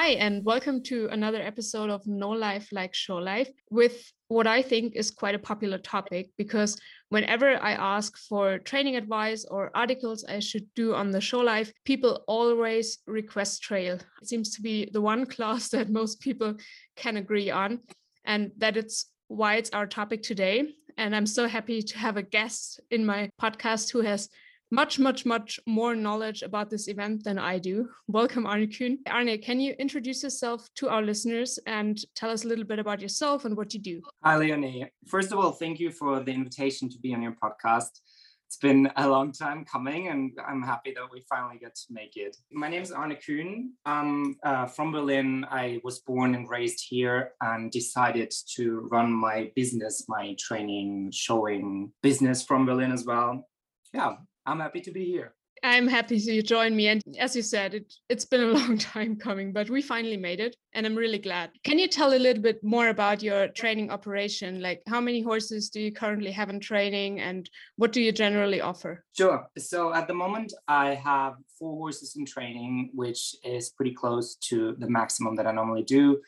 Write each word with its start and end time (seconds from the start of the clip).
Hi, 0.00 0.10
and 0.10 0.44
welcome 0.44 0.80
to 0.84 1.08
another 1.10 1.42
episode 1.42 1.90
of 1.90 2.06
No 2.06 2.30
Life 2.30 2.68
Like 2.70 2.94
Show 2.94 3.16
Life 3.16 3.50
with 3.68 4.12
what 4.28 4.46
I 4.46 4.62
think 4.62 4.94
is 4.94 5.10
quite 5.10 5.34
a 5.34 5.40
popular 5.40 5.76
topic 5.76 6.30
because 6.38 6.78
whenever 7.08 7.60
I 7.60 7.72
ask 7.72 8.16
for 8.16 8.58
training 8.58 8.94
advice 8.94 9.44
or 9.44 9.72
articles 9.74 10.22
I 10.22 10.38
should 10.38 10.72
do 10.76 10.94
on 10.94 11.10
the 11.10 11.20
show 11.20 11.40
life, 11.40 11.72
people 11.84 12.22
always 12.28 12.98
request 13.08 13.64
trail. 13.64 13.96
It 14.22 14.28
seems 14.28 14.54
to 14.54 14.62
be 14.62 14.88
the 14.92 15.00
one 15.00 15.26
class 15.34 15.70
that 15.70 15.90
most 15.90 16.20
people 16.20 16.54
can 16.94 17.16
agree 17.16 17.50
on, 17.50 17.80
and 18.24 18.52
that 18.58 18.76
it's 18.76 19.06
why 19.26 19.56
it's 19.56 19.70
our 19.70 19.88
topic 19.88 20.22
today. 20.22 20.76
And 20.96 21.14
I'm 21.14 21.26
so 21.26 21.48
happy 21.48 21.82
to 21.82 21.98
have 21.98 22.16
a 22.16 22.22
guest 22.22 22.78
in 22.92 23.04
my 23.04 23.30
podcast 23.42 23.90
who 23.90 24.02
has 24.02 24.28
much, 24.70 24.98
much, 24.98 25.24
much 25.24 25.58
more 25.66 25.94
knowledge 25.94 26.42
about 26.42 26.68
this 26.68 26.88
event 26.88 27.24
than 27.24 27.38
I 27.38 27.58
do. 27.58 27.88
Welcome, 28.06 28.46
Arne 28.46 28.70
Kuhn. 28.70 28.98
Arne, 29.06 29.38
can 29.38 29.60
you 29.60 29.74
introduce 29.78 30.22
yourself 30.22 30.68
to 30.76 30.88
our 30.88 31.02
listeners 31.02 31.58
and 31.66 31.98
tell 32.14 32.30
us 32.30 32.44
a 32.44 32.48
little 32.48 32.64
bit 32.64 32.78
about 32.78 33.00
yourself 33.00 33.44
and 33.44 33.56
what 33.56 33.72
you 33.72 33.80
do? 33.80 34.02
Hi, 34.22 34.36
Leonie. 34.36 34.90
First 35.06 35.32
of 35.32 35.38
all, 35.38 35.52
thank 35.52 35.80
you 35.80 35.90
for 35.90 36.20
the 36.20 36.32
invitation 36.32 36.90
to 36.90 36.98
be 36.98 37.14
on 37.14 37.22
your 37.22 37.36
podcast. 37.42 38.00
It's 38.46 38.56
been 38.56 38.90
a 38.96 39.06
long 39.06 39.32
time 39.32 39.66
coming, 39.66 40.08
and 40.08 40.32
I'm 40.46 40.62
happy 40.62 40.94
that 40.94 41.04
we 41.12 41.22
finally 41.28 41.58
get 41.58 41.74
to 41.74 41.86
make 41.90 42.16
it. 42.16 42.34
My 42.50 42.68
name 42.68 42.82
is 42.82 42.90
Arne 42.92 43.16
Kuhn. 43.16 43.74
I'm 43.84 44.36
uh, 44.42 44.64
from 44.64 44.90
Berlin. 44.90 45.46
I 45.50 45.80
was 45.84 45.98
born 45.98 46.34
and 46.34 46.48
raised 46.48 46.82
here 46.88 47.32
and 47.42 47.70
decided 47.70 48.32
to 48.56 48.88
run 48.90 49.12
my 49.12 49.50
business, 49.54 50.06
my 50.08 50.34
training, 50.38 51.10
showing 51.12 51.92
business 52.02 52.42
from 52.42 52.64
Berlin 52.64 52.90
as 52.90 53.04
well. 53.04 53.46
Yeah, 53.92 54.16
I'm 54.48 54.60
happy 54.60 54.80
to 54.80 54.90
be 54.90 55.04
here. 55.04 55.34
I'm 55.62 55.88
happy 55.88 56.16
you 56.16 56.40
joined 56.40 56.74
me. 56.74 56.88
And 56.88 57.02
as 57.18 57.36
you 57.36 57.42
said, 57.42 57.74
it, 57.74 57.92
it's 58.08 58.24
been 58.24 58.42
a 58.42 58.52
long 58.60 58.78
time 58.78 59.16
coming, 59.16 59.52
but 59.52 59.68
we 59.68 59.82
finally 59.82 60.16
made 60.16 60.40
it. 60.40 60.56
And 60.72 60.86
I'm 60.86 60.94
really 60.94 61.18
glad. 61.18 61.50
Can 61.64 61.78
you 61.78 61.86
tell 61.88 62.14
a 62.14 62.24
little 62.26 62.42
bit 62.42 62.62
more 62.62 62.88
about 62.88 63.22
your 63.22 63.48
training 63.48 63.90
operation? 63.90 64.62
Like, 64.62 64.82
how 64.88 65.00
many 65.00 65.20
horses 65.20 65.68
do 65.68 65.82
you 65.82 65.92
currently 65.92 66.30
have 66.30 66.48
in 66.48 66.60
training 66.60 67.20
and 67.20 67.50
what 67.76 67.92
do 67.92 68.00
you 68.00 68.10
generally 68.12 68.62
offer? 68.62 69.04
Sure. 69.16 69.46
So, 69.58 69.92
at 69.92 70.08
the 70.08 70.14
moment, 70.14 70.54
I 70.66 70.94
have 70.94 71.34
four 71.58 71.76
horses 71.76 72.16
in 72.16 72.24
training, 72.24 72.90
which 72.94 73.34
is 73.44 73.70
pretty 73.70 73.92
close 73.92 74.36
to 74.48 74.76
the 74.78 74.88
maximum 74.88 75.36
that 75.36 75.46
I 75.46 75.52
normally 75.52 75.82
do. 75.82 76.20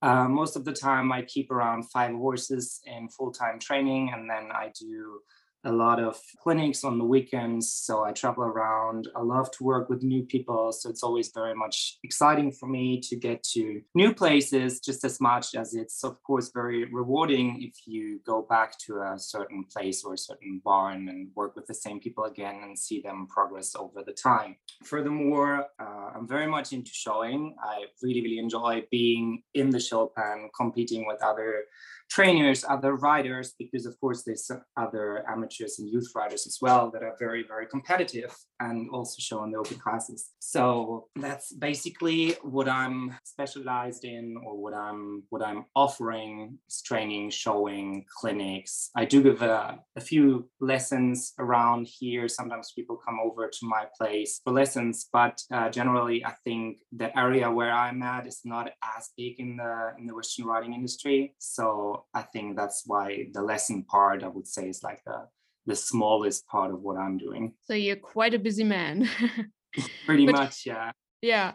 Uh, 0.00 0.28
most 0.28 0.56
of 0.56 0.64
the 0.64 0.72
time, 0.72 1.12
I 1.12 1.22
keep 1.22 1.50
around 1.50 1.90
five 1.90 2.14
horses 2.14 2.80
in 2.86 3.08
full 3.08 3.32
time 3.32 3.58
training, 3.58 4.12
and 4.14 4.30
then 4.30 4.50
I 4.52 4.70
do 4.78 5.20
a 5.64 5.72
lot 5.72 6.00
of 6.00 6.16
clinics 6.42 6.84
on 6.84 6.98
the 6.98 7.04
weekends. 7.04 7.72
So 7.72 8.04
I 8.04 8.12
travel 8.12 8.44
around. 8.44 9.08
I 9.16 9.22
love 9.22 9.50
to 9.52 9.64
work 9.64 9.88
with 9.88 10.02
new 10.02 10.22
people. 10.22 10.72
So 10.72 10.88
it's 10.88 11.02
always 11.02 11.30
very 11.34 11.54
much 11.54 11.98
exciting 12.04 12.52
for 12.52 12.66
me 12.68 13.00
to 13.00 13.16
get 13.16 13.42
to 13.54 13.80
new 13.94 14.14
places 14.14 14.80
just 14.80 15.04
as 15.04 15.20
much 15.20 15.54
as 15.54 15.74
it's, 15.74 16.04
of 16.04 16.22
course, 16.22 16.50
very 16.54 16.84
rewarding 16.92 17.62
if 17.62 17.74
you 17.86 18.20
go 18.24 18.42
back 18.48 18.78
to 18.86 19.00
a 19.00 19.18
certain 19.18 19.64
place 19.64 20.04
or 20.04 20.14
a 20.14 20.18
certain 20.18 20.60
barn 20.64 21.08
and 21.08 21.28
work 21.34 21.56
with 21.56 21.66
the 21.66 21.74
same 21.74 21.98
people 22.00 22.24
again 22.24 22.60
and 22.62 22.78
see 22.78 23.00
them 23.00 23.26
progress 23.28 23.74
over 23.74 24.02
the 24.04 24.12
time. 24.12 24.56
Furthermore, 24.84 25.66
uh, 25.80 26.10
I'm 26.14 26.28
very 26.28 26.46
much 26.46 26.72
into 26.72 26.92
showing. 26.92 27.56
I 27.62 27.84
really, 28.02 28.22
really 28.22 28.38
enjoy 28.38 28.84
being 28.90 29.42
in 29.54 29.70
the 29.70 29.80
show 29.80 30.12
pen, 30.16 30.48
competing 30.56 31.06
with 31.06 31.22
other 31.22 31.64
trainers, 32.08 32.64
other 32.68 32.94
riders, 32.94 33.54
because 33.58 33.86
of 33.86 33.98
course 34.00 34.22
there's 34.24 34.50
other 34.76 35.24
amateurs 35.28 35.78
and 35.78 35.90
youth 35.90 36.10
riders 36.14 36.46
as 36.46 36.58
well 36.60 36.90
that 36.90 37.02
are 37.02 37.16
very, 37.18 37.44
very 37.46 37.66
competitive 37.66 38.34
and 38.60 38.88
also 38.90 39.16
show 39.18 39.44
in 39.44 39.50
the 39.50 39.58
open 39.58 39.78
classes. 39.78 40.30
So 40.38 41.08
that's 41.16 41.52
basically 41.52 42.32
what 42.42 42.68
I'm 42.68 43.14
specialized 43.24 44.04
in 44.04 44.36
or 44.44 44.56
what 44.56 44.74
I'm 44.74 45.24
what 45.30 45.42
I'm 45.42 45.66
offering 45.74 46.58
is 46.68 46.82
training, 46.82 47.30
showing, 47.30 48.04
clinics. 48.20 48.90
I 48.96 49.04
do 49.04 49.22
give 49.22 49.42
a, 49.42 49.78
a 49.96 50.00
few 50.00 50.48
lessons 50.60 51.32
around 51.38 51.86
here. 51.86 52.28
Sometimes 52.28 52.72
people 52.72 52.96
come 52.96 53.18
over 53.22 53.48
to 53.48 53.58
my 53.62 53.86
place 53.96 54.40
for 54.42 54.52
lessons, 54.52 55.08
but 55.12 55.40
uh, 55.52 55.68
generally 55.70 56.24
I 56.24 56.32
think 56.44 56.78
the 56.92 57.16
area 57.18 57.50
where 57.50 57.72
I'm 57.72 58.02
at 58.02 58.26
is 58.26 58.40
not 58.44 58.70
as 58.96 59.10
big 59.16 59.38
in 59.38 59.56
the 59.56 59.92
in 59.98 60.06
the 60.06 60.14
Western 60.14 60.46
riding 60.46 60.72
industry. 60.72 61.34
So 61.38 61.95
I 62.14 62.22
think 62.22 62.56
that's 62.56 62.82
why 62.86 63.26
the 63.32 63.42
lesson 63.42 63.84
part, 63.84 64.22
I 64.22 64.28
would 64.28 64.46
say, 64.46 64.68
is 64.68 64.82
like 64.82 65.00
the, 65.04 65.28
the 65.66 65.76
smallest 65.76 66.46
part 66.46 66.72
of 66.72 66.80
what 66.80 66.96
I'm 66.96 67.18
doing. 67.18 67.54
So 67.64 67.74
you're 67.74 67.96
quite 67.96 68.34
a 68.34 68.38
busy 68.38 68.64
man. 68.64 69.08
Pretty 70.06 70.26
but, 70.26 70.34
much, 70.34 70.66
yeah. 70.66 70.92
Yeah. 71.22 71.52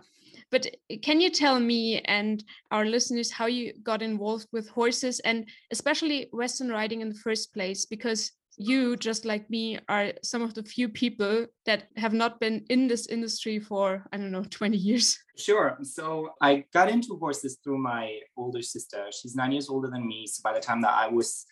But 0.52 0.68
eh, 0.90 0.98
can 1.02 1.22
you 1.22 1.30
tell 1.30 1.60
me 1.60 2.00
and 2.02 2.44
our 2.72 2.86
listeners 2.86 3.32
how 3.32 3.46
you 3.46 3.74
got 3.84 4.02
involved 4.02 4.48
with 4.52 4.70
horses 4.70 5.20
and 5.22 5.48
especially 5.72 6.28
Western 6.32 6.70
riding 6.70 7.02
in 7.02 7.10
the 7.10 7.16
first 7.24 7.54
place? 7.54 7.86
Because 7.86 8.32
you, 8.58 8.96
just 8.98 9.26
like 9.26 9.50
me, 9.50 9.80
are 9.88 10.14
some 10.24 10.42
of 10.42 10.54
the 10.54 10.64
few 10.64 10.90
people 10.90 11.48
that 11.66 11.84
have 11.96 12.14
not 12.14 12.40
been 12.40 12.66
in 12.70 12.88
this 12.88 13.08
industry 13.08 13.60
for, 13.60 14.06
I 14.12 14.18
don't 14.18 14.32
know, 14.32 14.44
20 14.50 14.78
years. 14.78 15.18
Sure. 15.38 15.78
So 15.84 16.32
I 16.42 16.66
got 16.74 16.90
into 16.90 17.18
horses 17.18 17.58
through 17.64 17.80
my 17.80 18.20
older 18.38 18.62
sister. 18.62 19.06
She's 19.12 19.36
nine 19.36 19.52
years 19.52 19.70
older 19.70 19.90
than 19.90 20.08
me. 20.08 20.28
So 20.28 20.42
by 20.44 20.54
the 20.54 20.60
time 20.60 20.82
that 20.82 20.94
I 20.94 21.08
was 21.08 21.46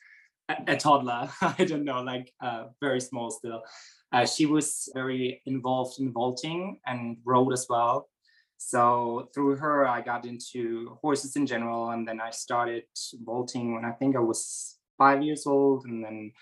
a, 0.50 0.58
a 0.68 0.78
toddler, 0.78 1.30
I 1.42 1.64
don't 1.66 1.86
know, 1.86 2.02
like 2.02 2.32
uh, 2.42 2.66
very 2.82 3.02
small 3.02 3.32
still, 3.32 3.64
uh, 4.12 4.26
she 4.26 4.46
was 4.46 4.90
very 4.94 5.42
involved 5.46 6.00
in 6.00 6.12
vaulting 6.12 6.80
and 6.86 7.18
rode 7.26 7.54
as 7.54 7.68
well. 7.70 8.10
So 8.58 9.30
through 9.34 9.56
her, 9.56 9.88
I 9.88 10.02
got 10.02 10.26
into 10.26 10.98
horses 11.02 11.36
in 11.38 11.48
general. 11.48 11.92
And 11.92 12.08
then 12.08 12.20
I 12.20 12.30
started 12.32 12.84
vaulting 13.24 13.74
when 13.74 13.86
I 13.86 13.92
think 13.92 14.16
I 14.16 14.20
was 14.20 14.78
five 14.98 15.24
years 15.24 15.48
old. 15.48 15.86
And 15.86 16.04
then 16.04 16.34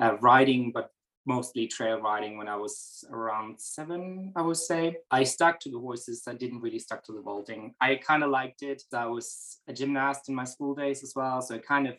uh, 0.00 0.16
riding, 0.20 0.72
but 0.72 0.90
mostly 1.26 1.66
trail 1.66 2.00
riding 2.00 2.38
when 2.38 2.48
I 2.48 2.56
was 2.56 3.04
around 3.10 3.60
seven, 3.60 4.32
I 4.36 4.42
would 4.42 4.56
say. 4.56 4.96
I 5.10 5.24
stuck 5.24 5.58
to 5.60 5.70
the 5.70 5.78
horses. 5.78 6.22
I 6.28 6.34
didn't 6.34 6.60
really 6.60 6.78
stuck 6.78 7.04
to 7.04 7.12
the 7.12 7.20
vaulting. 7.20 7.74
I 7.80 7.96
kind 7.96 8.22
of 8.22 8.30
liked 8.30 8.62
it. 8.62 8.82
I 8.94 9.06
was 9.06 9.58
a 9.68 9.72
gymnast 9.72 10.28
in 10.28 10.34
my 10.34 10.44
school 10.44 10.74
days 10.74 11.02
as 11.02 11.12
well. 11.16 11.42
So 11.42 11.54
it 11.56 11.66
kind 11.66 11.88
of 11.88 11.96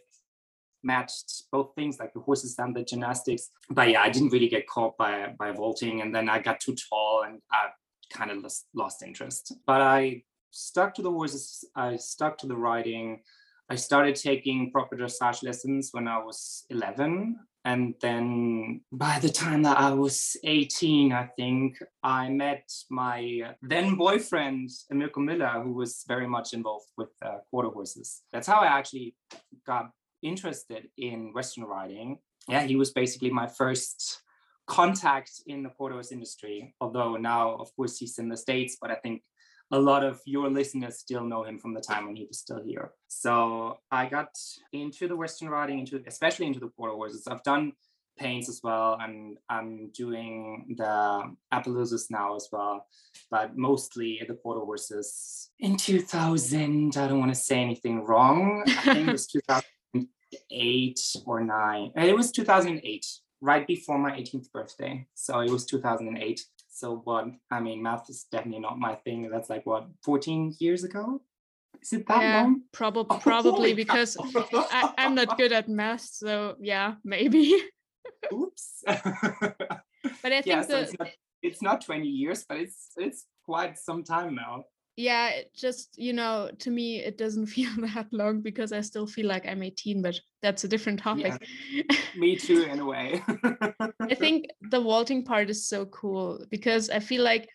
matched 0.83 1.43
both 1.51 1.73
things 1.75 1.99
like 1.99 2.13
the 2.13 2.21
horses 2.21 2.55
and 2.57 2.75
the 2.75 2.83
gymnastics. 2.83 3.49
But 3.69 3.89
yeah, 3.89 4.01
I 4.01 4.09
didn't 4.09 4.29
really 4.29 4.47
get 4.47 4.67
caught 4.67 4.97
by 4.97 5.33
by 5.37 5.51
vaulting. 5.51 6.01
And 6.01 6.15
then 6.15 6.29
I 6.29 6.39
got 6.39 6.59
too 6.61 6.75
tall 6.89 7.23
and 7.27 7.41
I 7.51 7.67
kind 8.13 8.31
of 8.31 8.37
lost, 8.37 8.67
lost 8.73 9.03
interest. 9.03 9.53
But 9.65 9.81
I 9.81 10.23
stuck 10.51 10.95
to 10.95 11.01
the 11.01 11.11
horses. 11.11 11.65
I 11.75 11.97
stuck 11.97 12.37
to 12.39 12.47
the 12.47 12.55
riding. 12.55 13.21
I 13.69 13.75
started 13.75 14.15
taking 14.15 14.71
proper 14.71 14.95
dressage 14.95 15.43
lessons 15.43 15.89
when 15.91 16.07
I 16.07 16.19
was 16.19 16.65
11 16.69 17.37
and 17.67 17.95
then 17.99 18.79
by 18.93 19.19
the 19.19 19.27
time 19.27 19.63
that 19.63 19.77
I 19.77 19.91
was 19.91 20.37
18, 20.45 21.11
I 21.11 21.25
think, 21.35 21.77
I 22.01 22.29
met 22.29 22.63
my 22.89 23.55
then 23.61 23.95
boyfriend, 23.95 24.69
Emilko 24.89 25.17
Miller, 25.17 25.61
who 25.61 25.73
was 25.73 26.05
very 26.07 26.27
much 26.27 26.53
involved 26.53 26.85
with 26.97 27.09
uh, 27.21 27.39
quarter 27.49 27.67
horses. 27.67 28.21
That's 28.31 28.47
how 28.47 28.61
I 28.61 28.67
actually 28.67 29.17
got 29.65 29.89
interested 30.23 30.87
in 30.97 31.33
Western 31.33 31.65
riding. 31.65 32.19
Yeah, 32.47 32.63
he 32.63 32.77
was 32.77 32.91
basically 32.91 33.31
my 33.31 33.47
first 33.47 34.21
contact 34.65 35.31
in 35.47 35.63
the 35.63 35.69
quarter 35.69 35.95
horse 35.95 36.13
industry. 36.13 36.73
Although 36.79 37.17
now, 37.17 37.55
of 37.55 37.75
course, 37.75 37.97
he's 37.97 38.17
in 38.17 38.29
the 38.29 38.37
States, 38.37 38.77
but 38.81 38.91
I 38.91 38.95
think 38.95 39.23
a 39.71 39.79
lot 39.79 40.03
of 40.03 40.21
your 40.25 40.49
listeners 40.49 40.99
still 40.99 41.23
know 41.23 41.43
him 41.43 41.59
from 41.59 41.73
the 41.73 41.81
time 41.81 42.05
when 42.05 42.15
he 42.15 42.25
was 42.25 42.39
still 42.39 42.61
here. 42.63 42.91
So 43.07 43.79
I 43.91 44.05
got 44.07 44.29
into 44.71 45.07
the 45.07 45.15
Western 45.15 45.49
riding, 45.49 45.79
into 45.79 46.01
especially 46.07 46.47
into 46.47 46.59
the 46.59 46.69
quarter 46.69 46.93
horses. 46.93 47.27
I've 47.27 47.43
done 47.43 47.73
paints 48.17 48.49
as 48.49 48.61
well, 48.63 48.97
and 48.99 49.37
I'm 49.49 49.89
doing 49.93 50.75
the 50.77 51.35
Appaloosas 51.53 52.09
now 52.09 52.35
as 52.35 52.49
well, 52.51 52.87
but 53.29 53.57
mostly 53.57 54.21
the 54.27 54.35
quarter 54.35 54.61
horses. 54.61 55.49
In 55.59 55.77
2000, 55.77 56.97
I 56.97 57.07
don't 57.07 57.19
want 57.19 57.31
to 57.31 57.39
say 57.39 57.59
anything 57.59 58.03
wrong. 58.03 58.63
I 58.67 58.93
think 58.93 59.07
it 59.09 59.11
was 59.11 59.27
2008 59.93 60.99
or 61.25 61.43
nine. 61.43 61.91
It 61.95 62.15
was 62.15 62.31
2008, 62.31 63.05
right 63.41 63.67
before 63.67 63.99
my 63.99 64.11
18th 64.11 64.51
birthday. 64.51 65.05
So 65.13 65.39
it 65.39 65.51
was 65.51 65.65
2008. 65.65 66.41
So 66.77 67.01
what? 67.05 67.25
I 67.49 67.59
mean, 67.59 67.81
math 67.81 68.07
is 68.07 68.27
definitely 68.31 68.59
not 68.59 68.77
my 68.77 68.93
thing. 68.93 69.31
That's 69.31 69.49
like 69.49 69.65
what 69.65 69.87
14 70.05 70.53
years 70.59 70.83
ago. 70.83 71.21
Is 71.81 71.93
it 71.93 72.07
that 72.07 72.21
yeah, 72.21 72.41
long? 72.41 72.61
Probably, 72.71 73.17
oh, 73.17 73.19
probably 73.19 73.73
because 73.73 74.15
I, 74.53 74.93
am 74.99 75.15
not 75.15 75.39
good 75.39 75.51
at 75.51 75.67
math. 75.67 76.01
So 76.01 76.55
yeah, 76.59 76.95
maybe. 77.03 77.59
Oops. 78.31 78.83
but 78.85 79.01
I 79.01 79.81
think 80.21 80.45
yeah, 80.45 80.61
so 80.61 80.77
it's, 80.77 80.99
not, 80.99 81.07
it's 81.41 81.61
not 81.63 81.81
20 81.81 82.07
years, 82.07 82.45
but 82.47 82.57
it's 82.57 82.91
it's 82.95 83.25
quite 83.43 83.79
some 83.79 84.03
time 84.03 84.35
now 84.35 84.65
yeah 84.97 85.29
it 85.29 85.53
just 85.55 85.97
you 85.97 86.11
know 86.11 86.49
to 86.59 86.69
me 86.69 86.97
it 86.97 87.17
doesn't 87.17 87.45
feel 87.55 87.69
that 87.77 88.07
long 88.11 88.41
because 88.41 88.73
i 88.73 88.81
still 88.81 89.07
feel 89.07 89.27
like 89.27 89.47
i'm 89.47 89.63
18 89.63 90.01
but 90.01 90.19
that's 90.41 90.63
a 90.63 90.67
different 90.67 90.99
topic 90.99 91.33
yeah, 91.71 91.83
me 92.17 92.35
too 92.47 92.63
in 92.63 92.79
a 92.79 92.85
way 92.85 93.23
i 94.01 94.15
think 94.15 94.47
the 94.71 94.81
vaulting 94.81 95.23
part 95.23 95.49
is 95.49 95.67
so 95.67 95.85
cool 95.85 96.43
because 96.49 96.89
i 96.89 96.99
feel 96.99 97.23
like 97.23 97.47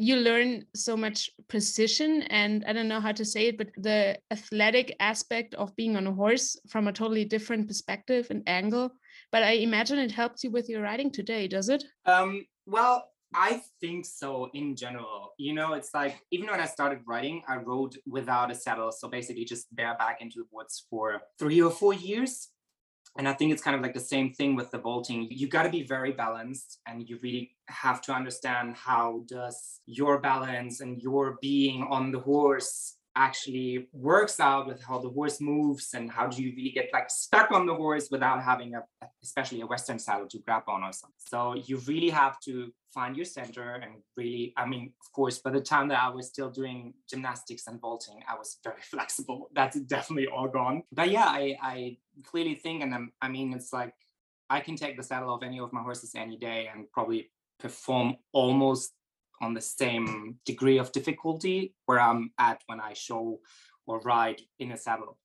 you 0.00 0.14
learn 0.14 0.64
so 0.76 0.96
much 0.96 1.28
precision 1.48 2.22
and 2.30 2.64
I 2.68 2.72
don't 2.72 2.86
know 2.86 3.00
how 3.00 3.10
to 3.10 3.24
say 3.24 3.48
it, 3.48 3.58
but 3.58 3.70
the 3.76 4.16
athletic 4.30 4.94
aspect 5.00 5.54
of 5.54 5.74
being 5.74 5.96
on 5.96 6.06
a 6.06 6.12
horse 6.12 6.56
from 6.68 6.86
a 6.86 6.92
totally 6.92 7.24
different 7.24 7.66
perspective 7.66 8.28
and 8.30 8.44
angle. 8.46 8.92
But 9.32 9.42
I 9.42 9.52
imagine 9.54 9.98
it 9.98 10.12
helps 10.12 10.44
you 10.44 10.52
with 10.52 10.68
your 10.68 10.82
riding 10.82 11.10
today, 11.10 11.48
does 11.48 11.68
it? 11.68 11.82
Um, 12.06 12.46
well, 12.64 13.10
I 13.34 13.62
think 13.80 14.06
so 14.06 14.50
in 14.54 14.74
general. 14.74 15.32
You 15.38 15.54
know, 15.54 15.74
it's 15.74 15.92
like 15.94 16.20
even 16.30 16.48
when 16.48 16.60
I 16.60 16.66
started 16.66 17.00
riding, 17.06 17.42
I 17.48 17.56
rode 17.56 17.96
without 18.06 18.50
a 18.50 18.54
saddle. 18.54 18.90
So 18.92 19.08
basically 19.08 19.44
just 19.44 19.74
bareback 19.74 20.20
into 20.20 20.38
the 20.40 20.46
woods 20.50 20.86
for 20.88 21.20
three 21.38 21.60
or 21.60 21.70
four 21.70 21.92
years. 21.92 22.48
And 23.16 23.28
I 23.28 23.32
think 23.32 23.52
it's 23.52 23.62
kind 23.62 23.74
of 23.74 23.82
like 23.82 23.94
the 23.94 24.00
same 24.00 24.32
thing 24.32 24.54
with 24.54 24.70
the 24.70 24.78
vaulting. 24.78 25.28
You 25.30 25.48
got 25.48 25.64
to 25.64 25.70
be 25.70 25.82
very 25.82 26.12
balanced 26.12 26.78
and 26.86 27.08
you 27.08 27.18
really 27.22 27.50
have 27.66 28.00
to 28.02 28.12
understand 28.12 28.76
how 28.76 29.24
does 29.26 29.80
your 29.86 30.20
balance 30.20 30.80
and 30.80 31.00
your 31.02 31.36
being 31.40 31.86
on 31.90 32.12
the 32.12 32.20
horse 32.20 32.97
actually 33.18 33.88
works 33.92 34.38
out 34.38 34.68
with 34.68 34.80
how 34.82 34.98
the 34.98 35.08
horse 35.08 35.40
moves 35.40 35.92
and 35.94 36.08
how 36.10 36.28
do 36.28 36.40
you 36.40 36.52
really 36.56 36.70
get 36.70 36.88
like 36.92 37.10
stuck 37.10 37.50
on 37.50 37.66
the 37.66 37.74
horse 37.74 38.08
without 38.10 38.42
having 38.42 38.74
a 38.76 38.82
especially 39.22 39.60
a 39.60 39.66
western 39.66 39.98
saddle 39.98 40.28
to 40.28 40.38
grab 40.38 40.62
on 40.68 40.84
or 40.84 40.92
something. 40.92 41.16
So 41.18 41.54
you 41.66 41.78
really 41.88 42.10
have 42.10 42.38
to 42.42 42.72
find 42.94 43.16
your 43.16 43.26
center 43.26 43.74
and 43.74 43.92
really 44.16 44.54
i 44.56 44.64
mean 44.64 44.92
of 45.02 45.12
course 45.12 45.38
by 45.40 45.50
the 45.50 45.60
time 45.60 45.88
that 45.88 46.02
i 46.02 46.08
was 46.08 46.28
still 46.28 46.48
doing 46.48 46.94
gymnastics 47.10 47.66
and 47.66 47.78
vaulting 47.78 48.18
i 48.26 48.34
was 48.34 48.58
very 48.64 48.80
flexible. 48.92 49.50
That's 49.54 49.78
definitely 49.80 50.28
all 50.28 50.48
gone. 50.48 50.84
But 50.92 51.10
yeah 51.10 51.26
i 51.26 51.56
i 51.60 51.96
clearly 52.24 52.54
think 52.54 52.82
and 52.82 52.94
I'm, 52.94 53.12
i 53.20 53.28
mean 53.28 53.52
it's 53.52 53.72
like 53.72 53.94
i 54.48 54.60
can 54.60 54.76
take 54.76 54.96
the 54.96 55.02
saddle 55.02 55.30
off 55.30 55.42
any 55.42 55.58
of 55.60 55.72
my 55.72 55.82
horses 55.82 56.12
any 56.14 56.36
day 56.36 56.70
and 56.72 56.90
probably 56.92 57.30
perform 57.58 58.16
almost 58.32 58.92
on 59.40 59.54
the 59.54 59.60
same 59.60 60.38
degree 60.44 60.78
of 60.78 60.92
difficulty 60.92 61.74
where 61.86 62.00
I'm 62.00 62.30
at 62.38 62.62
when 62.66 62.80
I 62.80 62.92
show 62.92 63.40
or 63.86 64.00
ride 64.00 64.40
in 64.58 64.72
a 64.72 64.76
saddle. 64.76 65.18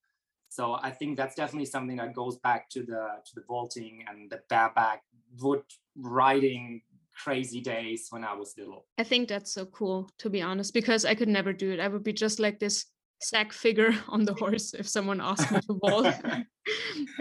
So 0.50 0.78
I 0.82 0.92
think 0.92 1.18
that's 1.18 1.36
definitely 1.36 1.66
something 1.66 1.98
that 1.98 2.14
goes 2.14 2.38
back 2.38 2.70
to 2.70 2.82
the 2.84 3.08
to 3.26 3.36
the 3.36 3.44
vaulting 3.48 4.06
and 4.08 4.30
the 4.30 4.42
bareback 4.50 5.02
wood 5.42 5.64
riding 5.98 6.82
crazy 7.24 7.62
days 7.62 8.08
when 8.12 8.24
I 8.24 8.34
was 8.34 8.54
little. 8.58 8.86
I 8.98 9.04
think 9.04 9.30
that's 9.30 9.52
so 9.52 9.66
cool 9.66 10.10
to 10.20 10.30
be 10.30 10.42
honest 10.42 10.74
because 10.74 11.06
I 11.06 11.16
could 11.16 11.28
never 11.28 11.54
do 11.54 11.72
it. 11.72 11.80
I 11.80 11.88
would 11.88 12.04
be 12.04 12.14
just 12.14 12.40
like 12.40 12.60
this 12.60 12.86
sack 13.22 13.52
figure 13.52 13.94
on 14.08 14.26
the 14.26 14.34
horse 14.34 14.74
if 14.74 14.88
someone 14.88 15.22
asked 15.22 15.52
me 15.52 15.60
to 15.62 15.80
vault. 15.82 16.06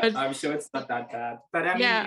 but, 0.01 0.17
I'm 0.17 0.35
sure 0.35 0.53
it's 0.53 0.69
not 0.75 0.89
that 0.89 1.11
bad. 1.11 1.39
But 1.53 1.67
I 1.67 1.73
mean, 1.73 1.81
yeah. 1.81 2.07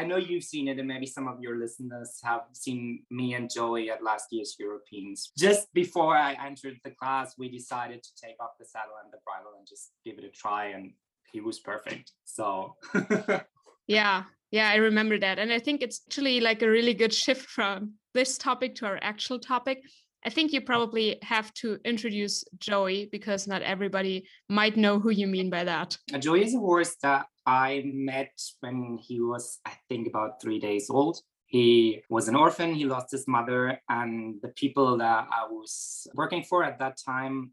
I 0.00 0.04
know 0.04 0.16
you've 0.16 0.44
seen 0.44 0.66
it, 0.68 0.78
and 0.78 0.88
maybe 0.88 1.04
some 1.04 1.28
of 1.28 1.42
your 1.42 1.58
listeners 1.58 2.18
have 2.24 2.44
seen 2.52 3.02
me 3.10 3.34
and 3.34 3.50
Joey 3.54 3.90
at 3.90 4.02
last 4.02 4.28
year's 4.30 4.56
Europeans. 4.58 5.30
Just 5.36 5.70
before 5.74 6.16
I 6.16 6.38
entered 6.42 6.78
the 6.84 6.92
class, 6.92 7.34
we 7.36 7.50
decided 7.50 8.02
to 8.02 8.10
take 8.24 8.36
off 8.40 8.52
the 8.58 8.64
saddle 8.64 8.94
and 9.04 9.12
the 9.12 9.18
bridle 9.26 9.52
and 9.58 9.68
just 9.68 9.90
give 10.06 10.16
it 10.16 10.24
a 10.24 10.30
try, 10.30 10.68
and 10.68 10.92
he 11.30 11.42
was 11.42 11.60
perfect. 11.60 12.12
So, 12.24 12.76
yeah, 13.86 14.22
yeah, 14.50 14.70
I 14.70 14.76
remember 14.76 15.18
that. 15.18 15.38
And 15.38 15.52
I 15.52 15.58
think 15.58 15.82
it's 15.82 16.00
actually 16.08 16.40
like 16.40 16.62
a 16.62 16.70
really 16.70 16.94
good 16.94 17.12
shift 17.12 17.50
from 17.50 17.92
this 18.14 18.38
topic 18.38 18.76
to 18.76 18.86
our 18.86 18.98
actual 19.02 19.38
topic. 19.38 19.82
I 20.24 20.30
think 20.30 20.52
you 20.52 20.62
probably 20.62 21.18
have 21.22 21.52
to 21.54 21.78
introduce 21.84 22.42
Joey 22.58 23.10
because 23.12 23.46
not 23.46 23.60
everybody 23.60 24.26
might 24.48 24.78
know 24.78 24.98
who 24.98 25.10
you 25.10 25.26
mean 25.26 25.50
by 25.50 25.64
that. 25.64 25.98
Joey 26.18 26.44
is 26.44 26.54
a 26.54 26.58
horse 26.58 26.96
that 27.02 27.26
I 27.46 27.82
met 27.84 28.38
when 28.60 28.98
he 29.00 29.20
was, 29.20 29.58
I 29.64 29.72
think, 29.88 30.06
about 30.06 30.40
three 30.40 30.58
days 30.58 30.88
old. 30.90 31.20
He 31.46 32.02
was 32.08 32.28
an 32.28 32.36
orphan, 32.36 32.74
he 32.74 32.84
lost 32.84 33.10
his 33.10 33.26
mother, 33.26 33.80
and 33.88 34.40
the 34.40 34.50
people 34.50 34.96
that 34.98 35.26
I 35.32 35.46
was 35.50 36.06
working 36.14 36.44
for 36.44 36.62
at 36.62 36.78
that 36.78 36.96
time 37.04 37.50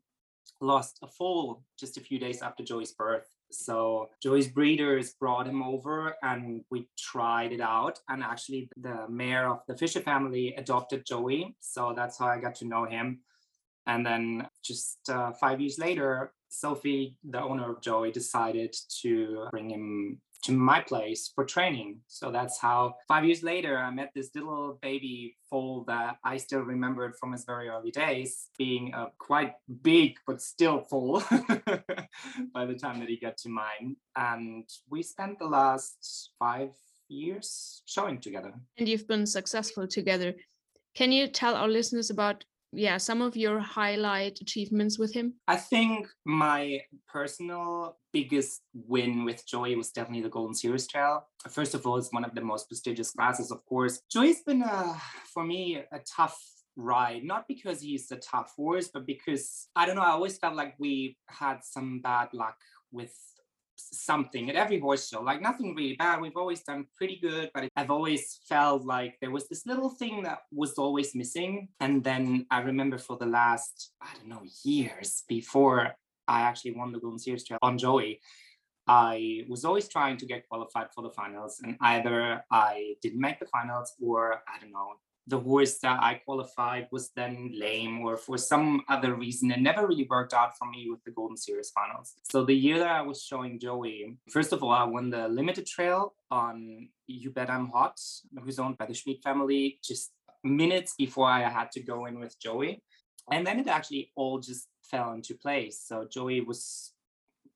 lost 0.62 1.00
a 1.02 1.08
foal 1.08 1.64
just 1.80 1.98
a 1.98 2.02
few 2.02 2.20
days 2.20 2.42
after 2.42 2.64
Joey's 2.64 2.92
birth. 2.92 3.28
So 3.52 4.10
Joey's 4.22 4.50
breeders 4.50 5.14
brought 5.14 5.48
him 5.48 5.64
over 5.64 6.16
and 6.22 6.64
we 6.70 6.90
tried 6.98 7.54
it 7.54 7.62
out. 7.62 8.00
And 8.10 8.24
actually, 8.24 8.70
the 8.78 9.08
mare 9.08 9.50
of 9.50 9.60
the 9.68 9.78
Fisher 9.78 10.02
family 10.02 10.54
adopted 10.58 11.06
Joey. 11.06 11.56
So 11.60 11.94
that's 11.96 12.20
how 12.20 12.28
I 12.28 12.40
got 12.40 12.56
to 12.56 12.66
know 12.66 12.86
him. 12.86 13.22
And 13.86 14.06
then 14.06 14.48
just 14.64 14.98
uh, 15.10 15.32
five 15.32 15.62
years 15.62 15.80
later, 15.80 16.34
Sophie, 16.50 17.16
the 17.24 17.42
owner 17.42 17.72
of 17.72 17.82
Joey, 17.82 18.12
decided 18.12 18.76
to 19.02 19.48
bring 19.52 19.70
him 19.70 20.22
to 20.44 20.52
my 20.52 20.82
place 20.82 21.32
for 21.34 21.44
training. 21.44 22.00
So 22.08 22.32
that's 22.32 22.60
how 22.60 22.96
five 23.08 23.26
years 23.26 23.44
later 23.44 23.78
I 23.78 23.90
met 23.92 24.12
this 24.14 24.30
little 24.36 24.78
baby 24.82 25.36
foal 25.50 25.84
that 25.88 26.18
I 26.24 26.38
still 26.38 26.62
remembered 26.62 27.16
from 27.20 27.32
his 27.32 27.44
very 27.44 27.70
early 27.70 27.92
days, 27.92 28.50
being 28.58 28.94
a 28.94 29.08
quite 29.18 29.54
big 29.82 30.18
but 30.26 30.42
still 30.42 30.82
foal 30.82 31.22
by 32.54 32.66
the 32.66 32.76
time 32.76 33.00
that 33.00 33.10
he 33.10 33.18
got 33.18 33.38
to 33.38 33.50
mine. 33.50 33.96
And 34.16 34.70
we 34.90 35.04
spent 35.04 35.40
the 35.40 35.48
last 35.48 36.32
five 36.40 36.72
years 37.10 37.82
showing 37.86 38.20
together. 38.20 38.54
And 38.78 38.88
you've 38.88 39.08
been 39.08 39.26
successful 39.26 39.88
together. 39.88 40.34
Can 40.96 41.12
you 41.12 41.28
tell 41.28 41.56
our 41.56 41.68
listeners 41.68 42.10
about 42.10 42.44
yeah 42.78 42.98
some 42.98 43.22
of 43.22 43.36
your 43.36 43.60
highlight 43.60 44.40
achievements 44.42 44.98
with 45.00 45.14
him? 45.14 45.34
I 45.48 45.58
think 45.58 46.08
my 46.26 46.82
personal 47.08 47.98
biggest 48.14 48.62
win 48.74 49.26
with 49.26 49.46
joey 49.46 49.76
was 49.76 49.92
definitely 49.92 50.24
the 50.24 50.30
golden 50.30 50.56
series 50.56 50.88
trail 50.88 51.28
first 51.50 51.74
of 51.74 51.86
all 51.86 51.98
it's 51.98 52.14
one 52.14 52.24
of 52.24 52.34
the 52.34 52.42
most 52.42 52.68
prestigious 52.68 53.12
classes 53.12 53.52
of 53.52 53.66
course. 53.66 54.02
Joey's 54.12 54.42
been 54.44 54.64
uh, 54.64 54.96
for 55.34 55.44
me 55.44 55.84
a 55.92 56.00
tough 56.16 56.40
ride 56.78 57.24
not 57.24 57.48
because 57.48 57.82
he's 57.82 58.12
a 58.12 58.18
tough 58.18 58.54
horse 58.56 58.88
but 58.94 59.06
because 59.08 59.68
i 59.76 59.84
don't 59.84 59.96
know 59.96 60.04
i 60.04 60.12
always 60.12 60.38
felt 60.38 60.56
like 60.56 60.76
we 60.78 61.18
had 61.28 61.58
some 61.64 62.00
bad 62.02 62.28
luck 62.34 62.56
with 62.92 63.16
something 63.78 64.50
at 64.50 64.56
every 64.56 64.80
horse 64.80 65.08
show, 65.08 65.22
like 65.22 65.42
nothing 65.42 65.76
really 65.76 65.96
bad. 65.96 66.22
We've 66.22 66.36
always 66.36 66.62
done 66.64 66.86
pretty 66.96 67.20
good, 67.22 67.52
but 67.54 67.70
I've 67.76 67.92
always 67.92 68.40
felt 68.48 68.84
like 68.84 69.18
there 69.22 69.32
was 69.32 69.48
this 69.48 69.66
little 69.66 69.90
thing 69.90 70.24
that 70.24 70.40
was 70.52 70.74
always 70.74 71.16
missing. 71.16 71.70
And 71.80 72.04
then 72.04 72.46
I 72.52 72.62
remember 72.62 72.98
for 72.98 73.18
the 73.18 73.26
last, 73.26 73.94
I 74.02 74.08
don't 74.18 74.30
know, 74.30 74.44
years 74.64 75.24
before 75.28 75.94
I 76.28 76.42
actually 76.42 76.72
won 76.72 76.92
the 76.92 77.00
Golden 77.00 77.20
Series 77.20 77.46
on 77.62 77.78
Joey, 77.78 78.20
I 78.88 79.44
was 79.50 79.66
always 79.66 79.90
trying 79.90 80.18
to 80.18 80.26
get 80.26 80.48
qualified 80.48 80.88
for 80.96 81.04
the 81.04 81.10
finals, 81.10 81.60
and 81.62 81.76
either 81.82 82.42
I 82.50 82.96
didn't 83.02 83.20
make 83.20 83.38
the 83.40 83.46
finals 83.48 83.94
or 84.02 84.42
I 84.48 84.60
don't 84.62 84.72
know, 84.72 84.94
the 85.28 85.40
horse 85.40 85.78
that 85.80 86.02
I 86.02 86.16
qualified 86.26 86.88
was 86.90 87.10
then 87.16 87.52
lame 87.54 88.00
or 88.00 88.16
for 88.16 88.38
some 88.38 88.82
other 88.88 89.14
reason. 89.14 89.52
It 89.52 89.60
never 89.60 89.86
really 89.86 90.08
worked 90.10 90.34
out 90.34 90.58
for 90.58 90.70
me 90.70 90.88
with 90.90 91.04
the 91.04 91.12
Golden 91.12 91.36
Series 91.36 91.70
finals. 91.72 92.16
So 92.24 92.46
the 92.46 92.56
year 92.56 92.80
that 92.80 92.88
I 92.88 93.02
was 93.02 93.22
showing 93.22 93.60
Joey, 93.60 94.18
first 94.30 94.54
of 94.54 94.64
all, 94.64 94.72
I 94.72 94.86
won 94.86 95.10
the 95.10 95.28
limited 95.28 95.68
trail 95.68 96.14
on 96.32 96.88
You 97.08 97.32
Bet 97.32 97.50
I'm 97.50 97.68
Hot, 97.68 98.00
who's 98.42 98.58
owned 98.58 98.78
by 98.78 98.86
the 98.86 98.94
Schmid 98.94 99.22
family, 99.22 99.80
just 99.84 100.12
minutes 100.44 100.96
before 100.98 101.30
I 101.30 101.42
had 101.42 101.72
to 101.72 101.82
go 101.82 102.06
in 102.06 102.20
with 102.20 102.40
Joey. 102.40 102.82
And 103.30 103.46
then 103.46 103.60
it 103.60 103.68
actually 103.68 104.12
all 104.16 104.40
just 104.40 104.68
fell 104.82 105.12
into 105.12 105.36
place. 105.36 105.84
So 105.86 106.08
Joey 106.10 106.40
was 106.40 106.94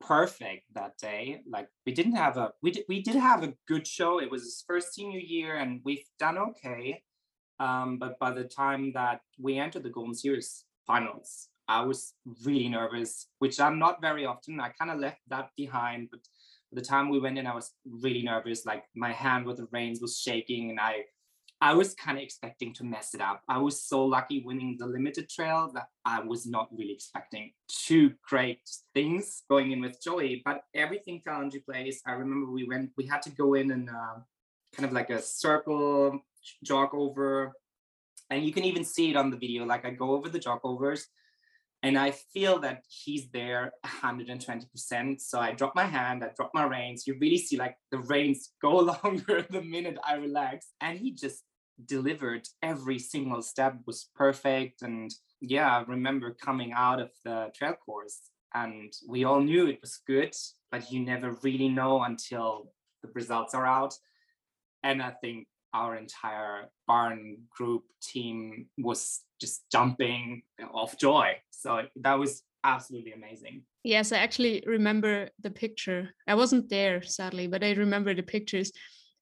perfect 0.02 0.64
that 0.74 0.98
day 0.98 1.44
like 1.48 1.68
we 1.86 1.94
didn't 1.94 2.16
have 2.16 2.36
a 2.36 2.52
we 2.64 2.72
did, 2.72 2.84
we 2.90 3.04
did 3.04 3.14
have 3.14 3.44
a 3.44 3.54
good 3.68 3.86
show 3.86 4.20
it 4.20 4.32
was 4.32 4.42
his 4.42 4.64
first 4.68 4.96
senior 4.96 5.20
year 5.20 5.58
and 5.58 5.80
we've 5.86 6.08
done 6.18 6.40
okay 6.40 7.04
um, 7.62 7.98
but 8.00 8.18
by 8.18 8.32
the 8.32 8.44
time 8.44 8.92
that 8.94 9.22
we 9.40 9.60
entered 9.60 9.84
the 9.84 9.90
Golden 9.90 10.16
Series 10.16 10.66
finals, 10.88 11.50
I 11.68 11.84
was 11.84 12.14
really 12.44 12.68
nervous, 12.68 13.28
which 13.38 13.60
I'm 13.60 13.78
not 13.78 14.02
very 14.02 14.26
often. 14.26 14.60
I 14.60 14.70
kind 14.70 14.90
of 14.90 15.00
left 15.00 15.22
that 15.28 15.52
behind, 15.56 16.10
but 16.10 16.22
by 16.72 16.82
the 16.82 16.86
time 16.86 17.10
we 17.10 17.20
went 17.20 17.38
in, 17.38 17.46
I 17.46 17.54
was 17.54 17.72
really 17.86 18.24
nervous. 18.24 18.66
Like 18.66 18.86
my 18.96 19.12
hand 19.12 19.46
with 19.46 19.58
the 19.58 19.68
reins 19.72 20.02
was 20.02 20.20
shaking, 20.20 20.72
and 20.72 20.80
I, 20.80 21.04
I 21.62 21.76
was 21.76 21.94
kind 21.94 22.18
of 22.18 22.24
expecting 22.24 22.74
to 22.74 22.84
mess 22.84 23.14
it 23.14 23.22
up. 23.22 23.44
I 23.48 23.60
was 23.60 23.84
so 23.84 24.04
lucky 24.06 24.42
winning 24.44 24.78
the 24.80 24.88
limited 24.88 25.30
trail 25.30 25.70
that 25.76 25.86
I 26.04 26.20
was 26.20 26.48
not 26.48 26.68
really 26.76 26.94
expecting 26.94 27.52
two 27.68 28.14
great 28.28 28.68
things 28.96 29.44
going 29.48 29.72
in 29.72 29.82
with 29.82 30.02
Joey, 30.02 30.42
but 30.44 30.64
everything 30.74 31.22
fell 31.24 31.42
into 31.42 31.60
place. 31.62 32.02
I 32.08 32.14
remember 32.14 32.52
we 32.52 32.68
went, 32.68 32.90
we 32.98 33.06
had 33.06 33.22
to 33.22 33.30
go 33.30 33.54
in 33.54 33.70
and 33.70 33.88
uh, 33.88 34.16
kind 34.76 34.88
of 34.88 34.94
like 34.94 35.12
a 35.12 35.22
circle 35.22 36.20
jog 36.64 36.90
over 36.94 37.54
and 38.30 38.46
you 38.46 38.54
can 38.54 38.64
even 38.64 38.84
see 38.84 39.10
it 39.10 39.16
on 39.16 39.30
the 39.30 39.38
video 39.38 39.66
like 39.66 39.86
i 39.86 39.92
go 39.92 40.12
over 40.12 40.30
the 40.30 40.40
jog 40.40 40.60
overs 40.64 41.08
and 41.84 41.98
i 41.98 42.12
feel 42.12 42.60
that 42.60 42.84
he's 42.88 43.30
there 43.32 43.72
120% 43.86 45.22
so 45.22 45.40
i 45.40 45.52
drop 45.52 45.74
my 45.76 45.86
hand 45.86 46.24
i 46.24 46.30
drop 46.36 46.52
my 46.54 46.64
reins. 46.64 47.08
You 47.08 47.18
really 47.20 47.38
see 47.38 47.58
like 47.58 47.76
the 47.92 48.00
reins 48.00 48.52
go 48.62 48.76
longer 49.04 49.46
the 49.50 49.62
minute 49.62 49.98
i 50.08 50.16
relax. 50.16 50.68
And 50.80 50.98
he 50.98 51.12
just 51.12 51.44
delivered 51.86 52.48
every 52.62 53.00
single 53.00 53.42
step 53.42 53.76
was 53.88 54.10
perfect. 54.16 54.82
And 54.82 55.12
yeah 55.40 55.78
i 55.78 55.82
remember 55.82 56.36
coming 56.40 56.72
out 56.74 57.00
of 57.00 57.10
the 57.26 57.52
trail 57.56 57.74
course 57.74 58.20
and 58.54 58.94
we 59.08 59.24
all 59.24 59.42
knew 59.42 59.66
it 59.68 59.82
was 59.82 60.00
good 60.06 60.36
but 60.72 60.92
you 60.92 61.00
never 61.00 61.32
really 61.42 61.70
know 61.70 62.04
until 62.04 62.72
the 63.02 63.10
results 63.16 63.54
are 63.56 63.66
out. 63.66 63.96
And 64.84 65.02
i 65.02 65.12
think 65.22 65.48
our 65.74 65.96
entire 65.96 66.70
barn 66.88 67.38
group 67.56 67.84
team 68.02 68.68
was 68.78 69.22
just 69.40 69.64
jumping 69.72 70.44
off 70.74 70.98
joy. 70.98 71.36
So 71.50 71.84
that 71.98 72.20
was 72.20 72.44
absolutely 72.64 73.14
amazing. 73.14 73.64
Yes, 73.84 74.12
I 74.12 74.18
actually 74.18 74.64
remember 74.68 75.30
the 75.42 75.50
picture. 75.50 76.10
I 76.28 76.36
wasn't 76.36 76.70
there, 76.70 77.02
sadly, 77.02 77.48
but 77.48 77.64
I 77.64 77.72
remember 77.72 78.14
the 78.14 78.24
pictures. 78.24 78.72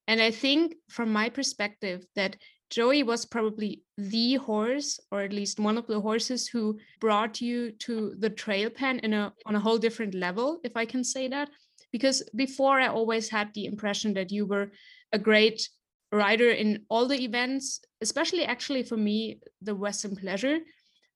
And 0.06 0.20
I 0.20 0.30
think, 0.30 0.74
from 0.90 1.12
my 1.12 1.28
perspective, 1.28 2.04
that 2.16 2.36
Joey 2.68 3.02
was 3.02 3.24
probably 3.24 3.82
the 3.96 4.34
horse, 4.34 5.00
or 5.10 5.22
at 5.22 5.32
least 5.32 5.58
one 5.58 5.78
of 5.78 5.86
the 5.86 6.00
horses, 6.00 6.46
who 6.46 6.78
brought 7.00 7.40
you 7.40 7.72
to 7.72 8.14
the 8.18 8.30
trail 8.30 8.70
pen 8.70 8.98
in 9.00 9.12
a 9.12 9.32
on 9.46 9.56
a 9.56 9.60
whole 9.60 9.78
different 9.78 10.14
level, 10.14 10.60
if 10.62 10.76
I 10.76 10.84
can 10.84 11.02
say 11.04 11.28
that. 11.28 11.48
Because 11.92 12.22
before, 12.36 12.80
I 12.80 12.88
always 12.88 13.28
had 13.28 13.52
the 13.54 13.64
impression 13.64 14.14
that 14.14 14.30
you 14.30 14.46
were 14.46 14.70
a 15.12 15.18
great 15.18 15.68
rider 16.12 16.50
in 16.50 16.84
all 16.88 17.06
the 17.06 17.22
events, 17.22 17.80
especially 18.00 18.44
actually 18.44 18.82
for 18.82 18.96
me, 18.96 19.40
the 19.62 19.74
Western 19.74 20.16
Pleasure. 20.16 20.58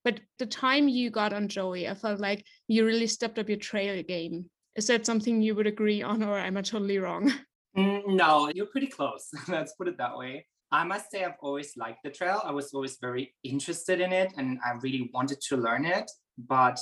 But 0.04 0.20
the 0.38 0.46
time 0.46 0.88
you 0.88 1.10
got 1.10 1.32
on 1.32 1.48
Joey, 1.48 1.88
I 1.88 1.94
felt 1.94 2.20
like 2.20 2.44
you 2.68 2.84
really 2.84 3.06
stepped 3.06 3.38
up 3.38 3.48
your 3.48 3.58
trail 3.58 4.02
game. 4.02 4.50
Is 4.76 4.86
that 4.88 5.06
something 5.06 5.40
you 5.40 5.54
would 5.54 5.66
agree 5.66 6.02
on, 6.02 6.22
or 6.22 6.38
am 6.38 6.56
I 6.56 6.62
totally 6.62 6.98
wrong? 6.98 7.32
Mm, 7.76 8.14
no, 8.14 8.52
you're 8.54 8.66
pretty 8.66 8.86
close. 8.86 9.30
Let's 9.48 9.74
put 9.74 9.88
it 9.88 9.98
that 9.98 10.16
way. 10.16 10.46
I 10.70 10.84
must 10.84 11.10
say, 11.10 11.24
I've 11.24 11.40
always 11.40 11.76
liked 11.76 12.04
the 12.04 12.10
trail. 12.10 12.40
I 12.44 12.52
was 12.52 12.72
always 12.72 12.98
very 13.00 13.34
interested 13.42 14.00
in 14.00 14.12
it 14.12 14.32
and 14.36 14.58
I 14.64 14.72
really 14.80 15.10
wanted 15.12 15.40
to 15.48 15.56
learn 15.56 15.84
it. 15.84 16.08
But 16.38 16.78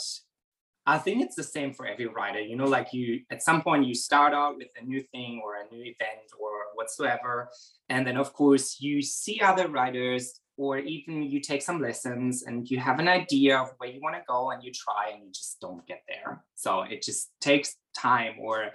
I 0.85 0.99
think 0.99 1.23
it's 1.23 1.37
the 1.37 1.45
same 1.45 1.73
for 1.73 1.87
every 1.87 2.07
writer. 2.07 2.41
You 2.41 2.57
know, 2.57 2.65
like 2.65 2.93
you, 2.93 3.21
at 3.31 3.43
some 3.43 3.63
point, 3.63 3.87
you 3.87 3.95
start 3.95 4.35
out 4.35 4.57
with 4.57 4.69
a 4.81 4.85
new 4.85 5.01
thing 5.13 5.41
or 5.45 5.55
a 5.57 5.73
new 5.73 5.83
event 5.83 6.33
or 6.41 6.51
whatsoever. 6.75 7.49
And 7.89 8.07
then, 8.07 8.17
of 8.17 8.33
course, 8.33 8.81
you 8.81 9.01
see 9.01 9.41
other 9.41 9.69
writers 9.69 10.41
or 10.57 10.79
even 10.79 11.23
you 11.23 11.41
take 11.41 11.63
some 11.63 11.81
lessons 11.81 12.43
and 12.43 12.69
you 12.71 12.79
have 12.79 12.99
an 12.99 13.09
idea 13.09 13.59
of 13.59 13.73
where 13.79 13.91
you 13.91 14.01
want 14.01 14.17
to 14.17 14.23
go 14.29 14.51
and 14.51 14.63
you 14.63 14.73
try 14.73 15.13
and 15.13 15.25
you 15.25 15.33
just 15.33 15.61
don't 15.61 15.87
get 15.87 16.03
there. 16.09 16.43
So 16.57 16.83
it 16.83 17.03
just 17.03 17.31
takes 17.41 17.77
time 17.97 18.35
or 18.41 18.71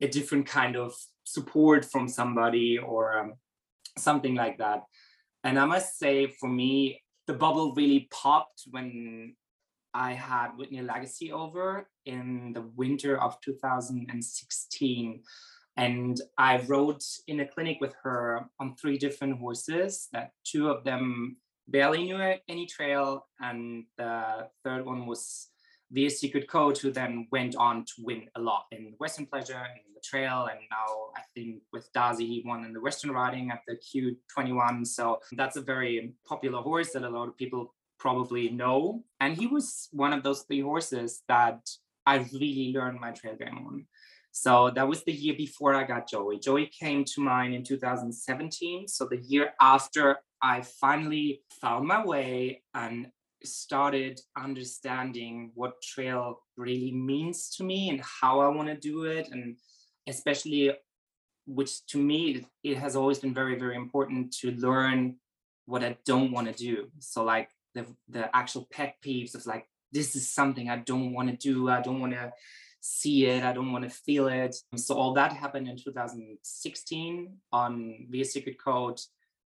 a 0.00 0.08
different 0.08 0.46
kind 0.46 0.76
of 0.76 0.94
support 1.24 1.84
from 1.84 2.08
somebody 2.08 2.78
or 2.78 3.18
um, 3.18 3.34
something 3.98 4.34
like 4.34 4.58
that. 4.58 4.84
And 5.44 5.58
I 5.58 5.64
must 5.64 5.98
say, 5.98 6.26
for 6.26 6.48
me, 6.48 7.02
the 7.26 7.34
bubble 7.34 7.74
really 7.74 8.08
popped 8.10 8.62
when 8.70 9.34
I 9.94 10.12
had 10.12 10.56
Whitney 10.56 10.82
Legacy 10.82 11.32
over 11.32 11.88
in 12.06 12.52
the 12.52 12.62
winter 12.76 13.20
of 13.20 13.40
2016. 13.40 15.22
And 15.76 16.20
I 16.36 16.58
rode 16.66 17.02
in 17.26 17.40
a 17.40 17.46
clinic 17.46 17.78
with 17.80 17.94
her 18.02 18.44
on 18.58 18.76
three 18.76 18.98
different 18.98 19.38
horses 19.38 20.08
that 20.12 20.32
two 20.44 20.68
of 20.68 20.84
them 20.84 21.36
barely 21.68 22.04
knew 22.04 22.34
any 22.48 22.66
trail. 22.66 23.26
And 23.40 23.84
the 23.96 24.48
third 24.64 24.84
one 24.84 25.06
was 25.06 25.48
Via 25.92 26.10
Secret 26.10 26.48
Code, 26.48 26.78
who 26.78 26.92
then 26.92 27.26
went 27.32 27.56
on 27.56 27.84
to 27.84 27.92
win 28.00 28.28
a 28.36 28.40
lot 28.40 28.66
in 28.70 28.94
Western 28.98 29.26
Pleasure 29.26 29.54
and 29.54 29.80
the 29.94 30.00
trail. 30.02 30.48
And 30.50 30.60
now 30.70 31.10
I 31.16 31.22
think 31.34 31.62
with 31.72 31.92
Darcy, 31.92 32.26
he 32.26 32.42
won 32.44 32.64
in 32.64 32.72
the 32.72 32.80
Western 32.80 33.10
riding 33.10 33.50
at 33.50 33.62
the 33.66 33.76
Q21. 33.76 34.86
So 34.86 35.20
that's 35.32 35.56
a 35.56 35.62
very 35.62 36.14
popular 36.26 36.60
horse 36.62 36.92
that 36.92 37.02
a 37.02 37.08
lot 37.08 37.28
of 37.28 37.36
people 37.36 37.74
probably 38.00 38.48
know. 38.48 39.04
And 39.20 39.36
he 39.36 39.46
was 39.46 39.88
one 39.92 40.12
of 40.12 40.24
those 40.24 40.42
three 40.42 40.62
horses 40.62 41.22
that 41.28 41.60
I 42.06 42.16
really 42.32 42.72
learned 42.74 42.98
my 42.98 43.12
trail 43.12 43.36
game 43.36 43.58
on. 43.66 43.86
So 44.32 44.70
that 44.74 44.88
was 44.88 45.04
the 45.04 45.12
year 45.12 45.34
before 45.36 45.74
I 45.74 45.84
got 45.84 46.08
Joey. 46.08 46.38
Joey 46.38 46.66
came 46.66 47.04
to 47.04 47.20
mine 47.20 47.52
in 47.52 47.62
2017. 47.62 48.88
So 48.88 49.06
the 49.06 49.18
year 49.18 49.52
after 49.60 50.18
I 50.42 50.62
finally 50.62 51.42
found 51.60 51.86
my 51.86 52.04
way 52.04 52.62
and 52.74 53.08
started 53.42 54.20
understanding 54.36 55.50
what 55.54 55.82
trail 55.82 56.40
really 56.56 56.92
means 56.92 57.50
to 57.56 57.64
me 57.64 57.90
and 57.90 58.00
how 58.00 58.40
I 58.40 58.48
want 58.48 58.68
to 58.68 58.76
do 58.76 59.04
it. 59.04 59.28
And 59.30 59.56
especially, 60.08 60.72
which 61.46 61.84
to 61.86 61.98
me, 61.98 62.46
it 62.62 62.78
has 62.78 62.96
always 62.96 63.18
been 63.18 63.34
very, 63.34 63.58
very 63.58 63.76
important 63.76 64.32
to 64.38 64.52
learn 64.52 65.16
what 65.66 65.82
I 65.82 65.96
don't 66.06 66.32
want 66.32 66.46
to 66.46 66.52
do. 66.52 66.88
So, 67.00 67.24
like 67.24 67.50
the, 67.74 67.86
the 68.08 68.34
actual 68.34 68.68
pet 68.70 68.96
peeves 69.04 69.34
of 69.34 69.46
like, 69.46 69.66
this 69.92 70.14
is 70.14 70.30
something 70.30 70.68
I 70.68 70.76
don't 70.76 71.12
want 71.12 71.30
to 71.30 71.36
do. 71.36 71.68
I 71.68 71.80
don't 71.80 72.00
want 72.00 72.12
to 72.12 72.32
see 72.80 73.26
it. 73.26 73.44
I 73.44 73.52
don't 73.52 73.72
want 73.72 73.84
to 73.84 73.90
feel 73.90 74.28
it. 74.28 74.56
So 74.76 74.94
all 74.94 75.14
that 75.14 75.32
happened 75.32 75.68
in 75.68 75.76
2016 75.76 77.36
on 77.52 78.06
Via 78.08 78.24
Secret 78.24 78.56
Code, 78.62 79.00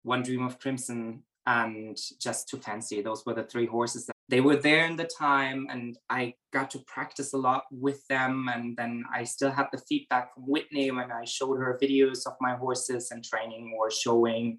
One 0.02 0.22
Dream 0.22 0.44
of 0.44 0.58
Crimson, 0.58 1.22
and 1.46 1.96
Just 2.20 2.48
Too 2.48 2.58
Fancy. 2.58 3.02
Those 3.02 3.24
were 3.24 3.34
the 3.34 3.44
three 3.44 3.66
horses 3.66 4.06
that 4.06 4.16
they 4.28 4.40
were 4.40 4.56
there 4.56 4.86
in 4.86 4.96
the 4.96 5.08
time 5.18 5.68
and 5.70 5.96
I 6.10 6.34
got 6.52 6.70
to 6.72 6.80
practice 6.80 7.32
a 7.32 7.38
lot 7.38 7.64
with 7.70 8.06
them. 8.08 8.48
And 8.52 8.76
then 8.76 9.04
I 9.14 9.22
still 9.22 9.50
had 9.50 9.66
the 9.72 9.78
feedback 9.78 10.34
from 10.34 10.48
Whitney 10.48 10.90
when 10.90 11.12
I 11.12 11.24
showed 11.24 11.58
her 11.58 11.78
videos 11.80 12.26
of 12.26 12.34
my 12.40 12.56
horses 12.56 13.12
and 13.12 13.24
training 13.24 13.74
or 13.78 13.90
showing. 13.90 14.58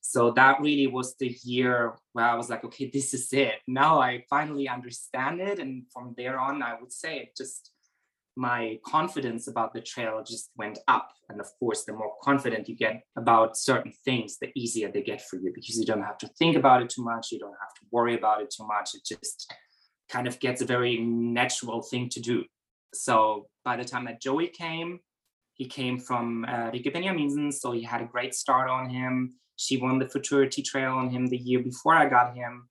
So 0.00 0.30
that 0.32 0.60
really 0.60 0.86
was 0.86 1.14
the 1.18 1.36
year 1.44 1.94
where 2.12 2.24
I 2.24 2.34
was 2.34 2.48
like, 2.48 2.64
okay, 2.64 2.90
this 2.92 3.12
is 3.14 3.32
it. 3.32 3.56
Now 3.66 4.00
I 4.00 4.24
finally 4.30 4.68
understand 4.68 5.40
it. 5.40 5.58
And 5.58 5.84
from 5.92 6.14
there 6.16 6.38
on, 6.38 6.62
I 6.62 6.74
would 6.80 6.92
say 6.92 7.18
it 7.18 7.36
just 7.36 7.70
my 8.36 8.78
confidence 8.86 9.48
about 9.48 9.74
the 9.74 9.80
trail 9.80 10.22
just 10.26 10.50
went 10.56 10.78
up. 10.88 11.10
And 11.28 11.40
of 11.40 11.48
course, 11.58 11.84
the 11.84 11.92
more 11.92 12.14
confident 12.22 12.68
you 12.68 12.76
get 12.76 13.02
about 13.16 13.56
certain 13.56 13.92
things, 14.04 14.38
the 14.38 14.50
easier 14.54 14.90
they 14.90 15.02
get 15.02 15.20
for 15.20 15.36
you 15.36 15.52
because 15.54 15.78
you 15.78 15.84
don't 15.84 16.02
have 16.02 16.18
to 16.18 16.28
think 16.38 16.56
about 16.56 16.82
it 16.82 16.88
too 16.88 17.04
much. 17.04 17.32
You 17.32 17.38
don't 17.38 17.56
have 17.60 17.74
to 17.74 17.82
worry 17.92 18.16
about 18.16 18.40
it 18.40 18.50
too 18.56 18.66
much. 18.66 18.94
It 18.94 19.02
just 19.04 19.52
kind 20.08 20.26
of 20.26 20.40
gets 20.40 20.62
a 20.62 20.64
very 20.64 20.98
natural 20.98 21.82
thing 21.82 22.08
to 22.10 22.20
do. 22.20 22.44
So 22.94 23.46
by 23.64 23.76
the 23.76 23.84
time 23.84 24.06
that 24.06 24.22
Joey 24.22 24.48
came, 24.48 25.00
he 25.54 25.66
came 25.66 25.98
from 25.98 26.46
uh, 26.48 26.70
so 27.50 27.72
he 27.72 27.82
had 27.82 28.00
a 28.00 28.06
great 28.06 28.34
start 28.34 28.70
on 28.70 28.88
him. 28.88 29.34
She 29.60 29.76
won 29.76 29.98
the 29.98 30.08
Futurity 30.08 30.62
Trail 30.62 30.92
on 30.92 31.10
him 31.10 31.26
the 31.26 31.36
year 31.36 31.62
before 31.62 31.94
I 31.94 32.08
got 32.08 32.34
him. 32.34 32.70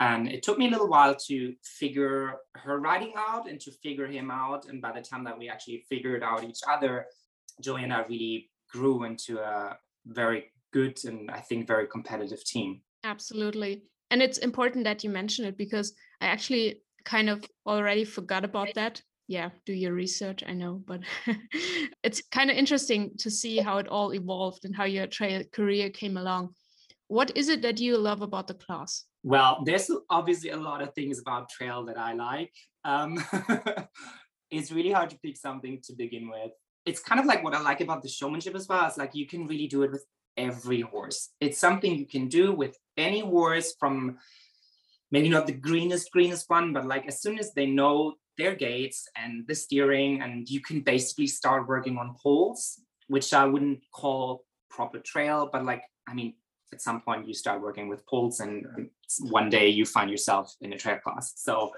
And 0.00 0.28
it 0.28 0.42
took 0.42 0.58
me 0.58 0.66
a 0.68 0.70
little 0.70 0.86
while 0.86 1.14
to 1.28 1.54
figure 1.64 2.34
her 2.56 2.78
writing 2.78 3.14
out 3.16 3.48
and 3.48 3.58
to 3.60 3.72
figure 3.82 4.06
him 4.06 4.30
out. 4.30 4.66
And 4.68 4.82
by 4.82 4.92
the 4.92 5.00
time 5.00 5.24
that 5.24 5.38
we 5.38 5.48
actually 5.48 5.86
figured 5.88 6.22
out 6.22 6.44
each 6.44 6.60
other, 6.70 7.06
Joey 7.62 7.84
and 7.84 7.92
I 7.94 8.02
really 8.02 8.50
grew 8.70 9.04
into 9.04 9.38
a 9.38 9.78
very 10.04 10.52
good 10.74 10.98
and 11.06 11.30
I 11.30 11.40
think 11.40 11.66
very 11.66 11.86
competitive 11.86 12.44
team. 12.44 12.82
Absolutely. 13.02 13.84
And 14.10 14.20
it's 14.20 14.36
important 14.36 14.84
that 14.84 15.02
you 15.02 15.08
mention 15.08 15.46
it 15.46 15.56
because 15.56 15.94
I 16.20 16.26
actually 16.26 16.82
kind 17.06 17.30
of 17.30 17.42
already 17.64 18.04
forgot 18.04 18.44
about 18.44 18.74
that. 18.74 19.00
Yeah, 19.28 19.50
do 19.64 19.72
your 19.72 19.92
research, 19.92 20.44
I 20.46 20.52
know, 20.52 20.82
but 20.86 21.00
it's 22.04 22.22
kind 22.30 22.50
of 22.50 22.56
interesting 22.56 23.10
to 23.18 23.30
see 23.30 23.58
how 23.58 23.78
it 23.78 23.88
all 23.88 24.14
evolved 24.14 24.64
and 24.64 24.74
how 24.74 24.84
your 24.84 25.08
trail 25.08 25.42
career 25.52 25.90
came 25.90 26.16
along. 26.16 26.50
What 27.08 27.36
is 27.36 27.48
it 27.48 27.62
that 27.62 27.80
you 27.80 27.98
love 27.98 28.22
about 28.22 28.46
the 28.46 28.54
class? 28.54 29.04
Well, 29.24 29.62
there's 29.64 29.90
obviously 30.10 30.50
a 30.50 30.56
lot 30.56 30.82
of 30.82 30.94
things 30.94 31.18
about 31.18 31.48
trail 31.48 31.84
that 31.86 31.98
I 31.98 32.12
like. 32.12 32.52
Um, 32.84 33.22
it's 34.50 34.70
really 34.70 34.92
hard 34.92 35.10
to 35.10 35.18
pick 35.18 35.36
something 35.36 35.80
to 35.84 35.94
begin 35.94 36.28
with. 36.28 36.52
It's 36.84 37.00
kind 37.00 37.20
of 37.20 37.26
like 37.26 37.42
what 37.42 37.54
I 37.54 37.60
like 37.60 37.80
about 37.80 38.02
the 38.02 38.08
showmanship 38.08 38.54
as 38.54 38.68
well. 38.68 38.86
It's 38.86 38.96
like 38.96 39.14
you 39.14 39.26
can 39.26 39.48
really 39.48 39.66
do 39.66 39.82
it 39.82 39.90
with 39.90 40.04
every 40.36 40.82
horse. 40.82 41.30
It's 41.40 41.58
something 41.58 41.96
you 41.96 42.06
can 42.06 42.28
do 42.28 42.52
with 42.52 42.76
any 42.96 43.20
horse 43.20 43.74
from 43.80 44.18
maybe 45.10 45.28
not 45.28 45.46
the 45.46 45.52
greenest, 45.52 46.12
greenest 46.12 46.48
one, 46.48 46.72
but 46.72 46.86
like 46.86 47.06
as 47.06 47.20
soon 47.20 47.38
as 47.38 47.52
they 47.52 47.66
know 47.66 48.14
their 48.38 48.54
gaits 48.54 49.08
and 49.16 49.46
the 49.46 49.54
steering, 49.54 50.22
and 50.22 50.48
you 50.48 50.60
can 50.60 50.80
basically 50.80 51.26
start 51.26 51.68
working 51.68 51.96
on 51.98 52.16
poles, 52.22 52.80
which 53.08 53.32
I 53.32 53.44
wouldn't 53.44 53.80
call 53.92 54.44
proper 54.70 54.98
trail, 54.98 55.48
but 55.50 55.64
like, 55.64 55.82
I 56.08 56.14
mean, 56.14 56.34
at 56.72 56.82
some 56.82 57.00
point 57.00 57.26
you 57.26 57.34
start 57.34 57.62
working 57.62 57.88
with 57.88 58.04
poles 58.06 58.40
and 58.40 58.66
one 59.20 59.48
day 59.48 59.68
you 59.68 59.84
find 59.84 60.10
yourself 60.10 60.54
in 60.60 60.72
a 60.72 60.78
trail 60.78 60.98
class. 60.98 61.32
So 61.36 61.72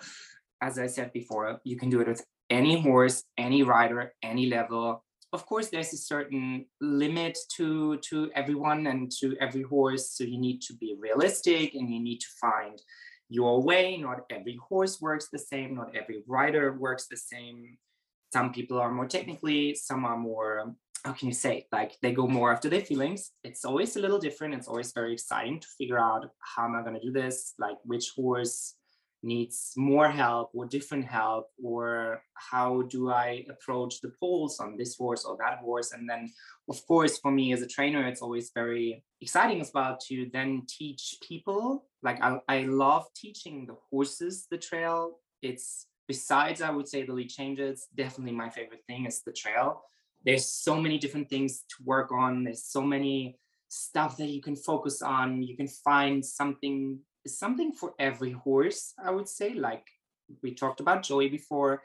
as 0.61 0.79
I 0.79 0.87
said 0.87 1.13
before, 1.13 1.61
you 1.65 1.77
can 1.77 1.91
do 1.91 2.01
it 2.01 2.09
with 2.09 2.25
any 2.51 2.81
horse, 2.81 3.25
any 3.37 3.63
rider, 3.63 4.13
any 4.23 4.47
level. 4.47 5.05
Of 5.33 5.45
course, 5.45 5.69
there's 5.69 5.93
a 5.93 5.99
certain 5.99 6.67
limit 6.81 7.39
to, 7.57 7.99
to 7.99 8.31
everyone 8.35 8.87
and 8.87 9.13
to 9.21 9.37
every 9.41 9.63
horse. 9.63 10.11
So 10.11 10.25
you 10.25 10.39
need 10.39 10.63
to 10.63 10.75
be 10.75 10.97
realistic 10.99 11.75
and 11.75 11.93
you 11.93 12.01
need 12.01 12.21
to 12.21 12.29
find 12.41 12.81
your 13.29 13.63
way. 13.63 13.97
Not 13.97 14.21
every 14.31 14.59
horse 14.69 15.01
works 15.01 15.29
the 15.33 15.39
same, 15.39 15.75
not 15.75 15.95
every 15.95 16.23
rider 16.27 16.73
works 16.73 17.07
the 17.09 17.17
same. 17.17 17.79
Some 18.33 18.53
people 18.53 18.79
are 18.79 18.91
more 18.91 19.07
technically, 19.07 19.75
some 19.75 20.05
are 20.05 20.17
more 20.17 20.75
how 21.05 21.13
can 21.13 21.29
you 21.29 21.35
say 21.35 21.67
like 21.73 21.93
they 22.03 22.13
go 22.13 22.27
more 22.27 22.53
after 22.53 22.69
their 22.69 22.81
feelings. 22.81 23.31
It's 23.45 23.65
always 23.65 23.97
a 23.97 24.01
little 24.01 24.19
different. 24.19 24.55
It's 24.55 24.69
always 24.69 24.93
very 24.93 25.13
exciting 25.13 25.61
to 25.61 25.69
figure 25.79 25.99
out 25.99 26.31
how 26.41 26.65
am 26.65 26.75
i 26.75 26.83
going 26.83 26.95
to 26.95 27.01
do 27.01 27.13
this? 27.13 27.55
Like 27.59 27.77
which 27.85 28.11
horse 28.17 28.75
needs 29.23 29.73
more 29.77 30.09
help 30.09 30.51
or 30.55 30.67
different 30.67 31.05
help? 31.05 31.47
Or 31.63 32.23
how 32.35 32.83
do 32.83 33.11
i 33.11 33.45
approach 33.49 34.01
the 34.01 34.13
poles 34.21 34.61
on 34.61 34.77
this 34.77 34.97
horse 34.97 35.25
or 35.25 35.37
that 35.39 35.59
horse? 35.59 35.93
And 35.93 36.09
then 36.09 36.31
of 36.69 36.85
course 36.87 37.19
for 37.19 37.31
me 37.31 37.53
as 37.53 37.63
a 37.63 37.67
trainer 37.67 38.07
it's 38.07 38.23
always 38.23 38.51
very 38.55 39.05
exciting 39.21 39.61
as 39.61 39.71
well 39.73 39.97
to 40.09 40.29
then 40.33 40.65
teach 40.69 41.17
people 41.27 41.88
like 42.03 42.23
i, 42.23 42.39
I 42.49 42.63
love 42.63 43.07
teaching 43.15 43.67
the 43.67 43.77
horses 43.91 44.47
the 44.51 44.59
trail 44.59 45.19
it's 45.43 45.87
besides 46.07 46.63
i 46.63 46.71
would 46.71 46.89
say 46.89 47.05
the 47.05 47.13
lead 47.13 47.29
changes 47.29 47.87
definitely 47.95 48.33
my 48.33 48.51
favorite 48.51 48.83
thing 48.87 49.07
is 49.07 49.23
the 49.23 49.33
trail 49.33 49.83
there's 50.25 50.47
so 50.47 50.81
many 50.81 50.99
different 50.99 51.29
things 51.29 51.61
to 51.61 51.85
work 51.85 52.11
on 52.13 52.45
there's 52.45 52.65
so 52.65 52.83
many 52.83 53.39
stuff 53.69 54.17
that 54.17 54.29
you 54.29 54.41
can 54.41 54.57
focus 54.57 55.03
on 55.03 55.43
you 55.43 55.57
can 55.57 55.69
find 55.69 56.25
something 56.25 56.99
something 57.29 57.73
for 57.73 57.95
every 57.99 58.33
horse, 58.33 58.95
I 59.03 59.11
would 59.11 59.29
say. 59.29 59.55
Like 59.55 59.85
we 60.43 60.55
talked 60.55 60.81
about 60.81 61.03
Joey 61.03 61.29
before. 61.29 61.83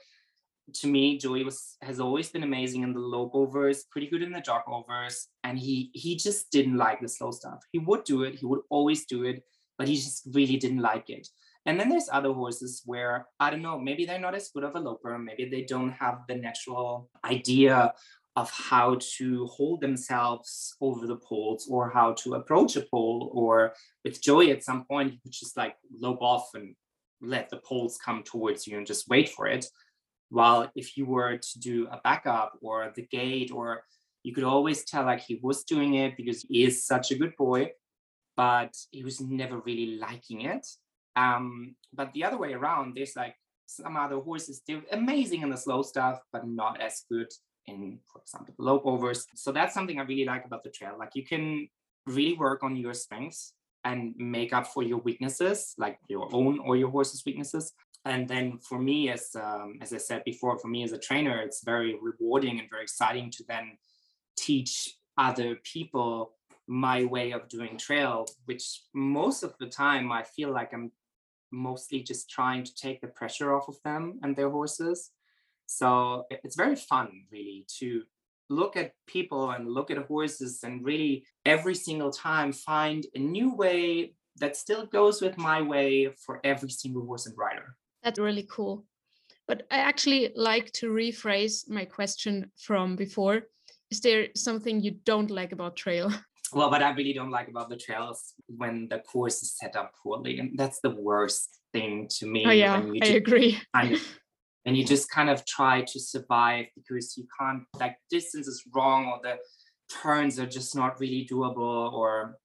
To 0.75 0.87
me, 0.87 1.17
Joey 1.17 1.43
was 1.43 1.75
has 1.81 1.99
always 1.99 2.29
been 2.29 2.43
amazing 2.43 2.83
in 2.83 2.93
the 2.93 2.99
lope 2.99 3.35
overs, 3.35 3.83
pretty 3.91 4.07
good 4.07 4.23
in 4.23 4.31
the 4.31 4.39
jog 4.39 4.61
overs, 4.67 5.27
and 5.43 5.59
he 5.59 5.91
he 5.93 6.15
just 6.15 6.51
didn't 6.51 6.77
like 6.77 7.01
the 7.01 7.09
slow 7.09 7.31
stuff. 7.31 7.59
He 7.71 7.79
would 7.79 8.05
do 8.05 8.23
it, 8.23 8.35
he 8.35 8.45
would 8.45 8.61
always 8.69 9.05
do 9.05 9.25
it, 9.25 9.43
but 9.77 9.87
he 9.87 9.95
just 9.95 10.27
really 10.33 10.57
didn't 10.57 10.81
like 10.81 11.09
it. 11.09 11.27
And 11.65 11.79
then 11.79 11.89
there's 11.89 12.09
other 12.11 12.33
horses 12.33 12.81
where 12.85 13.27
I 13.39 13.49
don't 13.49 13.61
know, 13.61 13.79
maybe 13.79 14.05
they're 14.05 14.19
not 14.19 14.35
as 14.35 14.49
good 14.49 14.63
of 14.63 14.75
a 14.75 14.79
loper, 14.79 15.17
maybe 15.17 15.45
they 15.45 15.63
don't 15.63 15.91
have 15.91 16.21
the 16.27 16.35
natural 16.35 17.09
idea 17.23 17.93
of 18.35 18.49
how 18.49 18.97
to 18.99 19.45
hold 19.45 19.81
themselves 19.81 20.75
over 20.81 21.05
the 21.05 21.15
poles 21.15 21.67
or 21.69 21.89
how 21.89 22.13
to 22.13 22.33
approach 22.33 22.75
a 22.75 22.81
pole 22.81 23.29
or 23.33 23.73
with 24.03 24.21
joey 24.21 24.51
at 24.51 24.63
some 24.63 24.85
point 24.85 25.13
you 25.13 25.19
could 25.21 25.31
just 25.31 25.55
like 25.55 25.75
lope 25.99 26.21
off 26.21 26.49
and 26.55 26.75
let 27.21 27.49
the 27.49 27.57
poles 27.57 27.97
come 28.03 28.23
towards 28.23 28.65
you 28.65 28.77
and 28.77 28.87
just 28.87 29.07
wait 29.07 29.29
for 29.29 29.47
it 29.47 29.65
while 30.29 30.69
if 30.75 30.97
you 30.97 31.05
were 31.05 31.37
to 31.37 31.59
do 31.59 31.87
a 31.91 32.01
backup 32.03 32.57
or 32.61 32.91
the 32.95 33.03
gate 33.03 33.51
or 33.51 33.83
you 34.23 34.33
could 34.33 34.43
always 34.43 34.83
tell 34.83 35.05
like 35.05 35.21
he 35.21 35.39
was 35.43 35.63
doing 35.63 35.93
it 35.93 36.17
because 36.17 36.41
he 36.49 36.63
is 36.63 36.85
such 36.85 37.11
a 37.11 37.15
good 37.15 37.35
boy 37.37 37.69
but 38.35 38.73
he 38.91 39.03
was 39.03 39.21
never 39.21 39.59
really 39.59 39.97
liking 39.97 40.41
it 40.41 40.65
um 41.15 41.75
but 41.93 42.11
the 42.13 42.23
other 42.23 42.37
way 42.37 42.53
around 42.53 42.95
there's 42.95 43.15
like 43.15 43.35
some 43.65 43.95
other 43.95 44.17
horses 44.17 44.61
they're 44.67 44.83
amazing 44.91 45.41
in 45.41 45.49
the 45.49 45.57
slow 45.57 45.81
stuff 45.81 46.19
but 46.31 46.47
not 46.47 46.81
as 46.81 47.03
good 47.09 47.27
in, 47.67 47.99
for 48.11 48.21
example, 48.21 48.53
lope 48.57 48.85
overs. 48.85 49.25
So 49.35 49.51
that's 49.51 49.73
something 49.73 49.99
I 49.99 50.03
really 50.03 50.25
like 50.25 50.45
about 50.45 50.63
the 50.63 50.69
trail. 50.69 50.95
Like 50.97 51.11
you 51.15 51.25
can 51.25 51.67
really 52.05 52.33
work 52.33 52.63
on 52.63 52.75
your 52.75 52.93
strengths 52.93 53.53
and 53.85 54.13
make 54.17 54.53
up 54.53 54.67
for 54.67 54.83
your 54.83 54.99
weaknesses, 54.99 55.73
like 55.77 55.99
your 56.07 56.29
own 56.33 56.59
or 56.59 56.75
your 56.75 56.89
horse's 56.89 57.23
weaknesses. 57.25 57.73
And 58.05 58.27
then 58.27 58.59
for 58.59 58.79
me, 58.79 59.09
as 59.09 59.29
um, 59.35 59.79
as 59.81 59.93
I 59.93 59.97
said 59.97 60.23
before, 60.25 60.57
for 60.59 60.67
me 60.67 60.83
as 60.83 60.91
a 60.91 60.97
trainer, 60.97 61.39
it's 61.39 61.63
very 61.63 61.97
rewarding 62.01 62.59
and 62.59 62.69
very 62.69 62.83
exciting 62.83 63.31
to 63.31 63.43
then 63.47 63.77
teach 64.37 64.97
other 65.17 65.57
people 65.63 66.33
my 66.67 67.03
way 67.05 67.31
of 67.31 67.47
doing 67.49 67.77
trail, 67.77 68.25
which 68.45 68.81
most 68.93 69.43
of 69.43 69.53
the 69.59 69.67
time 69.67 70.11
I 70.11 70.23
feel 70.23 70.51
like 70.51 70.73
I'm 70.73 70.91
mostly 71.51 72.01
just 72.01 72.29
trying 72.29 72.63
to 72.63 72.75
take 72.75 73.01
the 73.01 73.07
pressure 73.07 73.53
off 73.53 73.67
of 73.67 73.77
them 73.83 74.19
and 74.23 74.35
their 74.35 74.49
horses 74.49 75.11
so 75.65 76.25
it's 76.29 76.55
very 76.55 76.75
fun, 76.75 77.23
really, 77.31 77.65
to 77.79 78.03
look 78.49 78.75
at 78.75 78.93
people 79.07 79.51
and 79.51 79.67
look 79.67 79.89
at 79.89 79.97
horses 80.05 80.63
and 80.63 80.83
really 80.83 81.25
every 81.45 81.75
single 81.75 82.11
time 82.11 82.51
find 82.51 83.05
a 83.15 83.19
new 83.19 83.55
way 83.55 84.13
that 84.37 84.57
still 84.57 84.85
goes 84.85 85.21
with 85.21 85.37
my 85.37 85.61
way 85.61 86.13
for 86.25 86.39
every 86.43 86.69
single 86.69 87.05
horse 87.05 87.25
and 87.25 87.37
rider. 87.37 87.75
That's 88.03 88.19
really 88.19 88.47
cool. 88.51 88.85
But 89.47 89.65
I 89.71 89.77
actually 89.77 90.31
like 90.35 90.71
to 90.73 90.91
rephrase 90.91 91.69
my 91.69 91.85
question 91.85 92.51
from 92.57 92.95
before. 92.95 93.43
Is 93.91 94.01
there 94.01 94.27
something 94.35 94.81
you 94.81 94.91
don't 95.05 95.31
like 95.31 95.51
about 95.51 95.75
trail? 95.75 96.11
Well, 96.55 96.69
what 96.69 96.83
I 96.83 96.91
really 96.91 97.13
don't 97.13 97.31
like 97.31 97.47
about 97.47 97.69
the 97.69 97.77
trails 97.77 98.33
when 98.47 98.87
the 98.89 98.99
course 98.99 99.41
is 99.41 99.57
set 99.57 99.75
up 99.75 99.91
poorly. 100.01 100.39
And 100.39 100.57
that's 100.57 100.79
the 100.81 100.91
worst 100.91 101.59
thing 101.71 102.07
to 102.19 102.25
me. 102.25 102.45
Oh, 102.45 102.51
yeah, 102.51 102.83
I 103.01 103.05
agree. 103.05 103.59
Kind 103.73 103.93
of 103.95 104.01
and 104.65 104.77
you 104.77 104.85
just 104.85 105.09
kind 105.09 105.29
of 105.29 105.45
try 105.45 105.81
to 105.81 105.99
survive 105.99 106.65
because 106.75 107.17
you 107.17 107.25
can't 107.39 107.63
like 107.79 107.97
distance 108.09 108.47
is 108.47 108.63
wrong 108.73 109.05
or 109.07 109.19
the 109.21 109.37
turns 110.01 110.39
are 110.39 110.45
just 110.45 110.75
not 110.75 110.99
really 110.99 111.27
doable 111.29 111.91
or 111.93 112.37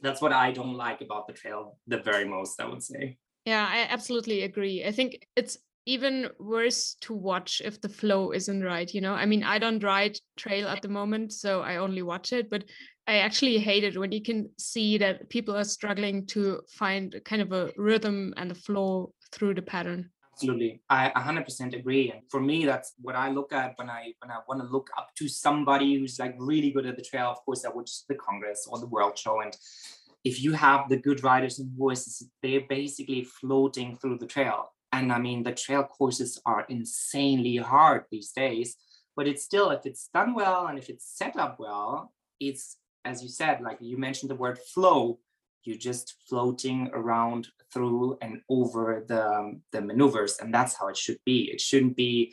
that's 0.00 0.20
what 0.20 0.32
i 0.32 0.50
don't 0.52 0.74
like 0.74 1.00
about 1.00 1.26
the 1.26 1.32
trail 1.32 1.78
the 1.86 1.98
very 1.98 2.24
most 2.24 2.60
i 2.60 2.66
would 2.66 2.82
say 2.82 3.16
yeah 3.44 3.66
i 3.68 3.86
absolutely 3.90 4.42
agree 4.42 4.84
i 4.84 4.92
think 4.92 5.26
it's 5.36 5.58
even 5.88 6.28
worse 6.40 6.96
to 7.00 7.14
watch 7.14 7.62
if 7.64 7.80
the 7.80 7.88
flow 7.88 8.32
isn't 8.32 8.62
right 8.62 8.92
you 8.92 9.00
know 9.00 9.14
i 9.14 9.24
mean 9.24 9.44
i 9.44 9.58
don't 9.58 9.84
ride 9.84 10.18
trail 10.36 10.66
at 10.66 10.82
the 10.82 10.88
moment 10.88 11.32
so 11.32 11.60
i 11.62 11.76
only 11.76 12.02
watch 12.02 12.32
it 12.32 12.50
but 12.50 12.64
i 13.06 13.18
actually 13.18 13.58
hate 13.58 13.84
it 13.84 13.98
when 13.98 14.12
you 14.12 14.22
can 14.22 14.48
see 14.58 14.98
that 14.98 15.28
people 15.28 15.56
are 15.56 15.64
struggling 15.64 16.26
to 16.26 16.60
find 16.68 17.20
kind 17.24 17.42
of 17.42 17.52
a 17.52 17.72
rhythm 17.76 18.34
and 18.36 18.50
a 18.50 18.54
flow 18.54 19.12
through 19.32 19.54
the 19.54 19.62
pattern 19.62 20.10
Absolutely, 20.36 20.82
I 20.90 21.10
100% 21.16 21.74
agree. 21.74 22.10
And 22.10 22.20
for 22.30 22.40
me, 22.40 22.66
that's 22.66 22.92
what 23.00 23.16
I 23.16 23.30
look 23.30 23.54
at 23.54 23.72
when 23.76 23.88
I 23.88 24.12
when 24.18 24.30
I 24.30 24.40
want 24.46 24.60
to 24.60 24.68
look 24.68 24.90
up 24.98 25.08
to 25.16 25.28
somebody 25.28 25.94
who's 25.94 26.18
like 26.18 26.34
really 26.36 26.70
good 26.72 26.84
at 26.84 26.96
the 26.96 27.02
trail. 27.02 27.30
Of 27.30 27.42
course, 27.46 27.64
I 27.64 27.70
would 27.70 27.88
the 28.06 28.16
Congress 28.16 28.68
or 28.70 28.78
the 28.78 28.86
World 28.86 29.16
Show. 29.16 29.40
And 29.40 29.56
if 30.24 30.42
you 30.42 30.52
have 30.52 30.90
the 30.90 30.98
good 30.98 31.24
riders 31.24 31.58
and 31.58 31.70
voices, 31.74 32.22
they're 32.42 32.66
basically 32.68 33.24
floating 33.24 33.96
through 33.96 34.18
the 34.18 34.26
trail. 34.26 34.72
And 34.92 35.10
I 35.10 35.18
mean, 35.18 35.42
the 35.42 35.52
trail 35.52 35.84
courses 35.84 36.38
are 36.44 36.66
insanely 36.68 37.56
hard 37.56 38.04
these 38.10 38.32
days. 38.32 38.76
But 39.16 39.26
it's 39.26 39.42
still, 39.42 39.70
if 39.70 39.86
it's 39.86 40.10
done 40.12 40.34
well 40.34 40.66
and 40.66 40.78
if 40.78 40.90
it's 40.90 41.16
set 41.16 41.38
up 41.38 41.56
well, 41.58 42.12
it's 42.38 42.76
as 43.06 43.22
you 43.22 43.28
said, 43.28 43.60
like 43.62 43.78
you 43.80 43.96
mentioned 43.96 44.30
the 44.30 44.34
word 44.34 44.58
flow. 44.58 45.18
You're 45.64 45.78
just 45.78 46.14
floating 46.28 46.90
around 46.92 47.48
through 47.72 48.18
and 48.22 48.40
over 48.48 49.04
the, 49.06 49.26
um, 49.26 49.62
the 49.72 49.80
maneuvers 49.80 50.38
and 50.40 50.54
that's 50.54 50.74
how 50.78 50.88
it 50.88 50.96
should 50.96 51.18
be. 51.24 51.50
It 51.52 51.60
shouldn't 51.60 51.96
be 51.96 52.32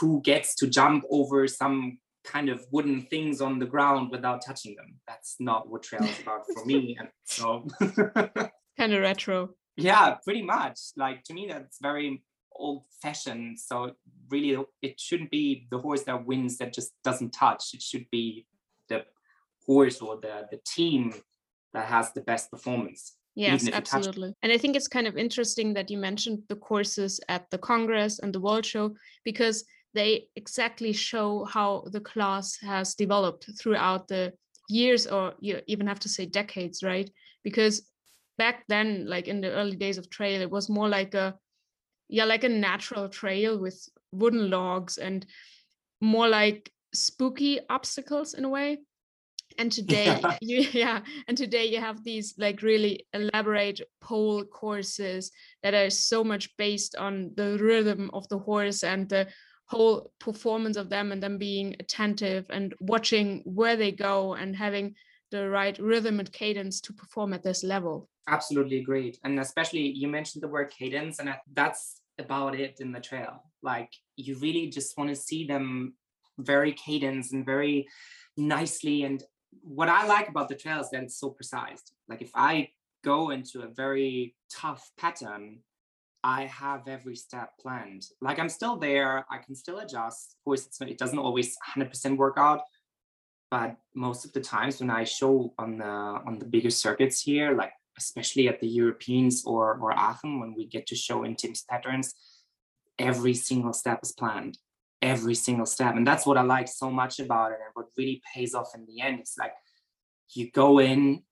who 0.00 0.22
gets 0.22 0.54
to 0.56 0.66
jump 0.66 1.04
over 1.10 1.46
some 1.46 1.98
kind 2.24 2.48
of 2.48 2.64
wooden 2.70 3.02
things 3.02 3.40
on 3.40 3.58
the 3.58 3.66
ground 3.66 4.10
without 4.10 4.44
touching 4.44 4.74
them. 4.76 5.00
That's 5.06 5.36
not 5.38 5.68
what 5.68 5.82
trail 5.82 6.04
is 6.04 6.20
about 6.20 6.44
for 6.54 6.64
me 6.64 6.96
and 6.98 7.08
so 7.24 7.66
kind 8.78 8.94
of 8.94 9.00
retro. 9.00 9.50
Yeah 9.76 10.16
pretty 10.24 10.42
much. 10.42 10.78
Like 10.96 11.24
to 11.24 11.34
me 11.34 11.46
that's 11.48 11.78
very 11.80 12.22
old 12.54 12.84
fashioned 13.02 13.58
so 13.58 13.92
really 14.30 14.62
it 14.82 15.00
shouldn't 15.00 15.30
be 15.30 15.66
the 15.70 15.78
horse 15.78 16.04
that 16.04 16.26
wins 16.26 16.58
that 16.58 16.72
just 16.72 16.92
doesn't 17.04 17.30
touch. 17.30 17.74
It 17.74 17.82
should 17.82 18.06
be 18.10 18.46
the 18.88 19.04
horse 19.66 20.00
or 20.00 20.16
the 20.16 20.46
the 20.50 20.60
team 20.66 21.14
that 21.72 21.86
has 21.86 22.12
the 22.12 22.20
best 22.20 22.50
performance. 22.50 23.16
Yes, 23.34 23.66
absolutely. 23.72 24.34
And 24.42 24.52
I 24.52 24.58
think 24.58 24.76
it's 24.76 24.88
kind 24.88 25.06
of 25.06 25.16
interesting 25.16 25.72
that 25.74 25.90
you 25.90 25.96
mentioned 25.96 26.42
the 26.48 26.56
courses 26.56 27.18
at 27.28 27.48
the 27.50 27.56
Congress 27.56 28.18
and 28.18 28.32
the 28.32 28.40
World 28.40 28.66
Show 28.66 28.94
because 29.24 29.64
they 29.94 30.28
exactly 30.36 30.92
show 30.92 31.44
how 31.44 31.84
the 31.86 32.00
class 32.00 32.56
has 32.60 32.94
developed 32.94 33.48
throughout 33.58 34.08
the 34.08 34.32
years, 34.68 35.06
or 35.06 35.34
you 35.40 35.60
even 35.66 35.86
have 35.86 36.00
to 36.00 36.08
say 36.08 36.26
decades, 36.26 36.82
right? 36.82 37.10
Because 37.42 37.88
back 38.36 38.64
then, 38.68 39.06
like 39.06 39.28
in 39.28 39.40
the 39.40 39.50
early 39.50 39.76
days 39.76 39.98
of 39.98 40.10
trail, 40.10 40.42
it 40.42 40.50
was 40.50 40.68
more 40.68 40.88
like 40.88 41.14
a 41.14 41.34
yeah, 42.08 42.26
like 42.26 42.44
a 42.44 42.48
natural 42.48 43.08
trail 43.08 43.58
with 43.58 43.88
wooden 44.12 44.50
logs 44.50 44.98
and 44.98 45.24
more 46.02 46.28
like 46.28 46.70
spooky 46.92 47.60
obstacles 47.70 48.34
in 48.34 48.44
a 48.44 48.48
way 48.48 48.78
and 49.58 49.72
today 49.80 50.04
yeah. 50.04 50.38
you 50.40 50.58
yeah 50.72 51.00
and 51.28 51.36
today 51.36 51.66
you 51.66 51.80
have 51.80 52.02
these 52.04 52.34
like 52.38 52.62
really 52.62 53.06
elaborate 53.12 53.80
pole 54.00 54.44
courses 54.44 55.30
that 55.62 55.74
are 55.74 55.90
so 55.90 56.22
much 56.24 56.56
based 56.56 56.96
on 56.96 57.30
the 57.36 57.58
rhythm 57.58 58.10
of 58.12 58.28
the 58.28 58.38
horse 58.38 58.82
and 58.84 59.08
the 59.08 59.26
whole 59.66 60.12
performance 60.18 60.76
of 60.76 60.90
them 60.90 61.12
and 61.12 61.22
them 61.22 61.38
being 61.38 61.74
attentive 61.80 62.44
and 62.50 62.74
watching 62.80 63.42
where 63.44 63.76
they 63.76 63.90
go 63.90 64.34
and 64.34 64.54
having 64.54 64.94
the 65.30 65.48
right 65.48 65.78
rhythm 65.78 66.20
and 66.20 66.30
cadence 66.32 66.80
to 66.82 66.92
perform 66.92 67.32
at 67.32 67.42
this 67.42 67.64
level. 67.64 68.08
Absolutely 68.28 68.78
agreed. 68.78 69.16
And 69.24 69.40
especially 69.40 69.80
you 69.80 70.08
mentioned 70.08 70.42
the 70.42 70.48
word 70.48 70.70
cadence 70.70 71.18
and 71.18 71.34
that's 71.54 72.02
about 72.18 72.54
it 72.54 72.80
in 72.80 72.92
the 72.92 73.00
trail. 73.00 73.42
Like 73.62 73.90
you 74.16 74.36
really 74.38 74.68
just 74.68 74.96
want 74.98 75.08
to 75.08 75.16
see 75.16 75.46
them 75.46 75.94
very 76.38 76.72
cadence 76.72 77.32
and 77.32 77.44
very 77.44 77.88
nicely 78.36 79.04
and 79.04 79.22
what 79.60 79.88
I 79.88 80.06
like 80.06 80.28
about 80.28 80.48
the 80.48 80.54
trail 80.54 80.80
is 80.80 80.90
that 80.90 81.02
it's 81.02 81.18
so 81.18 81.30
precise. 81.30 81.82
Like 82.08 82.22
if 82.22 82.30
I 82.34 82.70
go 83.04 83.30
into 83.30 83.62
a 83.62 83.68
very 83.68 84.34
tough 84.50 84.90
pattern, 84.98 85.58
I 86.24 86.44
have 86.46 86.86
every 86.86 87.16
step 87.16 87.58
planned. 87.60 88.06
Like 88.20 88.38
I'm 88.38 88.48
still 88.48 88.76
there, 88.76 89.26
I 89.30 89.38
can 89.38 89.54
still 89.54 89.78
adjust. 89.78 90.36
Of 90.38 90.44
course, 90.44 90.68
it 90.80 90.98
doesn't 90.98 91.18
always 91.18 91.56
100% 91.76 92.16
work 92.16 92.34
out, 92.36 92.62
but 93.50 93.76
most 93.94 94.24
of 94.24 94.32
the 94.32 94.40
times 94.40 94.80
when 94.80 94.90
I 94.90 95.04
show 95.04 95.52
on 95.58 95.78
the 95.78 95.84
on 95.84 96.38
the 96.38 96.46
bigger 96.46 96.70
circuits 96.70 97.20
here, 97.20 97.54
like 97.56 97.72
especially 97.98 98.48
at 98.48 98.60
the 98.60 98.68
Europeans 98.68 99.44
or, 99.44 99.78
or 99.78 99.92
Aachen, 99.92 100.40
when 100.40 100.54
we 100.54 100.66
get 100.66 100.86
to 100.86 100.94
show 100.94 101.24
in 101.24 101.36
Tim's 101.36 101.62
patterns, 101.62 102.14
every 102.98 103.34
single 103.34 103.72
step 103.72 104.00
is 104.02 104.12
planned, 104.12 104.58
every 105.02 105.34
single 105.34 105.66
step. 105.66 105.96
And 105.96 106.06
that's 106.06 106.24
what 106.24 106.38
I 106.38 106.42
like 106.42 106.68
so 106.68 106.90
much 106.90 107.18
about 107.18 107.52
it. 107.52 107.58
And 107.64 107.70
what 107.74 107.86
really 107.98 108.22
pays 108.34 108.54
off 108.54 108.70
in 108.74 108.86
the 108.86 109.02
end 109.02 109.20
is 109.20 109.34
like 109.38 109.52
you 110.34 110.50
go 110.50 110.78
in 110.78 111.22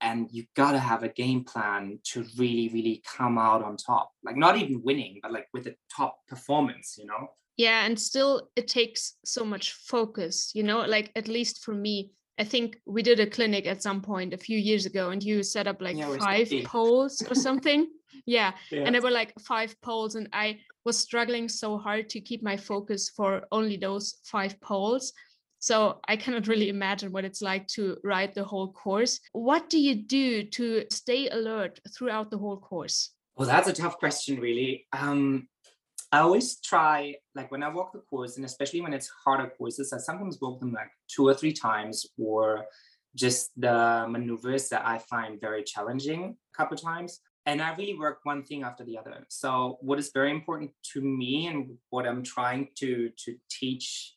and 0.00 0.28
you 0.32 0.44
gotta 0.56 0.78
have 0.78 1.02
a 1.02 1.08
game 1.08 1.44
plan 1.44 1.98
to 2.04 2.24
really, 2.36 2.68
really 2.68 3.02
come 3.04 3.36
out 3.38 3.62
on 3.62 3.76
top. 3.76 4.10
Like 4.24 4.36
not 4.36 4.56
even 4.56 4.82
winning, 4.82 5.20
but 5.22 5.32
like 5.32 5.46
with 5.52 5.66
a 5.66 5.74
top 5.94 6.16
performance, 6.28 6.96
you 6.98 7.06
know? 7.06 7.28
Yeah, 7.56 7.84
and 7.84 7.98
still 7.98 8.50
it 8.54 8.68
takes 8.68 9.14
so 9.24 9.44
much 9.44 9.72
focus, 9.72 10.52
you 10.54 10.62
know, 10.62 10.82
like 10.82 11.10
at 11.16 11.26
least 11.26 11.64
for 11.64 11.74
me, 11.74 12.12
I 12.38 12.44
think 12.44 12.80
we 12.86 13.02
did 13.02 13.20
a 13.20 13.26
clinic 13.26 13.66
at 13.66 13.82
some 13.82 14.00
point 14.00 14.32
a 14.32 14.38
few 14.38 14.58
years 14.58 14.86
ago 14.86 15.10
and 15.10 15.22
you 15.22 15.42
set 15.42 15.66
up 15.66 15.82
like 15.82 15.96
yeah, 15.96 16.16
five 16.18 16.50
poles 16.64 17.22
or 17.28 17.34
something. 17.46 17.88
yeah. 18.26 18.52
yeah. 18.70 18.82
And 18.82 18.94
there 18.94 19.02
were 19.02 19.10
like 19.10 19.32
five 19.40 19.74
poles 19.80 20.14
and 20.14 20.28
I 20.32 20.60
was 20.84 20.98
struggling 20.98 21.48
so 21.48 21.78
hard 21.78 22.08
to 22.10 22.20
keep 22.20 22.42
my 22.42 22.56
focus 22.56 23.10
for 23.10 23.42
only 23.50 23.76
those 23.76 24.18
five 24.24 24.60
poles. 24.60 25.12
So 25.58 25.98
I 26.06 26.16
cannot 26.16 26.46
really 26.46 26.68
imagine 26.68 27.10
what 27.10 27.24
it's 27.24 27.42
like 27.42 27.66
to 27.68 27.96
ride 28.04 28.34
the 28.34 28.44
whole 28.44 28.72
course. 28.72 29.18
What 29.32 29.68
do 29.68 29.78
you 29.78 29.96
do 29.96 30.44
to 30.44 30.84
stay 30.92 31.28
alert 31.28 31.80
throughout 31.96 32.30
the 32.30 32.38
whole 32.38 32.58
course? 32.58 33.10
Well, 33.36 33.48
that's 33.48 33.68
a 33.68 33.72
tough 33.72 33.98
question, 33.98 34.38
really. 34.40 34.86
Um, 34.92 35.48
I 36.10 36.20
always 36.20 36.58
try, 36.60 37.16
like 37.34 37.50
when 37.50 37.62
I 37.62 37.68
walk 37.68 37.92
the 37.92 37.98
course, 37.98 38.36
and 38.36 38.46
especially 38.46 38.80
when 38.80 38.94
it's 38.94 39.10
harder 39.24 39.52
courses, 39.58 39.92
I 39.92 39.98
sometimes 39.98 40.38
walk 40.40 40.60
them 40.60 40.72
like 40.72 40.90
two 41.06 41.26
or 41.28 41.34
three 41.34 41.52
times, 41.52 42.06
or 42.18 42.64
just 43.14 43.50
the 43.56 44.06
maneuvers 44.08 44.68
that 44.70 44.86
I 44.86 44.98
find 44.98 45.40
very 45.40 45.62
challenging 45.62 46.36
a 46.54 46.56
couple 46.56 46.76
times. 46.78 47.20
And 47.44 47.60
I 47.60 47.74
really 47.74 47.98
work 47.98 48.20
one 48.24 48.42
thing 48.42 48.62
after 48.62 48.84
the 48.84 48.96
other. 48.96 49.24
So, 49.28 49.78
what 49.80 49.98
is 49.98 50.10
very 50.12 50.30
important 50.30 50.70
to 50.92 51.00
me, 51.02 51.46
and 51.46 51.76
what 51.90 52.06
I'm 52.06 52.22
trying 52.22 52.68
to 52.76 53.10
to 53.24 53.36
teach 53.50 54.14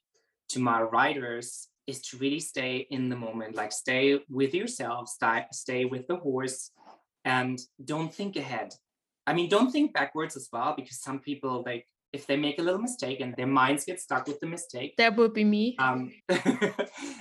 to 0.49 0.59
my 0.59 0.81
riders, 0.81 1.67
is 1.87 2.01
to 2.07 2.17
really 2.17 2.39
stay 2.39 2.87
in 2.89 3.09
the 3.09 3.15
moment, 3.15 3.55
like 3.55 3.73
stay 3.73 4.19
with 4.29 4.53
yourself, 4.53 5.09
stay, 5.09 5.45
stay 5.51 5.85
with 5.85 6.07
the 6.07 6.17
horse, 6.17 6.71
and 7.25 7.59
don't 7.83 8.13
think 8.13 8.37
ahead 8.37 8.73
I 9.27 9.33
mean, 9.33 9.49
don't 9.49 9.71
think 9.71 9.93
backwards 9.93 10.35
as 10.35 10.49
well, 10.51 10.73
because 10.75 11.01
some 11.01 11.19
people 11.19 11.63
like 11.65 11.85
if 12.13 12.27
they 12.27 12.35
make 12.35 12.59
a 12.59 12.61
little 12.61 12.81
mistake 12.81 13.21
and 13.21 13.33
their 13.35 13.47
minds 13.47 13.85
get 13.85 13.99
stuck 13.99 14.27
with 14.27 14.39
the 14.39 14.47
mistake. 14.47 14.95
That 14.97 15.15
would 15.15 15.33
be 15.33 15.45
me. 15.45 15.75
Um, 15.79 16.11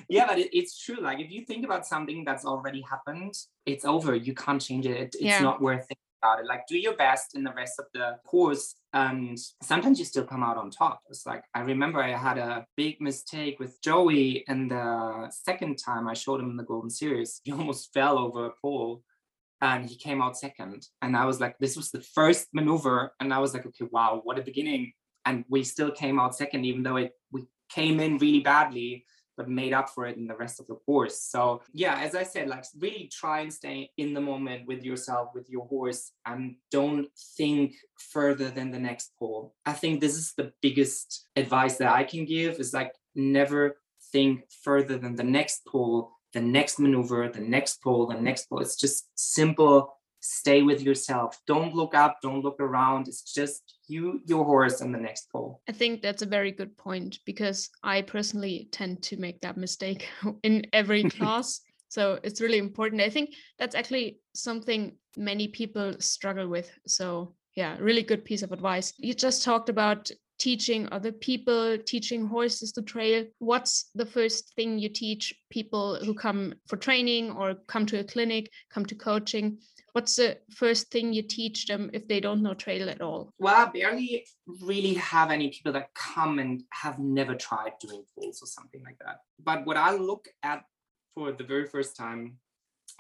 yeah, 0.08 0.26
but 0.26 0.38
it, 0.38 0.50
it's 0.52 0.82
true. 0.82 1.00
Like 1.00 1.20
if 1.20 1.30
you 1.30 1.44
think 1.44 1.64
about 1.64 1.86
something 1.86 2.24
that's 2.24 2.44
already 2.44 2.82
happened, 2.82 3.34
it's 3.66 3.84
over. 3.84 4.14
You 4.14 4.34
can't 4.34 4.60
change 4.60 4.86
it. 4.86 4.96
it 4.96 5.14
it's 5.14 5.22
yeah. 5.22 5.40
not 5.40 5.60
worth 5.60 5.86
thinking 5.86 5.96
about 6.22 6.40
it. 6.40 6.46
Like 6.46 6.66
do 6.68 6.76
your 6.76 6.96
best 6.96 7.36
in 7.36 7.44
the 7.44 7.52
rest 7.52 7.78
of 7.78 7.86
the 7.94 8.16
course, 8.26 8.74
and 8.92 9.38
sometimes 9.62 9.98
you 10.00 10.04
still 10.04 10.24
come 10.24 10.42
out 10.42 10.56
on 10.56 10.70
top. 10.70 11.00
It's 11.08 11.24
like 11.24 11.44
I 11.54 11.60
remember 11.60 12.02
I 12.02 12.16
had 12.16 12.38
a 12.38 12.66
big 12.76 13.00
mistake 13.00 13.60
with 13.60 13.80
Joey, 13.82 14.44
and 14.48 14.70
the 14.70 15.30
second 15.30 15.78
time 15.78 16.08
I 16.08 16.14
showed 16.14 16.40
him 16.40 16.50
in 16.50 16.56
the 16.56 16.64
Golden 16.64 16.90
Series, 16.90 17.40
he 17.44 17.52
almost 17.52 17.92
fell 17.94 18.18
over 18.18 18.46
a 18.46 18.52
pole 18.60 19.02
and 19.60 19.88
he 19.88 19.96
came 19.96 20.22
out 20.22 20.38
second. 20.38 20.86
And 21.02 21.16
I 21.16 21.24
was 21.24 21.40
like, 21.40 21.58
this 21.58 21.76
was 21.76 21.90
the 21.90 22.00
first 22.00 22.48
maneuver. 22.52 23.12
And 23.20 23.32
I 23.32 23.38
was 23.38 23.54
like, 23.54 23.66
okay, 23.66 23.86
wow, 23.90 24.20
what 24.24 24.38
a 24.38 24.42
beginning. 24.42 24.92
And 25.26 25.44
we 25.48 25.64
still 25.64 25.90
came 25.90 26.18
out 26.18 26.36
second, 26.36 26.64
even 26.64 26.82
though 26.82 26.96
it 26.96 27.12
we 27.30 27.44
came 27.68 28.00
in 28.00 28.18
really 28.18 28.40
badly, 28.40 29.04
but 29.36 29.48
made 29.48 29.72
up 29.72 29.88
for 29.88 30.06
it 30.06 30.16
in 30.16 30.26
the 30.26 30.36
rest 30.36 30.60
of 30.60 30.66
the 30.66 30.74
course. 30.74 31.22
So 31.22 31.62
yeah, 31.72 32.00
as 32.00 32.14
I 32.14 32.24
said, 32.24 32.48
like 32.48 32.64
really 32.78 33.10
try 33.12 33.40
and 33.40 33.52
stay 33.52 33.90
in 33.96 34.12
the 34.12 34.20
moment 34.20 34.66
with 34.66 34.82
yourself, 34.82 35.30
with 35.34 35.48
your 35.48 35.66
horse, 35.66 36.12
and 36.26 36.56
don't 36.70 37.08
think 37.36 37.74
further 38.12 38.50
than 38.50 38.70
the 38.70 38.78
next 38.78 39.12
pole. 39.18 39.54
I 39.64 39.72
think 39.72 40.00
this 40.00 40.16
is 40.16 40.34
the 40.36 40.52
biggest 40.60 41.28
advice 41.36 41.76
that 41.76 41.92
I 41.92 42.04
can 42.04 42.24
give 42.24 42.60
is 42.60 42.74
like 42.74 42.92
never 43.14 43.76
think 44.12 44.44
further 44.62 44.98
than 44.98 45.16
the 45.16 45.24
next 45.24 45.64
pole 45.66 46.12
the 46.32 46.40
next 46.40 46.78
maneuver, 46.78 47.28
the 47.28 47.40
next 47.40 47.82
pole, 47.82 48.06
the 48.06 48.20
next 48.20 48.46
pole. 48.46 48.60
It's 48.60 48.76
just 48.76 49.08
simple. 49.14 49.96
Stay 50.20 50.62
with 50.62 50.82
yourself. 50.82 51.38
Don't 51.46 51.74
look 51.74 51.94
up, 51.94 52.18
don't 52.22 52.42
look 52.42 52.60
around. 52.60 53.08
It's 53.08 53.22
just 53.22 53.78
you, 53.88 54.20
your 54.26 54.44
horse, 54.44 54.80
and 54.80 54.94
the 54.94 54.98
next 54.98 55.30
pole. 55.32 55.62
I 55.68 55.72
think 55.72 56.02
that's 56.02 56.22
a 56.22 56.26
very 56.26 56.52
good 56.52 56.76
point 56.76 57.18
because 57.24 57.70
I 57.82 58.02
personally 58.02 58.68
tend 58.70 59.02
to 59.04 59.16
make 59.16 59.40
that 59.40 59.56
mistake 59.56 60.08
in 60.42 60.66
every 60.72 61.04
class. 61.10 61.60
so 61.88 62.18
it's 62.22 62.40
really 62.40 62.58
important. 62.58 63.00
I 63.00 63.10
think 63.10 63.34
that's 63.58 63.74
actually 63.74 64.20
something 64.34 64.96
many 65.16 65.48
people 65.48 65.94
struggle 65.98 66.48
with. 66.48 66.70
So 66.86 67.34
yeah, 67.56 67.76
really 67.80 68.02
good 68.02 68.24
piece 68.24 68.42
of 68.42 68.52
advice. 68.52 68.92
You 68.98 69.14
just 69.14 69.42
talked 69.42 69.68
about 69.68 70.10
teaching 70.40 70.88
other 70.90 71.12
people, 71.12 71.78
teaching 71.78 72.26
horses 72.26 72.72
to 72.72 72.82
trail? 72.82 73.26
What's 73.38 73.90
the 73.94 74.06
first 74.06 74.52
thing 74.56 74.78
you 74.78 74.88
teach 74.88 75.34
people 75.50 75.96
who 76.04 76.14
come 76.14 76.54
for 76.66 76.76
training 76.76 77.30
or 77.30 77.54
come 77.68 77.86
to 77.86 78.00
a 78.00 78.04
clinic, 78.04 78.50
come 78.72 78.86
to 78.86 78.94
coaching? 78.94 79.58
What's 79.92 80.16
the 80.16 80.38
first 80.50 80.90
thing 80.90 81.12
you 81.12 81.22
teach 81.22 81.66
them 81.66 81.90
if 81.92 82.08
they 82.08 82.20
don't 82.20 82.42
know 82.42 82.54
trail 82.54 82.88
at 82.88 83.02
all? 83.02 83.32
Well, 83.38 83.54
I 83.54 83.70
barely 83.70 84.26
really 84.62 84.94
have 84.94 85.30
any 85.30 85.50
people 85.50 85.72
that 85.72 85.92
come 85.94 86.38
and 86.38 86.62
have 86.70 86.98
never 86.98 87.34
tried 87.34 87.72
doing 87.80 88.04
poles 88.14 88.40
or 88.42 88.46
something 88.46 88.82
like 88.84 88.98
that. 89.04 89.18
But 89.42 89.66
what 89.66 89.76
I 89.76 89.94
look 89.94 90.26
at 90.42 90.64
for 91.14 91.32
the 91.32 91.44
very 91.44 91.66
first 91.66 91.96
time 91.96 92.38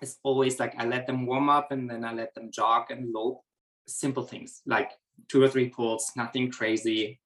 is 0.02 0.18
always 0.22 0.58
like 0.58 0.74
I 0.78 0.84
let 0.84 1.06
them 1.06 1.26
warm 1.26 1.48
up 1.48 1.72
and 1.72 1.88
then 1.88 2.04
I 2.04 2.12
let 2.12 2.34
them 2.34 2.50
jog 2.50 2.90
and 2.90 3.12
lope. 3.12 3.40
Simple 3.86 4.24
things 4.24 4.62
like 4.66 4.92
two 5.28 5.42
or 5.42 5.48
three 5.48 5.70
poles, 5.70 6.12
nothing 6.16 6.50
crazy. 6.50 7.20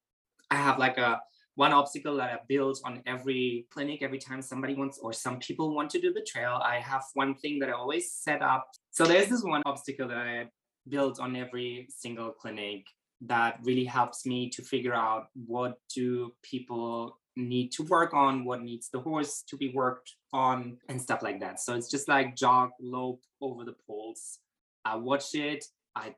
I 0.50 0.57
have 0.57 0.78
like 0.78 0.98
a 0.98 1.20
one 1.57 1.72
obstacle 1.72 2.16
that 2.16 2.30
I 2.30 2.38
build 2.48 2.78
on 2.85 3.02
every 3.07 3.66
clinic 3.70 4.02
every 4.02 4.18
time 4.18 4.42
somebody 4.42 4.74
wants 4.74 4.98
or 4.98 5.12
some 5.12 5.38
people 5.38 5.74
want 5.74 5.90
to 5.90 6.00
do 6.00 6.12
the 6.12 6.26
trail. 6.26 6.61
I 6.64 6.80
have 6.80 7.04
one 7.14 7.35
thing 7.37 7.59
that 7.61 7.68
I 7.68 7.72
always 7.72 8.12
set 8.12 8.42
up. 8.42 8.68
So 8.90 9.04
there's 9.04 9.28
this 9.28 9.42
one 9.44 9.62
obstacle 9.64 10.09
that 10.09 10.16
I 10.16 10.48
build 10.88 11.20
on 11.20 11.37
every 11.37 11.87
single 11.90 12.33
clinic 12.33 12.87
that 13.22 13.59
really 13.62 13.85
helps 13.85 14.26
me 14.26 14.50
to 14.50 14.62
figure 14.62 14.94
out 14.94 15.28
what 15.46 15.78
do 15.94 16.33
people 16.42 17.18
need 17.37 17.70
to 17.72 17.85
work 17.85 18.14
on, 18.14 18.44
what 18.44 18.62
needs 18.62 18.90
the 18.90 19.00
horse 19.00 19.42
to 19.48 19.57
be 19.57 19.72
worked 19.74 20.14
on, 20.33 20.76
and 20.88 21.00
stuff 21.00 21.22
like 21.22 21.40
that. 21.40 21.61
So 21.61 21.74
it's 21.74 21.90
just 21.90 22.09
like 22.09 22.37
jog, 22.37 22.70
lope 22.80 23.22
over 23.40 23.64
the 23.64 23.74
poles. 23.87 24.38
I 24.85 24.96
watch 24.96 25.35
it, 25.35 25.64
I 25.96 26.14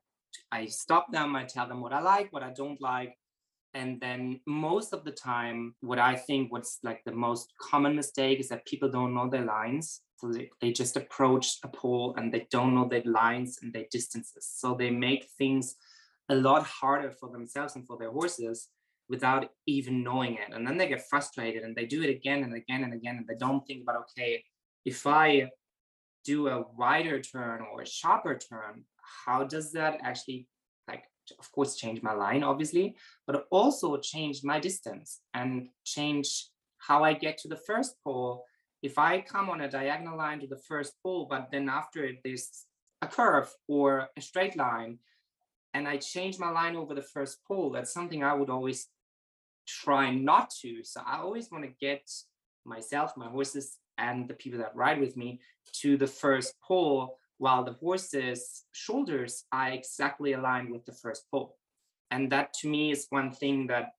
I 0.52 0.66
stop 0.66 1.10
them, 1.10 1.34
I 1.34 1.44
tell 1.44 1.66
them 1.66 1.80
what 1.80 1.92
I 1.92 2.00
like, 2.00 2.32
what 2.32 2.42
I 2.42 2.50
don't 2.50 2.80
like, 2.80 3.16
and 3.76 4.00
then 4.00 4.40
most 4.46 4.92
of 4.94 5.04
the 5.04 5.10
time 5.12 5.74
what 5.80 5.98
i 5.98 6.14
think 6.16 6.50
what's 6.50 6.78
like 6.82 7.00
the 7.04 7.12
most 7.12 7.52
common 7.60 7.94
mistake 7.94 8.40
is 8.40 8.48
that 8.48 8.66
people 8.66 8.88
don't 8.88 9.14
know 9.14 9.28
their 9.28 9.44
lines. 9.44 10.00
So 10.18 10.32
they, 10.32 10.50
they 10.62 10.72
just 10.72 10.96
approach 10.96 11.58
a 11.62 11.68
pole 11.68 12.14
and 12.16 12.32
they 12.32 12.46
don't 12.50 12.74
know 12.74 12.88
their 12.88 13.04
lines 13.04 13.58
and 13.62 13.70
their 13.72 13.84
distances. 13.90 14.50
So 14.60 14.74
they 14.74 14.90
make 14.90 15.26
things 15.36 15.76
a 16.30 16.34
lot 16.34 16.64
harder 16.64 17.10
for 17.10 17.28
themselves 17.30 17.76
and 17.76 17.86
for 17.86 17.98
their 17.98 18.10
horses 18.10 18.68
without 19.10 19.50
even 19.66 20.02
knowing 20.02 20.34
it. 20.34 20.54
And 20.54 20.66
then 20.66 20.78
they 20.78 20.88
get 20.88 21.06
frustrated 21.10 21.62
and 21.64 21.76
they 21.76 21.84
do 21.84 22.02
it 22.02 22.08
again 22.08 22.44
and 22.44 22.54
again 22.54 22.82
and 22.84 22.94
again 22.94 23.16
and 23.18 23.26
they 23.26 23.36
don't 23.38 23.64
think 23.66 23.82
about 23.82 23.96
okay 24.04 24.42
if 24.84 25.06
i 25.06 25.50
do 26.24 26.48
a 26.48 26.64
wider 26.76 27.20
turn 27.20 27.58
or 27.70 27.82
a 27.82 27.86
sharper 27.86 28.36
turn 28.36 28.84
how 29.26 29.44
does 29.44 29.70
that 29.72 29.98
actually 30.02 30.48
of 31.38 31.50
course 31.52 31.76
change 31.76 32.02
my 32.02 32.12
line 32.12 32.42
obviously 32.42 32.96
but 33.26 33.46
also 33.50 33.96
change 33.98 34.42
my 34.44 34.58
distance 34.58 35.20
and 35.34 35.68
change 35.84 36.48
how 36.78 37.02
i 37.02 37.12
get 37.12 37.38
to 37.38 37.48
the 37.48 37.56
first 37.56 37.96
pole. 38.04 38.44
If 38.82 38.98
i 38.98 39.20
come 39.20 39.50
on 39.50 39.62
a 39.62 39.70
diagonal 39.70 40.18
line 40.18 40.40
to 40.40 40.46
the 40.46 40.62
first 40.68 40.92
pole 41.02 41.26
but 41.28 41.48
then 41.50 41.68
after 41.68 42.04
it 42.04 42.18
there's 42.22 42.66
a 43.02 43.06
curve 43.06 43.52
or 43.68 44.08
a 44.16 44.20
straight 44.20 44.56
line 44.56 44.98
and 45.74 45.88
i 45.88 45.96
change 45.96 46.38
my 46.38 46.50
line 46.50 46.76
over 46.76 46.94
the 46.94 47.08
first 47.14 47.38
pole 47.46 47.70
that's 47.70 47.92
something 47.92 48.22
i 48.22 48.34
would 48.34 48.50
always 48.50 48.88
try 49.66 50.14
not 50.14 50.50
to. 50.62 50.82
So 50.84 51.00
i 51.06 51.18
always 51.18 51.50
want 51.50 51.64
to 51.64 51.72
get 51.80 52.08
myself 52.64 53.16
my 53.16 53.28
horses 53.28 53.78
and 53.98 54.28
the 54.28 54.34
people 54.34 54.58
that 54.58 54.76
ride 54.76 55.00
with 55.00 55.16
me 55.16 55.40
to 55.80 55.96
the 55.96 56.06
first 56.06 56.54
pole 56.66 57.18
while 57.38 57.64
the 57.64 57.72
horse's 57.72 58.64
shoulders 58.72 59.44
are 59.52 59.70
exactly 59.70 60.32
aligned 60.32 60.70
with 60.70 60.84
the 60.84 60.92
first 60.92 61.24
pole. 61.30 61.56
And 62.10 62.30
that 62.32 62.54
to 62.60 62.68
me 62.68 62.92
is 62.92 63.06
one 63.10 63.32
thing 63.32 63.66
that 63.66 63.90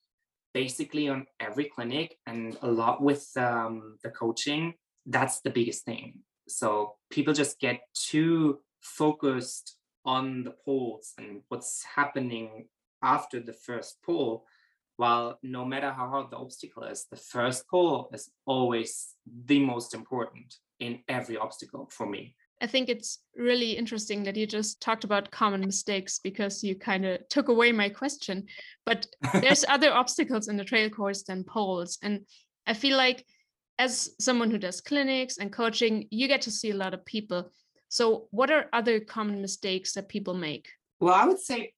basically 0.53 1.07
on 1.09 1.27
every 1.39 1.65
clinic 1.65 2.17
and 2.25 2.57
a 2.61 2.71
lot 2.71 3.01
with 3.01 3.29
um, 3.37 3.97
the 4.03 4.09
coaching, 4.09 4.73
that's 5.05 5.41
the 5.41 5.49
biggest 5.49 5.85
thing. 5.85 6.19
So 6.47 6.95
people 7.11 7.33
just 7.33 7.59
get 7.59 7.81
too 7.93 8.59
focused 8.81 9.77
on 10.05 10.43
the 10.43 10.55
poles 10.65 11.13
and 11.17 11.41
what's 11.49 11.83
happening 11.95 12.67
after 13.03 13.39
the 13.39 13.53
first 13.53 14.01
pole 14.03 14.45
while 14.95 15.37
no 15.43 15.63
matter 15.63 15.91
how 15.91 16.07
hard 16.07 16.31
the 16.31 16.37
obstacle 16.37 16.83
is, 16.83 17.05
the 17.11 17.17
first 17.17 17.67
pole 17.69 18.09
is 18.13 18.31
always 18.47 19.13
the 19.45 19.59
most 19.59 19.93
important 19.93 20.55
in 20.79 20.99
every 21.07 21.37
obstacle 21.37 21.87
for 21.91 22.07
me 22.07 22.35
I 22.59 22.67
think 22.67 22.89
it's 22.89 23.19
really 23.35 23.71
interesting 23.71 24.23
that 24.23 24.35
you 24.35 24.47
just 24.47 24.81
talked 24.81 25.03
about 25.03 25.31
common 25.31 25.61
mistakes 25.61 26.19
because 26.23 26.63
you 26.63 26.75
kind 26.75 27.05
of 27.05 27.27
took 27.29 27.49
away 27.49 27.71
my 27.71 27.89
question. 27.89 28.45
But 28.85 29.05
there's 29.33 29.65
other 29.69 29.91
obstacles 29.93 30.47
in 30.47 30.57
the 30.57 30.63
trail 30.63 30.89
course 30.89 31.23
than 31.23 31.43
poles. 31.43 31.99
And 32.01 32.21
I 32.65 32.73
feel 32.73 32.97
like 32.97 33.25
as 33.77 34.09
someone 34.19 34.49
who 34.49 34.57
does 34.57 34.81
clinics 34.81 35.37
and 35.37 35.51
coaching, 35.51 36.07
you 36.09 36.27
get 36.27 36.41
to 36.43 36.51
see 36.51 36.71
a 36.71 36.75
lot 36.75 36.95
of 36.95 37.05
people. 37.05 37.51
So, 37.89 38.27
what 38.31 38.51
are 38.51 38.65
other 38.73 38.99
common 38.99 39.41
mistakes 39.41 39.93
that 39.93 40.09
people 40.09 40.33
make? 40.33 40.67
Well, 40.99 41.13
I 41.13 41.25
would 41.25 41.39
say 41.39 41.73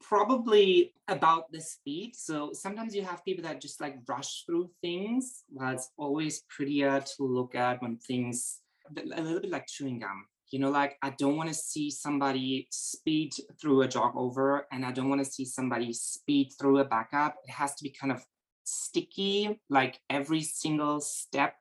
probably 0.00 0.94
about 1.08 1.50
the 1.52 1.60
speed. 1.60 2.14
So 2.16 2.52
sometimes 2.52 2.94
you 2.94 3.02
have 3.02 3.24
people 3.24 3.44
that 3.44 3.60
just 3.60 3.80
like 3.80 3.96
rush 4.08 4.44
through 4.44 4.70
things. 4.80 5.44
Well, 5.52 5.74
it's 5.74 5.90
always 5.96 6.42
prettier 6.48 7.00
to 7.16 7.24
look 7.24 7.54
at 7.54 7.82
when 7.82 7.98
things 7.98 8.60
a 8.90 9.22
little 9.22 9.40
bit 9.40 9.50
like 9.50 9.66
chewing 9.66 9.98
gum. 10.00 10.26
You 10.50 10.60
know, 10.60 10.70
like 10.70 10.96
I 11.02 11.10
don't 11.10 11.36
want 11.36 11.48
to 11.48 11.54
see 11.54 11.90
somebody 11.90 12.68
speed 12.70 13.32
through 13.60 13.82
a 13.82 13.88
jog 13.88 14.12
over, 14.16 14.66
and 14.70 14.84
I 14.84 14.92
don't 14.92 15.08
want 15.08 15.24
to 15.24 15.30
see 15.30 15.44
somebody 15.44 15.92
speed 15.92 16.52
through 16.58 16.78
a 16.78 16.84
backup. 16.84 17.36
It 17.44 17.52
has 17.52 17.74
to 17.76 17.82
be 17.82 17.90
kind 17.90 18.12
of 18.12 18.24
sticky, 18.64 19.60
like 19.68 20.00
every 20.10 20.42
single 20.42 21.00
step 21.00 21.54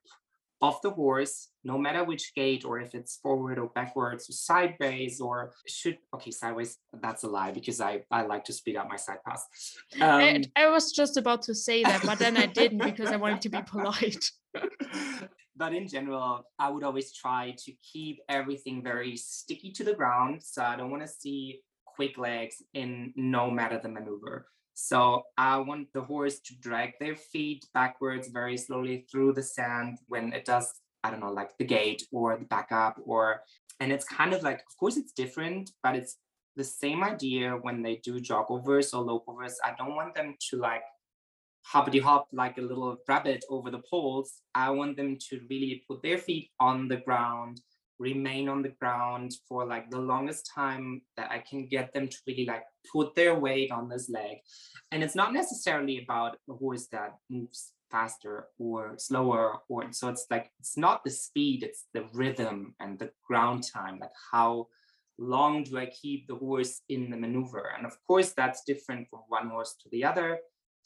of 0.63 0.81
the 0.81 0.89
horse, 0.89 1.49
no 1.65 1.77
matter 1.77 2.05
which 2.05 2.33
gait 2.35 2.63
or 2.63 2.79
if 2.79 2.95
it's 2.95 3.17
forward 3.17 3.59
or 3.59 3.67
backwards 3.75 4.29
or 4.29 4.31
sideways 4.31 5.19
or 5.19 5.51
should 5.67 5.97
okay 6.15 6.31
sideways. 6.31 6.77
That's 7.01 7.23
a 7.23 7.27
lie 7.27 7.51
because 7.51 7.81
I 7.81 8.03
I 8.09 8.21
like 8.23 8.45
to 8.45 8.53
speed 8.53 8.77
up 8.77 8.87
my 8.89 8.95
side 8.95 9.17
pass. 9.27 9.45
Um, 9.99 10.09
I, 10.09 10.43
I 10.55 10.69
was 10.69 10.93
just 10.93 11.17
about 11.17 11.41
to 11.43 11.53
say 11.53 11.83
that, 11.83 12.01
but 12.05 12.17
then 12.17 12.37
I 12.37 12.45
didn't 12.45 12.81
because 12.81 13.09
I 13.11 13.17
wanted 13.17 13.41
to 13.41 13.49
be 13.49 13.61
polite. 13.61 14.25
but 15.57 15.73
in 15.73 15.85
general, 15.87 16.45
I 16.57 16.69
would 16.69 16.83
always 16.83 17.11
try 17.13 17.53
to 17.65 17.71
keep 17.91 18.19
everything 18.29 18.81
very 18.81 19.17
sticky 19.17 19.73
to 19.73 19.83
the 19.83 19.93
ground. 19.93 20.41
So 20.43 20.63
I 20.63 20.77
don't 20.77 20.91
want 20.91 21.03
to 21.03 21.09
see 21.09 21.59
quick 21.85 22.17
legs 22.17 22.63
in 22.73 23.13
no 23.17 23.51
matter 23.51 23.79
the 23.83 23.89
maneuver. 23.89 24.47
So 24.73 25.23
I 25.37 25.57
want 25.57 25.93
the 25.93 26.01
horse 26.01 26.39
to 26.39 26.55
drag 26.59 26.93
their 26.99 27.15
feet 27.15 27.65
backwards 27.73 28.27
very 28.29 28.57
slowly 28.57 29.05
through 29.11 29.33
the 29.33 29.43
sand 29.43 29.99
when 30.07 30.33
it 30.33 30.45
does, 30.45 30.73
I 31.03 31.11
don't 31.11 31.19
know, 31.19 31.31
like 31.31 31.57
the 31.57 31.65
gate 31.65 32.03
or 32.11 32.37
the 32.37 32.45
backup 32.45 32.99
or, 33.05 33.41
and 33.79 33.91
it's 33.91 34.05
kind 34.05 34.33
of 34.33 34.41
like, 34.43 34.59
of 34.59 34.77
course 34.79 34.97
it's 34.97 35.11
different, 35.11 35.71
but 35.83 35.95
it's 35.95 36.17
the 36.55 36.63
same 36.63 37.03
idea 37.03 37.51
when 37.61 37.81
they 37.81 37.97
do 38.03 38.19
jog 38.19 38.45
overs 38.49 38.93
or 38.93 39.03
lope 39.03 39.25
overs. 39.27 39.59
I 39.63 39.73
don't 39.77 39.95
want 39.95 40.15
them 40.15 40.35
to 40.49 40.57
like 40.57 40.83
hoppity 41.65 41.99
hop 41.99 42.27
like 42.33 42.57
a 42.57 42.61
little 42.61 42.97
rabbit 43.07 43.45
over 43.49 43.71
the 43.71 43.81
poles. 43.89 44.41
I 44.53 44.69
want 44.71 44.97
them 44.97 45.17
to 45.29 45.39
really 45.49 45.83
put 45.87 46.01
their 46.01 46.17
feet 46.17 46.49
on 46.59 46.87
the 46.87 46.97
ground 46.97 47.61
remain 48.03 48.49
on 48.49 48.61
the 48.61 48.75
ground 48.81 49.29
for 49.47 49.65
like 49.65 49.89
the 49.89 50.05
longest 50.13 50.49
time 50.53 51.01
that 51.17 51.31
I 51.31 51.39
can 51.39 51.67
get 51.67 51.93
them 51.93 52.07
to 52.09 52.17
really 52.27 52.45
like 52.45 52.65
put 52.91 53.15
their 53.15 53.35
weight 53.45 53.71
on 53.71 53.89
this 53.89 54.09
leg. 54.09 54.37
And 54.91 55.03
it's 55.03 55.15
not 55.15 55.33
necessarily 55.33 56.03
about 56.03 56.37
a 56.49 56.53
horse 56.53 56.87
that 56.91 57.11
moves 57.29 57.71
faster 57.93 58.47
or 58.57 58.95
slower 58.97 59.59
or 59.69 59.85
so 59.91 60.09
it's 60.09 60.25
like 60.31 60.49
it's 60.59 60.75
not 60.75 61.03
the 61.03 61.11
speed 61.11 61.61
it's 61.61 61.83
the 61.93 62.03
rhythm 62.11 62.73
and 62.79 62.97
the 62.97 63.11
ground 63.27 63.63
time 63.71 63.99
like 64.01 64.17
how 64.31 64.65
long 65.19 65.63
do 65.63 65.77
i 65.77 65.85
keep 65.85 66.25
the 66.25 66.39
horse 66.45 66.81
in 66.89 67.11
the 67.11 67.15
maneuver 67.23 67.65
and 67.77 67.85
of 67.85 67.95
course 68.07 68.33
that's 68.35 68.63
different 68.65 69.07
from 69.11 69.21
one 69.27 69.47
horse 69.47 69.75
to 69.79 69.87
the 69.91 70.03
other 70.03 70.39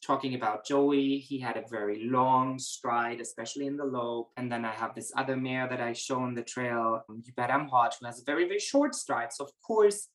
talking 0.05 0.36
about 0.36 0.65
Joey, 0.65 1.17
he 1.17 1.39
had 1.39 1.57
a 1.57 1.63
very 1.69 2.05
long 2.05 2.60
stride, 2.60 3.19
especially 3.19 3.67
in 3.67 3.77
the 3.77 3.86
lope. 3.86 4.31
And 4.38 4.51
then 4.51 4.65
I 4.65 4.71
have 4.71 4.95
this 4.95 5.12
other 5.17 5.36
mare 5.36 5.67
that 5.69 5.81
I 5.81 5.93
show 5.93 6.19
on 6.19 6.36
the 6.36 6.43
trail, 6.43 7.03
um, 7.10 7.21
You 7.25 7.33
Bet 7.36 7.51
I'm 7.51 7.67
Hot, 7.67 7.95
who 7.99 8.05
has 8.05 8.21
a 8.21 8.25
very, 8.25 8.45
very 8.47 8.60
short 8.60 8.95
stride. 8.95 9.33
So, 9.33 9.45
of 9.45 9.51
course, 9.65 10.10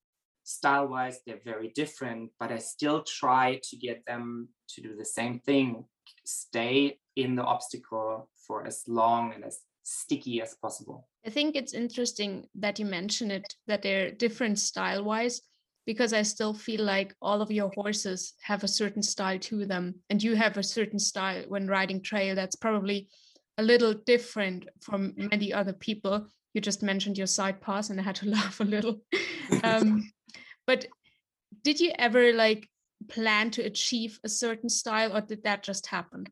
style 0.45 0.89
wise, 0.89 1.21
they're 1.27 1.41
very 1.45 1.69
different, 1.75 2.31
but 2.39 2.53
I 2.53 2.59
still 2.59 3.03
try 3.03 3.61
to 3.71 3.77
get 3.77 4.05
them 4.07 4.49
to 4.71 4.83
do 4.83 4.97
the 4.97 5.05
same 5.05 5.41
thing 5.41 5.85
stay 6.25 6.99
in 7.17 7.35
the 7.35 7.43
obstacle 7.43 8.29
for 8.47 8.67
as 8.67 8.83
long 8.87 9.33
and 9.35 9.45
as 9.45 9.61
sticky 9.83 10.41
as 10.41 10.55
possible. 10.55 11.09
I 11.27 11.31
think 11.31 11.57
it's 11.57 11.75
interesting 11.75 12.47
that 12.57 12.79
you 12.79 12.87
mention 12.87 13.31
it, 13.31 13.55
that 13.67 13.83
they're 13.83 14.11
different 14.11 14.59
style 14.59 15.05
wise 15.05 15.43
because 15.87 16.13
I 16.13 16.23
still 16.23 16.55
feel 16.55 16.85
like 16.85 17.15
all 17.21 17.43
of 17.43 17.51
your 17.51 17.71
horses 17.75 18.35
have 18.43 18.63
a 18.63 18.69
certain 18.69 19.03
style 19.03 19.39
to 19.41 19.67
them, 19.67 19.97
and 20.11 20.23
you 20.23 20.35
have 20.35 20.57
a 20.57 20.63
certain 20.63 20.99
style 20.99 21.45
when 21.49 21.67
riding 21.67 22.03
trail 22.03 22.35
that's 22.35 22.57
probably 22.57 23.09
a 23.59 23.63
little 23.63 23.95
different 23.95 24.69
from 24.81 25.15
many 25.17 25.53
other 25.53 25.73
people. 25.73 26.27
You 26.55 26.61
just 26.61 26.83
mentioned 26.83 27.19
your 27.19 27.27
side 27.27 27.61
pass, 27.61 27.91
and 27.91 28.01
I 28.01 28.03
had 28.03 28.17
to 28.17 28.29
laugh 28.39 28.61
a 28.61 28.65
little. 28.65 29.01
um, 29.65 30.11
but 30.67 30.87
did 31.63 31.81
you 31.81 31.93
ever 31.99 32.33
like 32.33 32.69
plan 33.09 33.51
to 33.53 33.63
achieve 33.63 34.19
a 34.25 34.29
certain 34.29 34.69
style, 34.69 35.17
or 35.17 35.21
did 35.21 35.43
that 35.45 35.63
just 35.63 35.87
happen? 35.87 36.27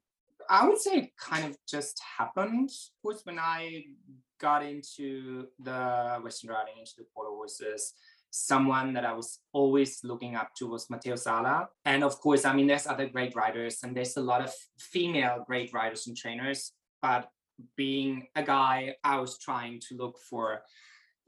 I 0.48 0.68
would 0.68 0.78
say 0.78 0.96
it 0.96 1.10
kind 1.16 1.44
of 1.44 1.56
just 1.68 2.00
happened. 2.18 2.70
Of 2.70 3.02
course, 3.02 3.20
when 3.24 3.38
I 3.38 3.84
got 4.40 4.64
into 4.64 5.46
the 5.62 6.18
Western 6.22 6.50
riding, 6.50 6.74
into 6.78 6.92
the 6.98 7.04
quarter 7.14 7.30
horses, 7.30 7.94
someone 8.31 8.93
that 8.95 9.05
I 9.05 9.12
was 9.12 9.40
always 9.53 10.01
looking 10.05 10.37
up 10.37 10.55
to 10.57 10.69
was 10.69 10.88
Matteo 10.88 11.16
Sala. 11.16 11.69
And 11.85 12.05
of 12.05 12.21
course, 12.21 12.45
I 12.45 12.55
mean, 12.55 12.69
there's 12.69 12.87
other 12.87 13.09
great 13.09 13.35
riders 13.35 13.81
and 13.83 13.97
there's 13.97 14.16
a 14.16 14.23
lot 14.23 14.40
of 14.40 14.53
female 14.79 15.45
great 15.47 15.73
riders 15.73 16.07
and 16.07 16.16
trainers. 16.16 16.73
But 17.03 17.29
being 17.77 18.29
a 18.37 18.43
guy, 18.43 18.95
I 19.03 19.19
was 19.19 19.38
trying 19.38 19.81
to 19.88 19.97
look 19.97 20.16
for, 20.29 20.62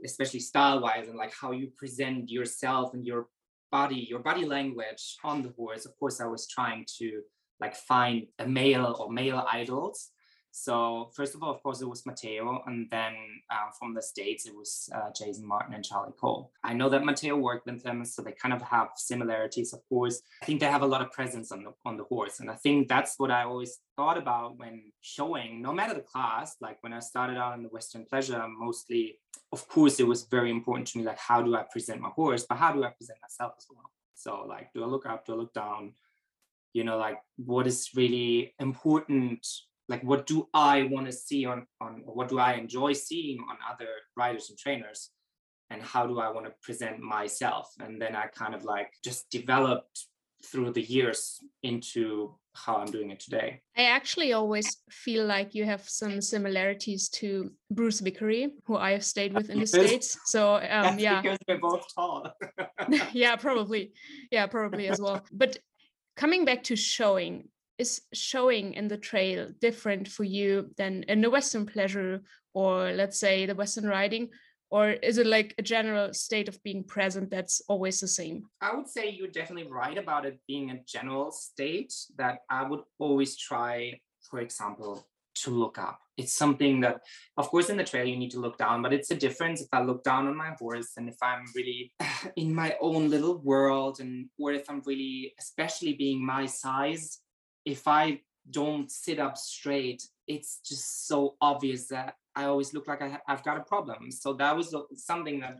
especially 0.04 0.40
style 0.40 0.80
wise, 0.80 1.08
and 1.08 1.18
like 1.18 1.34
how 1.34 1.50
you 1.50 1.72
present 1.76 2.30
yourself 2.30 2.94
and 2.94 3.04
your 3.04 3.26
body, 3.70 4.06
your 4.08 4.20
body 4.20 4.44
language 4.44 5.16
on 5.24 5.42
the 5.42 5.52
horse. 5.56 5.86
Of 5.86 5.98
course, 5.98 6.20
I 6.20 6.26
was 6.26 6.46
trying 6.46 6.86
to 6.98 7.22
like 7.60 7.74
find 7.74 8.26
a 8.38 8.46
male 8.46 8.96
or 8.98 9.12
male 9.12 9.44
idols 9.50 10.11
so 10.54 11.10
first 11.14 11.34
of 11.34 11.42
all, 11.42 11.50
of 11.50 11.62
course, 11.62 11.80
it 11.80 11.88
was 11.88 12.04
Matteo, 12.04 12.62
and 12.66 12.86
then 12.90 13.14
uh, 13.50 13.70
from 13.78 13.94
the 13.94 14.02
states 14.02 14.46
it 14.46 14.54
was 14.54 14.90
uh, 14.94 15.10
Jason 15.16 15.46
Martin 15.46 15.72
and 15.72 15.82
Charlie 15.82 16.12
Cole. 16.20 16.52
I 16.62 16.74
know 16.74 16.90
that 16.90 17.06
Matteo 17.06 17.36
worked 17.36 17.64
with 17.64 17.82
them, 17.82 18.04
so 18.04 18.20
they 18.20 18.32
kind 18.32 18.52
of 18.52 18.60
have 18.60 18.90
similarities. 18.96 19.72
Of 19.72 19.80
course, 19.88 20.20
I 20.42 20.44
think 20.44 20.60
they 20.60 20.66
have 20.66 20.82
a 20.82 20.86
lot 20.86 21.00
of 21.00 21.10
presence 21.10 21.52
on 21.52 21.64
the 21.64 21.72
on 21.86 21.96
the 21.96 22.04
horse, 22.04 22.40
and 22.40 22.50
I 22.50 22.54
think 22.56 22.86
that's 22.86 23.18
what 23.18 23.30
I 23.30 23.44
always 23.44 23.78
thought 23.96 24.18
about 24.18 24.58
when 24.58 24.92
showing. 25.00 25.62
No 25.62 25.72
matter 25.72 25.94
the 25.94 26.00
class, 26.00 26.56
like 26.60 26.82
when 26.82 26.92
I 26.92 27.00
started 27.00 27.38
out 27.38 27.56
in 27.56 27.62
the 27.62 27.70
Western 27.70 28.04
Pleasure, 28.04 28.46
mostly, 28.46 29.20
of 29.52 29.66
course, 29.68 30.00
it 30.00 30.06
was 30.06 30.24
very 30.24 30.50
important 30.50 30.86
to 30.88 30.98
me. 30.98 31.04
Like, 31.04 31.18
how 31.18 31.40
do 31.40 31.56
I 31.56 31.62
present 31.62 32.02
my 32.02 32.10
horse, 32.10 32.44
but 32.46 32.58
how 32.58 32.72
do 32.72 32.84
I 32.84 32.90
present 32.90 33.18
myself 33.22 33.54
as 33.56 33.66
well? 33.70 33.90
So, 34.14 34.44
like, 34.46 34.70
do 34.74 34.84
I 34.84 34.86
look 34.86 35.06
up? 35.06 35.24
Do 35.24 35.32
I 35.32 35.36
look 35.36 35.54
down? 35.54 35.94
You 36.74 36.84
know, 36.84 36.98
like, 36.98 37.22
what 37.36 37.66
is 37.66 37.88
really 37.94 38.54
important 38.58 39.46
like 39.88 40.02
what 40.02 40.26
do 40.26 40.48
i 40.54 40.84
want 40.84 41.06
to 41.06 41.12
see 41.12 41.44
on 41.44 41.66
on 41.80 42.02
what 42.04 42.28
do 42.28 42.38
i 42.38 42.54
enjoy 42.54 42.92
seeing 42.92 43.38
on 43.50 43.56
other 43.70 43.88
riders 44.16 44.48
and 44.50 44.58
trainers? 44.58 45.10
And 45.70 45.82
how 45.82 46.06
do 46.06 46.20
i 46.20 46.30
want 46.30 46.46
to 46.46 46.52
present 46.62 47.00
myself? 47.00 47.68
And 47.80 48.00
then 48.00 48.14
i 48.16 48.26
kind 48.26 48.54
of 48.54 48.64
like 48.64 48.90
just 49.04 49.30
developed 49.30 50.06
through 50.44 50.72
the 50.72 50.82
years 50.82 51.38
into 51.62 52.34
how 52.54 52.76
i'm 52.76 52.90
doing 52.90 53.10
it 53.10 53.20
today. 53.20 53.60
I 53.76 53.84
actually 53.84 54.32
always 54.34 54.78
feel 54.90 55.24
like 55.24 55.54
you 55.54 55.64
have 55.64 55.88
some 55.88 56.20
similarities 56.20 57.08
to 57.20 57.50
bruce 57.70 58.00
vickery 58.00 58.52
who 58.66 58.76
i 58.76 58.92
have 58.92 59.04
stayed 59.04 59.32
with 59.32 59.50
in 59.50 59.60
the 59.60 59.66
states. 59.78 60.18
So 60.26 60.56
um, 60.56 60.98
yeah. 60.98 61.22
because 61.22 61.38
we're 61.48 61.58
both 61.58 61.86
tall. 61.94 62.30
Yeah 63.12 63.36
probably. 63.36 63.92
Yeah 64.30 64.46
probably 64.46 64.88
as 64.88 65.00
well. 65.00 65.22
But 65.32 65.58
coming 66.16 66.44
back 66.44 66.64
to 66.64 66.76
showing 66.76 67.48
is 67.82 68.00
showing 68.12 68.74
in 68.74 68.86
the 68.88 68.96
trail 69.10 69.48
different 69.60 70.06
for 70.08 70.24
you 70.24 70.70
than 70.78 71.02
in 71.12 71.20
the 71.20 71.34
Western 71.36 71.66
pleasure 71.66 72.22
or 72.54 72.92
let's 72.92 73.18
say 73.18 73.46
the 73.46 73.60
Western 73.62 73.86
riding? 73.86 74.28
Or 74.70 74.84
is 74.88 75.18
it 75.18 75.26
like 75.26 75.54
a 75.58 75.62
general 75.62 76.14
state 76.14 76.48
of 76.48 76.62
being 76.62 76.82
present 76.84 77.28
that's 77.28 77.60
always 77.68 78.00
the 78.00 78.08
same? 78.08 78.48
I 78.62 78.74
would 78.74 78.88
say 78.88 79.10
you're 79.10 79.36
definitely 79.40 79.70
right 79.70 79.98
about 79.98 80.24
it 80.24 80.40
being 80.48 80.70
a 80.70 80.80
general 80.86 81.30
state 81.30 81.92
that 82.16 82.38
I 82.48 82.62
would 82.68 82.80
always 82.98 83.36
try, 83.36 84.00
for 84.30 84.40
example, 84.40 85.06
to 85.42 85.50
look 85.50 85.76
up. 85.78 85.98
It's 86.16 86.32
something 86.32 86.80
that, 86.80 86.96
of 87.36 87.48
course, 87.48 87.68
in 87.68 87.76
the 87.76 87.84
trail 87.84 88.06
you 88.06 88.16
need 88.16 88.30
to 88.32 88.40
look 88.40 88.56
down, 88.58 88.80
but 88.82 88.92
it's 88.92 89.10
a 89.10 89.22
difference 89.26 89.60
if 89.60 89.68
I 89.72 89.82
look 89.82 90.04
down 90.04 90.26
on 90.26 90.36
my 90.36 90.52
horse 90.58 90.92
and 90.96 91.08
if 91.08 91.16
I'm 91.22 91.44
really 91.54 91.92
in 92.36 92.54
my 92.54 92.76
own 92.80 93.10
little 93.10 93.38
world 93.38 94.00
and 94.00 94.28
or 94.38 94.52
if 94.52 94.64
I'm 94.70 94.82
really, 94.86 95.34
especially 95.38 95.94
being 95.94 96.24
my 96.24 96.46
size, 96.46 97.18
if 97.64 97.86
I 97.86 98.20
don't 98.50 98.90
sit 98.90 99.18
up 99.18 99.36
straight, 99.36 100.02
it's 100.26 100.60
just 100.60 101.06
so 101.06 101.36
obvious 101.40 101.88
that 101.88 102.16
I 102.34 102.44
always 102.44 102.72
look 102.74 102.88
like 102.88 103.02
I, 103.02 103.18
have 103.26 103.44
got 103.44 103.58
a 103.58 103.62
problem. 103.62 104.10
So 104.10 104.32
that 104.34 104.56
was 104.56 104.74
something 104.96 105.40
that 105.40 105.58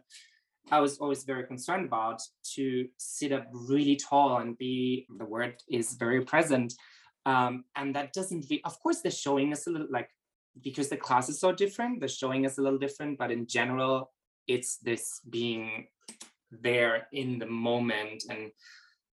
I 0.70 0.80
was 0.80 0.98
always 0.98 1.24
very 1.24 1.44
concerned 1.44 1.86
about 1.86 2.22
to 2.54 2.88
sit 2.96 3.32
up 3.32 3.46
really 3.52 3.96
tall 3.96 4.38
and 4.38 4.56
be, 4.56 5.06
the 5.18 5.24
word 5.24 5.56
is 5.68 5.94
very 5.94 6.24
present. 6.24 6.74
Um, 7.26 7.64
and 7.76 7.94
that 7.94 8.12
doesn't, 8.12 8.48
be, 8.48 8.62
of 8.64 8.80
course, 8.80 9.00
the 9.00 9.10
showing 9.10 9.52
is 9.52 9.66
a 9.66 9.70
little 9.70 9.88
like 9.90 10.08
because 10.60 10.88
the 10.88 10.96
classes 10.96 11.42
are 11.44 11.52
different, 11.52 12.00
the 12.00 12.08
showing 12.08 12.44
is 12.44 12.58
a 12.58 12.62
little 12.62 12.78
different, 12.78 13.18
but 13.18 13.30
in 13.30 13.46
general, 13.46 14.10
it's 14.46 14.76
this 14.78 15.20
being 15.30 15.86
there 16.50 17.08
in 17.12 17.38
the 17.38 17.46
moment. 17.46 18.24
And 18.28 18.50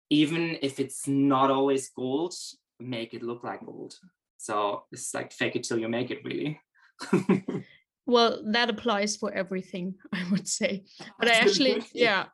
even 0.09 0.57
if 0.61 0.79
it's 0.79 1.07
not 1.07 1.51
always 1.51 1.89
gold, 1.89 2.33
make 2.79 3.13
it 3.13 3.23
look 3.23 3.43
like 3.43 3.65
gold. 3.65 3.95
So 4.37 4.83
it's 4.91 5.13
like 5.13 5.31
fake 5.33 5.55
it 5.55 5.63
till 5.63 5.79
you 5.79 5.87
make 5.87 6.11
it, 6.11 6.23
really. 6.23 6.59
well, 8.05 8.43
that 8.51 8.69
applies 8.69 9.17
for 9.17 9.33
everything, 9.33 9.95
I 10.13 10.23
would 10.31 10.47
say. 10.47 10.85
But 11.19 11.29
I 11.29 11.33
actually, 11.33 11.83
yeah, 11.93 12.25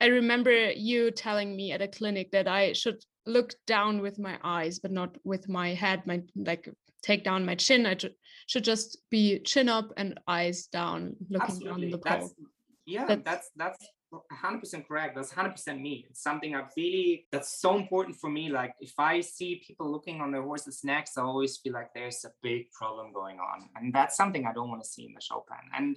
I 0.00 0.06
remember 0.06 0.70
you 0.70 1.10
telling 1.10 1.56
me 1.56 1.72
at 1.72 1.82
a 1.82 1.88
clinic 1.88 2.30
that 2.32 2.46
I 2.46 2.72
should 2.72 3.02
look 3.26 3.54
down 3.66 4.00
with 4.00 4.18
my 4.18 4.38
eyes, 4.44 4.78
but 4.78 4.92
not 4.92 5.16
with 5.24 5.48
my 5.48 5.74
head, 5.74 6.06
my 6.06 6.22
like 6.36 6.68
take 7.02 7.24
down 7.24 7.46
my 7.46 7.54
chin. 7.54 7.86
I 7.86 7.96
should 8.46 8.64
just 8.64 8.98
be 9.10 9.38
chin 9.40 9.68
up 9.68 9.92
and 9.96 10.20
eyes 10.28 10.66
down, 10.66 11.16
looking 11.30 11.48
Absolutely. 11.48 11.82
down 11.82 11.90
the 11.90 11.98
pole. 11.98 12.18
That's, 12.20 12.34
yeah, 12.86 13.06
that's 13.06 13.22
that's, 13.24 13.50
that's 13.56 13.86
100% 14.14 14.86
correct. 14.86 15.16
That's 15.16 15.32
100% 15.32 15.80
me. 15.80 16.06
It's 16.08 16.22
something 16.22 16.54
i 16.54 16.62
really 16.76 17.26
that's 17.32 17.60
so 17.60 17.76
important 17.76 18.16
for 18.16 18.30
me. 18.30 18.48
Like 18.48 18.72
if 18.80 18.92
i 18.98 19.20
see 19.20 19.62
people 19.66 19.90
looking 19.90 20.20
on 20.20 20.30
their 20.30 20.42
horses 20.42 20.82
necks 20.84 21.18
i 21.18 21.22
always 21.22 21.56
feel 21.56 21.72
like 21.72 21.90
there's 21.94 22.24
a 22.24 22.30
big 22.42 22.70
problem 22.70 23.12
going 23.12 23.38
on. 23.38 23.68
And 23.76 23.92
that's 23.92 24.16
something 24.16 24.46
i 24.46 24.52
don't 24.52 24.68
want 24.68 24.82
to 24.82 24.88
see 24.88 25.04
in 25.06 25.14
the 25.14 25.20
show 25.20 25.44
pen 25.48 25.58
and 25.76 25.96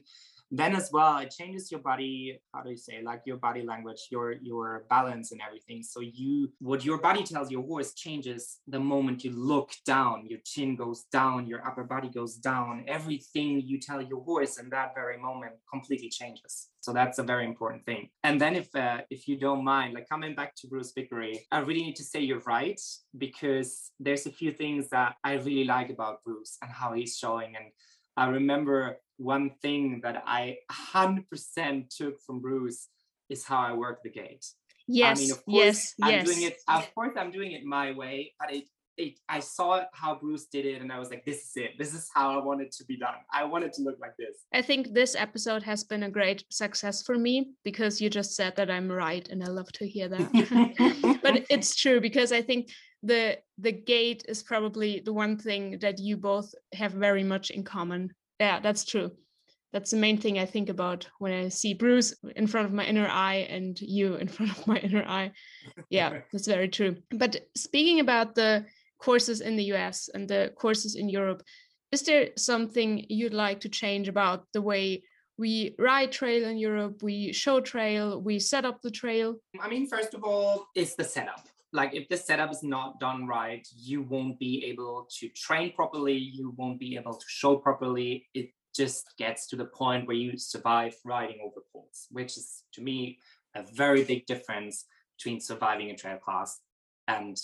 then 0.51 0.75
as 0.75 0.89
well 0.91 1.17
it 1.19 1.31
changes 1.31 1.71
your 1.71 1.81
body 1.81 2.39
how 2.53 2.61
do 2.61 2.69
you 2.69 2.77
say 2.77 3.01
like 3.03 3.21
your 3.25 3.37
body 3.37 3.61
language 3.61 4.07
your 4.11 4.33
your 4.33 4.85
balance 4.89 5.31
and 5.31 5.41
everything. 5.45 5.83
So 5.83 6.01
you 6.01 6.51
what 6.59 6.83
your 6.83 6.99
body 6.99 7.23
tells 7.23 7.51
your 7.51 7.63
horse 7.63 7.93
changes 7.93 8.59
the 8.67 8.79
moment 8.79 9.23
you 9.23 9.31
look 9.31 9.71
down 9.85 10.25
your 10.27 10.39
chin 10.45 10.75
goes 10.75 11.03
down 11.11 11.47
your 11.47 11.65
upper 11.67 11.83
body 11.83 12.09
goes 12.09 12.35
down 12.35 12.83
everything 12.87 13.61
you 13.61 13.79
tell 13.79 14.01
your 14.01 14.21
horse 14.23 14.59
in 14.59 14.69
that 14.69 14.95
very 14.95 15.17
moment 15.17 15.53
completely 15.71 16.09
changes. 16.09 16.69
So 16.81 16.93
that's 16.93 17.19
a 17.19 17.23
very 17.23 17.45
important 17.45 17.85
thing. 17.85 18.09
And 18.23 18.39
then 18.39 18.55
if 18.55 18.73
uh, 18.75 19.01
if 19.09 19.27
you 19.27 19.37
don't 19.37 19.63
mind 19.63 19.93
like 19.93 20.07
coming 20.09 20.35
back 20.35 20.55
to 20.55 20.67
bruce 20.67 20.91
vickery 20.93 21.45
i 21.51 21.59
really 21.59 21.83
need 21.83 21.95
to 21.95 22.03
say 22.03 22.19
you're 22.19 22.45
right 22.57 22.79
because 23.17 23.91
there's 23.99 24.25
a 24.25 24.31
few 24.31 24.51
things 24.51 24.89
that 24.89 25.15
i 25.23 25.33
really 25.33 25.63
like 25.63 25.89
about 25.89 26.23
bruce 26.23 26.57
and 26.61 26.71
how 26.71 26.93
he's 26.93 27.17
showing. 27.17 27.55
And 27.55 27.65
I 28.17 28.27
remember 28.27 28.99
one 29.19 29.51
thing 29.61 29.99
that 30.03 30.23
I 30.25 30.57
100% 30.71 31.89
took 31.95 32.21
from 32.21 32.39
Bruce 32.39 32.87
is 33.29 33.43
how 33.45 33.59
I 33.59 33.73
work 33.73 34.01
the 34.01 34.09
gate. 34.09 34.45
Yes, 34.87 35.19
I 35.19 35.21
mean, 35.21 35.31
of 35.31 35.45
course, 35.45 35.55
yes, 35.55 35.93
I'm 36.01 36.11
yes. 36.11 36.25
doing 36.25 36.41
it. 36.43 36.57
Of 36.67 36.95
course, 36.95 37.13
I'm 37.15 37.31
doing 37.31 37.51
it 37.51 37.63
my 37.63 37.91
way, 37.91 38.33
but 38.39 38.51
it, 38.51 38.63
it, 38.97 39.19
I 39.29 39.39
saw 39.39 39.83
how 39.93 40.15
Bruce 40.15 40.47
did 40.47 40.65
it, 40.65 40.81
and 40.81 40.91
I 40.91 40.97
was 40.97 41.11
like, 41.11 41.23
"This 41.25 41.43
is 41.43 41.51
it. 41.55 41.71
This 41.77 41.93
is 41.93 42.09
how 42.11 42.39
I 42.39 42.43
want 42.43 42.61
it 42.61 42.71
to 42.71 42.85
be 42.85 42.97
done. 42.97 43.13
I 43.31 43.43
want 43.43 43.65
it 43.65 43.73
to 43.73 43.83
look 43.83 43.99
like 44.01 44.17
this." 44.17 44.37
I 44.51 44.63
think 44.63 44.95
this 44.95 45.15
episode 45.15 45.61
has 45.61 45.83
been 45.83 46.03
a 46.03 46.09
great 46.09 46.43
success 46.49 47.03
for 47.03 47.19
me 47.19 47.51
because 47.63 48.01
you 48.01 48.09
just 48.09 48.35
said 48.35 48.55
that 48.55 48.71
I'm 48.71 48.91
right, 48.91 49.29
and 49.29 49.43
I 49.43 49.47
love 49.47 49.71
to 49.73 49.87
hear 49.87 50.09
that. 50.09 51.19
but 51.21 51.45
it's 51.51 51.75
true 51.75 52.01
because 52.01 52.31
I 52.31 52.41
think 52.41 52.71
the 53.03 53.37
the 53.59 53.71
gate 53.71 54.25
is 54.27 54.41
probably 54.41 55.01
the 55.01 55.13
one 55.13 55.37
thing 55.37 55.77
that 55.79 55.99
you 55.99 56.17
both 56.17 56.51
have 56.73 56.93
very 56.93 57.23
much 57.23 57.51
in 57.51 57.63
common 57.63 58.09
yeah 58.39 58.59
that's 58.59 58.85
true. 58.85 59.11
That's 59.71 59.91
the 59.91 59.97
main 59.97 60.17
thing 60.17 60.39
i 60.39 60.45
think 60.45 60.69
about 60.69 61.07
when 61.19 61.31
i 61.31 61.47
see 61.49 61.75
bruce 61.75 62.15
in 62.35 62.47
front 62.47 62.65
of 62.65 62.73
my 62.73 62.85
inner 62.85 63.07
eye 63.07 63.47
and 63.49 63.79
you 63.79 64.15
in 64.15 64.27
front 64.35 64.51
of 64.57 64.65
my 64.67 64.77
inner 64.77 65.05
eye. 65.05 65.31
Yeah 65.89 66.21
that's 66.31 66.47
very 66.47 66.69
true. 66.69 66.97
But 67.11 67.37
speaking 67.55 67.99
about 67.99 68.35
the 68.35 68.65
courses 68.99 69.41
in 69.41 69.55
the 69.55 69.65
us 69.65 70.09
and 70.13 70.27
the 70.27 70.51
courses 70.55 70.95
in 70.95 71.07
europe 71.07 71.43
is 71.91 72.03
there 72.03 72.29
something 72.37 73.05
you'd 73.09 73.33
like 73.33 73.61
to 73.61 73.69
change 73.69 74.07
about 74.07 74.45
the 74.53 74.61
way 74.61 75.03
we 75.39 75.73
ride 75.79 76.11
trail 76.11 76.47
in 76.47 76.57
Europe, 76.57 77.01
we 77.01 77.31
show 77.31 77.61
trail, 77.61 78.21
we 78.21 78.39
set 78.39 78.65
up 78.65 78.81
the 78.81 78.91
trail? 78.91 79.37
I 79.59 79.69
mean, 79.69 79.87
first 79.87 80.13
of 80.13 80.23
all, 80.25 80.67
it's 80.75 80.95
the 80.95 81.05
setup 81.05 81.47
like 81.71 81.93
if 81.93 82.07
the 82.09 82.17
setup 82.17 82.51
is 82.51 82.63
not 82.63 82.99
done 82.99 83.27
right 83.27 83.67
you 83.75 84.01
won't 84.01 84.39
be 84.39 84.65
able 84.65 85.07
to 85.19 85.29
train 85.29 85.71
properly 85.73 86.17
you 86.17 86.53
won't 86.57 86.79
be 86.79 86.95
able 86.95 87.13
to 87.13 87.25
show 87.27 87.55
properly 87.57 88.27
it 88.33 88.49
just 88.75 89.13
gets 89.17 89.47
to 89.47 89.55
the 89.55 89.65
point 89.65 90.07
where 90.07 90.15
you 90.15 90.37
survive 90.37 90.95
riding 91.05 91.39
over 91.43 91.61
poles 91.73 92.07
which 92.11 92.37
is 92.37 92.63
to 92.71 92.81
me 92.81 93.17
a 93.55 93.63
very 93.73 94.03
big 94.03 94.25
difference 94.25 94.85
between 95.17 95.39
surviving 95.39 95.89
a 95.89 95.95
trail 95.95 96.17
class 96.17 96.59
and 97.07 97.37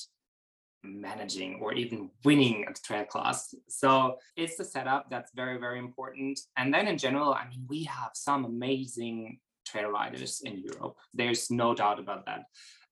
managing 0.83 1.59
or 1.61 1.73
even 1.73 2.09
winning 2.23 2.65
a 2.69 2.73
trail 2.73 3.05
class. 3.05 3.53
So 3.67 4.17
it's 4.37 4.55
the 4.55 4.63
setup 4.63 5.09
that's 5.09 5.31
very, 5.35 5.57
very 5.57 5.79
important. 5.79 6.39
And 6.57 6.73
then 6.73 6.87
in 6.87 6.97
general, 6.97 7.33
I 7.33 7.47
mean, 7.49 7.65
we 7.67 7.83
have 7.85 8.11
some 8.13 8.45
amazing 8.45 9.39
trail 9.65 9.89
riders 9.89 10.41
in 10.45 10.59
Europe. 10.59 10.95
There's 11.13 11.49
no 11.49 11.73
doubt 11.73 11.99
about 11.99 12.25
that 12.27 12.43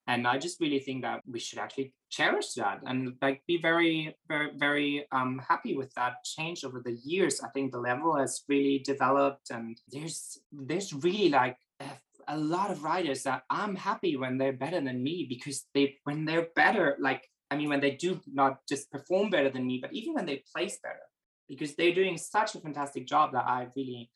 and 0.07 0.27
i 0.27 0.37
just 0.37 0.59
really 0.59 0.79
think 0.79 1.01
that 1.01 1.21
we 1.25 1.39
should 1.39 1.59
actually 1.59 1.93
cherish 2.13 2.53
that 2.53 2.79
and 2.85 3.13
like 3.21 3.41
be 3.47 3.57
very 3.61 4.15
very 4.27 4.51
very 4.57 5.05
um, 5.11 5.41
happy 5.47 5.75
with 5.75 5.91
that 5.95 6.23
change 6.23 6.63
over 6.63 6.79
the 6.85 6.97
years. 7.03 7.41
I 7.41 7.49
think 7.49 7.71
the 7.71 7.79
level 7.79 8.15
has 8.15 8.43
really 8.47 8.79
developed 8.85 9.49
and 9.49 9.77
there's 9.89 10.37
there's 10.51 10.93
really 10.93 11.29
like 11.29 11.57
a, 11.79 11.89
a 12.27 12.37
lot 12.37 12.71
of 12.71 12.83
riders 12.83 13.23
that 13.23 13.41
i'm 13.49 13.75
happy 13.75 14.15
when 14.15 14.37
they're 14.37 14.61
better 14.65 14.79
than 14.79 15.03
me 15.03 15.25
because 15.27 15.65
they 15.73 15.97
when 16.03 16.23
they're 16.23 16.47
better 16.55 16.95
like 16.99 17.27
i 17.51 17.55
mean 17.57 17.69
when 17.69 17.81
they 17.81 17.95
do 18.05 18.19
not 18.31 18.59
just 18.69 18.91
perform 18.91 19.29
better 19.29 19.49
than 19.49 19.65
me 19.67 19.79
but 19.81 19.91
even 19.91 20.13
when 20.13 20.25
they 20.25 20.41
place 20.53 20.77
better 20.81 21.07
because 21.49 21.75
they're 21.75 21.93
doing 21.93 22.17
such 22.17 22.55
a 22.55 22.61
fantastic 22.61 23.05
job 23.05 23.33
that 23.33 23.45
i 23.45 23.67
really 23.75 24.09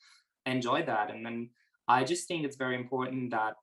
enjoy 0.45 0.83
that. 0.83 1.09
And 1.11 1.25
then 1.25 1.49
i 1.87 2.03
just 2.03 2.27
think 2.27 2.45
it's 2.45 2.55
very 2.65 2.75
important 2.75 3.31
that 3.31 3.55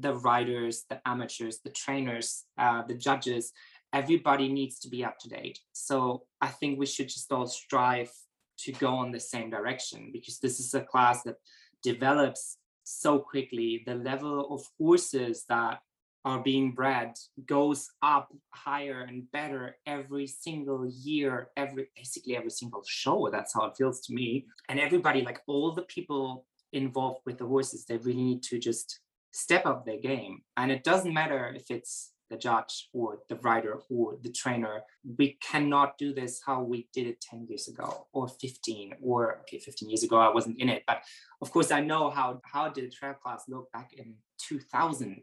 the 0.00 0.14
riders, 0.14 0.84
the 0.88 1.00
amateurs, 1.06 1.60
the 1.64 1.70
trainers, 1.70 2.44
uh, 2.58 2.82
the 2.86 2.94
judges, 2.94 3.52
everybody 3.92 4.48
needs 4.48 4.78
to 4.80 4.88
be 4.88 5.04
up 5.04 5.18
to 5.20 5.28
date. 5.28 5.58
So 5.72 6.24
I 6.40 6.48
think 6.48 6.78
we 6.78 6.86
should 6.86 7.08
just 7.08 7.32
all 7.32 7.46
strive 7.46 8.10
to 8.58 8.72
go 8.72 9.02
in 9.04 9.12
the 9.12 9.20
same 9.20 9.50
direction 9.50 10.10
because 10.12 10.38
this 10.40 10.60
is 10.60 10.74
a 10.74 10.80
class 10.80 11.22
that 11.22 11.36
develops 11.82 12.58
so 12.84 13.18
quickly. 13.18 13.82
The 13.86 13.94
level 13.94 14.52
of 14.52 14.64
horses 14.78 15.44
that 15.48 15.80
are 16.24 16.42
being 16.42 16.72
bred 16.72 17.12
goes 17.46 17.88
up 18.02 18.28
higher 18.50 19.06
and 19.08 19.30
better 19.32 19.76
every 19.86 20.26
single 20.26 20.86
year, 20.86 21.48
every 21.56 21.88
basically 21.96 22.36
every 22.36 22.50
single 22.50 22.82
show. 22.86 23.28
That's 23.30 23.54
how 23.54 23.66
it 23.66 23.76
feels 23.76 24.00
to 24.02 24.14
me. 24.14 24.46
And 24.68 24.80
everybody, 24.80 25.22
like 25.22 25.40
all 25.46 25.72
the 25.72 25.82
people 25.82 26.44
involved 26.72 27.20
with 27.24 27.38
the 27.38 27.46
horses, 27.46 27.84
they 27.84 27.96
really 27.98 28.22
need 28.22 28.42
to 28.44 28.58
just 28.58 29.00
step 29.38 29.64
up 29.66 29.86
their 29.86 30.00
game. 30.00 30.42
And 30.56 30.70
it 30.70 30.82
doesn't 30.82 31.14
matter 31.14 31.52
if 31.54 31.70
it's 31.70 32.12
the 32.30 32.36
judge 32.36 32.88
or 32.92 33.18
the 33.28 33.36
rider 33.36 33.78
or 33.88 34.16
the 34.22 34.30
trainer. 34.30 34.82
We 35.18 35.38
cannot 35.40 35.96
do 35.96 36.12
this 36.12 36.40
how 36.44 36.62
we 36.62 36.88
did 36.92 37.06
it 37.06 37.20
10 37.20 37.46
years 37.48 37.68
ago 37.68 38.06
or 38.12 38.28
15 38.28 38.94
or 39.00 39.38
okay, 39.40 39.58
15 39.58 39.88
years 39.88 40.02
ago, 40.02 40.18
I 40.18 40.32
wasn't 40.32 40.60
in 40.60 40.68
it. 40.68 40.82
But 40.86 41.02
of 41.40 41.50
course 41.50 41.70
I 41.70 41.80
know 41.80 42.10
how 42.10 42.40
how 42.44 42.68
did 42.68 42.92
trail 42.92 43.14
class 43.14 43.44
look 43.48 43.72
back 43.72 43.92
in 43.96 44.16
2000, 44.38 45.22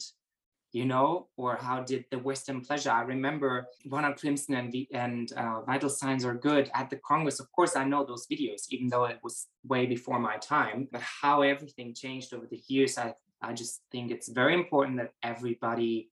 you 0.71 0.86
know, 0.86 1.28
or 1.38 1.58
how 1.58 1.82
did 1.82 2.06
the 2.10 2.19
Western 2.19 2.62
pleasure? 2.62 2.91
I 2.91 3.01
remember 3.01 3.67
Ronald 3.86 4.17
Crimson 4.17 4.56
and, 4.56 4.71
the, 4.71 4.88
and 4.91 5.32
uh, 5.34 5.62
Vital 5.62 5.89
Signs 5.89 6.25
Are 6.25 6.34
Good 6.34 6.69
at 6.73 6.89
the 6.89 6.97
Congress. 6.97 7.39
Of 7.39 7.51
course, 7.51 7.75
I 7.75 7.86
know 7.86 8.04
those 8.04 8.28
videos, 8.28 8.63
even 8.69 8.88
though 8.89 9.06
it 9.06 9.19
was 9.23 9.47
way 9.63 9.86
before 9.86 10.19
my 10.19 10.38
time, 10.38 10.88
but 10.91 11.01
how 11.01 11.43
everything 11.43 11.93
changed 11.93 12.34
over 12.34 12.47
the 12.49 12.62
years, 12.67 12.97
I 12.97 13.13
I 13.45 13.53
just 13.53 13.81
think 13.91 14.12
it's 14.12 14.29
very 14.29 14.53
important 14.53 14.97
that 14.97 15.12
everybody 15.21 16.10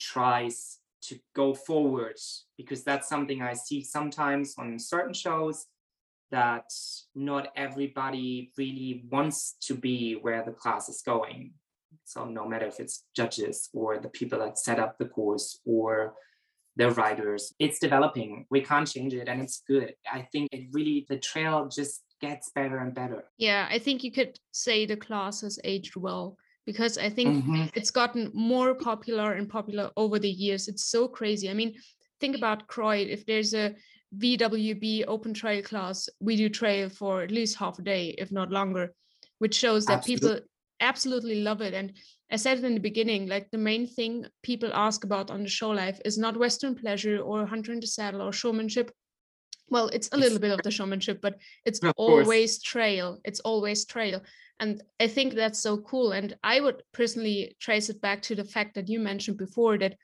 tries 0.00 0.78
to 1.02 1.18
go 1.34 1.54
forward 1.54 2.16
because 2.56 2.82
that's 2.82 3.08
something 3.08 3.40
I 3.40 3.54
see 3.54 3.82
sometimes 3.84 4.54
on 4.58 4.78
certain 4.78 5.14
shows 5.14 5.66
that 6.32 6.64
not 7.14 7.48
everybody 7.56 8.52
really 8.56 9.04
wants 9.10 9.56
to 9.62 9.74
be 9.74 10.14
where 10.14 10.42
the 10.44 10.52
class 10.52 10.88
is 10.88 11.02
going. 11.02 11.52
So 12.04 12.24
no 12.24 12.48
matter 12.48 12.66
if 12.66 12.80
it's 12.80 13.04
judges 13.14 13.68
or 13.72 13.98
the 13.98 14.08
people 14.08 14.38
that 14.40 14.58
set 14.58 14.80
up 14.80 14.98
the 14.98 15.04
course 15.04 15.60
or 15.64 16.14
the 16.76 16.90
riders, 16.90 17.52
it's 17.58 17.78
developing. 17.78 18.46
We 18.50 18.62
can't 18.62 18.88
change 18.88 19.12
it 19.14 19.28
and 19.28 19.40
it's 19.42 19.62
good. 19.68 19.94
I 20.10 20.26
think 20.32 20.48
it 20.52 20.68
really 20.72 21.06
the 21.08 21.18
trail 21.18 21.68
just 21.68 22.02
gets 22.20 22.50
better 22.54 22.78
and 22.78 22.94
better. 22.94 23.24
Yeah, 23.36 23.68
I 23.70 23.78
think 23.78 24.02
you 24.02 24.10
could 24.10 24.38
say 24.52 24.86
the 24.86 24.96
class 24.96 25.42
has 25.42 25.60
aged 25.64 25.96
well 25.96 26.36
because 26.66 26.98
I 26.98 27.08
think 27.08 27.44
mm-hmm. 27.44 27.64
it's 27.74 27.90
gotten 27.90 28.30
more 28.34 28.74
popular 28.74 29.32
and 29.32 29.48
popular 29.48 29.90
over 29.96 30.18
the 30.18 30.30
years. 30.30 30.68
It's 30.68 30.84
so 30.84 31.08
crazy. 31.08 31.50
I 31.50 31.54
mean, 31.54 31.74
think 32.20 32.36
about 32.36 32.68
Croyd. 32.68 33.08
If 33.08 33.26
there's 33.26 33.54
a 33.54 33.74
VWB 34.18 35.04
open 35.08 35.34
trail 35.34 35.62
class, 35.62 36.08
we 36.20 36.36
do 36.36 36.48
trail 36.48 36.88
for 36.88 37.22
at 37.22 37.30
least 37.30 37.56
half 37.56 37.78
a 37.78 37.82
day, 37.82 38.14
if 38.18 38.30
not 38.30 38.50
longer, 38.50 38.92
which 39.38 39.54
shows 39.54 39.86
that 39.86 39.98
Absolutely. 39.98 40.28
people 40.28 40.46
absolutely 40.80 41.42
love 41.42 41.60
it. 41.60 41.74
And 41.74 41.92
I 42.30 42.36
said 42.36 42.58
it 42.58 42.64
in 42.64 42.74
the 42.74 42.80
beginning, 42.80 43.28
like 43.28 43.50
the 43.50 43.58
main 43.58 43.86
thing 43.86 44.26
people 44.42 44.70
ask 44.72 45.04
about 45.04 45.30
on 45.30 45.42
the 45.42 45.48
show 45.48 45.70
life 45.70 46.00
is 46.04 46.18
not 46.18 46.38
Western 46.38 46.74
pleasure 46.74 47.18
or 47.18 47.46
hunter 47.46 47.72
in 47.72 47.80
the 47.80 47.86
saddle 47.86 48.22
or 48.22 48.32
showmanship. 48.32 48.90
well 49.72 49.88
it's 49.88 50.10
a 50.12 50.16
little 50.16 50.38
bit 50.38 50.52
of 50.52 50.62
the 50.62 50.70
showmanship 50.70 51.18
but 51.22 51.34
it's 51.64 51.80
always 51.96 52.62
trail 52.62 53.18
it's 53.24 53.40
always 53.40 53.84
trail 53.84 54.20
and 54.62 54.82
i 55.00 55.06
think 55.08 55.34
that's 55.34 55.58
so 55.58 55.76
cool. 55.78 56.12
And 56.12 56.36
i 56.42 56.60
would 56.60 56.82
personally 56.92 57.56
trace 57.60 57.90
it 57.90 58.00
back 58.00 58.22
to 58.22 58.34
the 58.34 58.44
fact 58.54 58.74
that 58.74 58.88
you 58.88 58.98
mentioned 59.00 59.38
before 59.38 59.76
that 59.78 59.96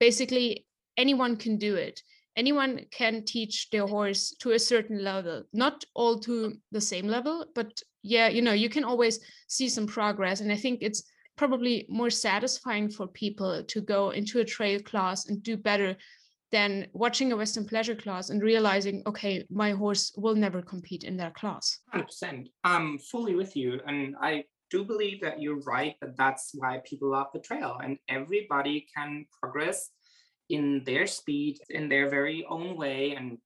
basically 0.00 0.66
anyone 0.96 1.36
can 1.36 1.58
do 1.58 1.74
it. 1.76 2.02
Anyone 2.36 2.86
can 2.92 3.24
teach 3.24 3.68
their 3.70 3.86
horse 3.86 4.22
to 4.40 4.52
a 4.52 4.58
certain 4.72 5.02
level 5.04 5.44
not 5.52 5.84
all 5.94 6.18
to 6.20 6.54
the 6.72 6.80
same 6.80 7.06
level 7.16 7.46
but 7.54 7.70
yeah 8.02 8.28
you 8.28 8.42
know 8.42 8.56
you 8.64 8.70
can 8.76 8.84
always 8.84 9.20
see 9.48 9.68
some 9.68 9.86
progress. 9.86 10.40
And 10.40 10.50
i 10.52 10.56
think 10.56 10.78
it's 10.80 11.02
probably 11.36 11.86
more 11.88 12.10
satisfying 12.10 12.88
for 12.90 13.06
people 13.06 13.62
to 13.72 13.80
go 13.80 14.10
into 14.10 14.40
a 14.40 14.50
trail 14.54 14.80
class 14.80 15.28
and 15.28 15.42
do 15.42 15.56
better 15.56 15.96
than 16.50 16.86
watching 16.92 17.32
a 17.32 17.36
Western 17.36 17.66
pleasure 17.66 17.94
class 17.94 18.30
and 18.30 18.42
realizing, 18.42 19.02
okay, 19.06 19.44
my 19.50 19.72
horse 19.72 20.12
will 20.16 20.34
never 20.34 20.62
compete 20.62 21.04
in 21.04 21.16
their 21.16 21.30
class. 21.32 21.80
100%. 21.94 22.46
I'm 22.64 22.98
fully 22.98 23.34
with 23.34 23.54
you. 23.54 23.80
And 23.86 24.16
I 24.20 24.44
do 24.70 24.84
believe 24.84 25.20
that 25.20 25.40
you're 25.40 25.60
right, 25.60 25.94
that 26.00 26.16
that's 26.16 26.50
why 26.54 26.80
people 26.84 27.10
love 27.10 27.28
the 27.32 27.40
trail. 27.40 27.78
And 27.82 27.98
everybody 28.08 28.86
can 28.94 29.26
progress 29.40 29.90
in 30.48 30.82
their 30.84 31.06
speed, 31.06 31.58
in 31.70 31.88
their 31.88 32.08
very 32.08 32.46
own 32.48 32.76
way. 32.76 33.14
And 33.14 33.38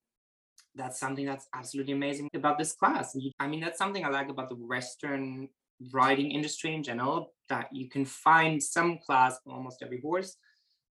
that's 0.74 1.00
something 1.00 1.26
that's 1.26 1.48
absolutely 1.54 1.92
amazing 1.92 2.28
about 2.34 2.58
this 2.58 2.72
class. 2.72 3.16
I 3.40 3.48
mean, 3.48 3.60
that's 3.60 3.78
something 3.78 4.04
I 4.04 4.08
like 4.08 4.28
about 4.28 4.48
the 4.48 4.56
Western 4.56 5.48
riding 5.92 6.30
industry 6.30 6.74
in 6.74 6.82
general, 6.84 7.32
that 7.48 7.68
you 7.72 7.88
can 7.88 8.04
find 8.04 8.62
some 8.62 8.98
class 9.04 9.38
for 9.44 9.52
almost 9.52 9.82
every 9.82 10.00
horse 10.00 10.36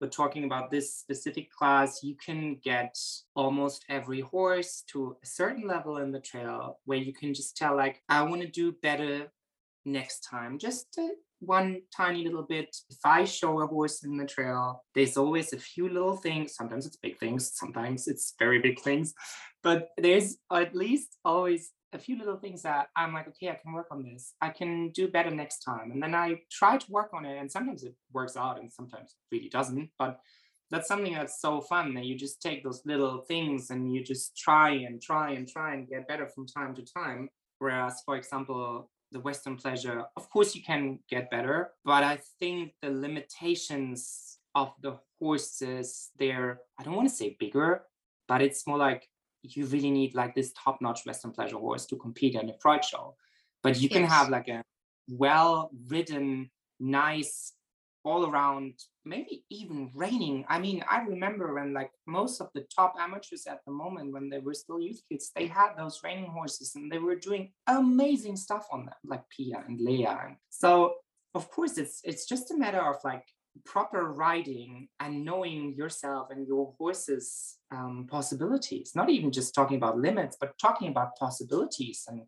but 0.01 0.12
talking 0.12 0.44
about 0.44 0.70
this 0.70 0.94
specific 0.94 1.51
class, 1.51 2.03
you 2.03 2.16
can 2.16 2.57
get 2.62 2.97
almost 3.34 3.84
every 3.88 4.20
horse 4.20 4.84
to 4.88 5.16
a 5.22 5.26
certain 5.26 5.66
level 5.66 5.99
in 5.99 6.12
the 6.12 6.20
trail 6.20 6.78
where 6.84 6.99
you 6.99 7.12
can 7.12 7.32
just 7.32 7.57
tell, 7.57 7.76
like, 7.76 8.03
I 8.09 8.22
want 8.22 8.42
to 8.42 8.49
do 8.49 8.72
better 8.82 9.32
next 9.84 10.20
time. 10.20 10.59
Just 10.59 10.99
one 11.40 11.82
tiny 11.94 12.24
little 12.24 12.42
bit. 12.42 12.74
If 12.90 12.99
I 13.05 13.24
show 13.24 13.61
a 13.61 13.66
horse 13.66 14.05
in 14.05 14.16
the 14.16 14.24
trail, 14.26 14.84
there's 14.94 15.16
always 15.16 15.53
a 15.53 15.59
few 15.59 15.88
little 15.88 16.16
things. 16.16 16.55
Sometimes 16.55 16.86
it's 16.86 16.97
big 16.97 17.18
things, 17.18 17.53
sometimes 17.55 18.09
it's 18.09 18.34
very 18.38 18.59
big 18.61 18.80
things, 18.80 19.14
but 19.62 19.88
there's 19.97 20.38
at 20.53 20.74
least 20.74 21.16
always 21.24 21.72
a 21.93 21.99
few 21.99 22.18
little 22.18 22.37
things 22.37 22.62
that 22.62 22.89
I'm 22.97 23.14
like, 23.14 23.28
okay, 23.28 23.49
I 23.49 23.55
can 23.55 23.72
work 23.72 23.89
on 23.91 24.03
this. 24.03 24.34
I 24.41 24.51
can 24.51 24.91
do 24.91 25.09
better 25.09 25.30
next 25.30 25.61
time. 25.61 25.91
And 25.93 26.03
then 26.03 26.14
I 26.14 26.41
try 26.51 26.76
to 26.76 26.91
work 26.91 27.11
on 27.14 27.24
it. 27.24 27.39
And 27.39 27.51
sometimes 27.51 27.84
it 27.84 27.95
works 28.12 28.37
out 28.37 28.61
and 28.61 28.72
sometimes 28.72 29.14
it 29.14 29.34
really 29.34 29.49
doesn't. 29.49 29.91
But 29.99 30.18
that's 30.70 30.89
something 30.89 31.14
that's 31.14 31.41
so 31.41 31.61
fun 31.61 31.95
that 31.95 32.05
you 32.05 32.16
just 32.16 32.43
take 32.43 32.64
those 32.64 32.82
little 32.84 33.18
things 33.20 33.70
and 33.70 33.93
you 33.93 34.03
just 34.03 34.37
try 34.37 34.70
and 34.70 35.01
try 35.01 35.30
and 35.32 35.49
try 35.49 35.74
and 35.74 35.89
get 35.89 36.09
better 36.09 36.26
from 36.26 36.47
time 36.47 36.74
to 36.74 36.82
time. 36.82 37.28
Whereas, 37.59 38.03
for 38.05 38.16
example, 38.16 38.91
the 39.12 39.20
Western 39.20 39.57
pleasure, 39.57 40.05
of 40.16 40.28
course, 40.30 40.55
you 40.55 40.62
can 40.62 40.99
get 41.09 41.30
better, 41.30 41.70
but 41.84 42.03
I 42.03 42.18
think 42.41 42.72
the 42.82 42.91
limitations 42.91 44.39
of 44.55 44.72
the 44.82 44.99
horses, 45.20 46.11
they're, 46.18 46.61
I 46.78 46.82
don't 46.82 46.97
want 46.97 47.09
to 47.09 47.14
say 47.14 47.37
bigger, 47.39 47.82
but 48.26 48.43
it's 48.43 48.66
more 48.66 48.78
like 48.78 49.09
you 49.51 49.66
really 49.66 49.90
need 49.90 50.14
like 50.14 50.34
this 50.34 50.53
top-notch 50.53 51.07
Western 51.07 51.32
pleasure 51.32 51.57
horse 51.57 51.86
to 51.86 51.97
compete 51.97 52.34
in 52.34 52.51
a 52.51 52.55
Freud 52.61 52.84
show. 52.84 53.16
But 53.62 53.80
you 53.80 53.88
can 53.88 54.03
yes. 54.03 54.12
have 54.12 54.28
like 54.28 54.49
a 54.49 54.62
well-ridden, 55.09 56.51
nice, 56.80 57.53
all 58.05 58.30
around, 58.30 58.74
maybe 59.05 59.44
even 59.51 59.90
reining. 59.94 60.44
I 60.49 60.61
mean, 60.61 60.84
I 60.88 61.03
remember 61.03 61.55
when 61.55 61.72
like 61.72 61.90
most 62.07 62.40
of 62.40 62.49
the 62.55 62.64
top 62.74 62.94
amateurs 62.99 63.47
at 63.47 63.61
the 63.66 63.72
moment, 63.72 64.12
when 64.12 64.30
they 64.30 64.38
were 64.38 64.55
still 64.55 64.80
youth 64.80 65.03
kids, 65.11 65.32
they 65.34 65.49
had 65.49 65.72
those 65.76 66.01
reining 66.05 66.30
horses 66.30 66.76
and 66.76 66.90
they 66.90 66.99
were 66.99 67.16
doing 67.16 67.53
amazing 67.66 68.36
stuff 68.36 68.68
on 68.70 68.86
them, 68.86 68.94
like 69.05 69.28
Pia 69.28 69.64
and 69.66 69.80
Leia. 69.80 70.26
And 70.26 70.36
so 70.51 70.94
of 71.34 71.51
course 71.51 71.76
it's 71.76 72.01
it's 72.03 72.26
just 72.26 72.51
a 72.51 72.57
matter 72.57 72.80
of 72.80 72.97
like 73.05 73.24
proper 73.64 74.12
riding 74.12 74.88
and 75.00 75.24
knowing 75.24 75.74
yourself 75.76 76.28
and 76.30 76.46
your 76.46 76.74
horse's 76.78 77.59
um, 77.70 78.07
possibilities 78.11 78.92
not 78.94 79.11
even 79.11 79.30
just 79.30 79.54
talking 79.54 79.76
about 79.76 79.98
limits 79.98 80.36
but 80.38 80.59
talking 80.59 80.88
about 80.88 81.16
possibilities 81.16 82.04
and 82.09 82.22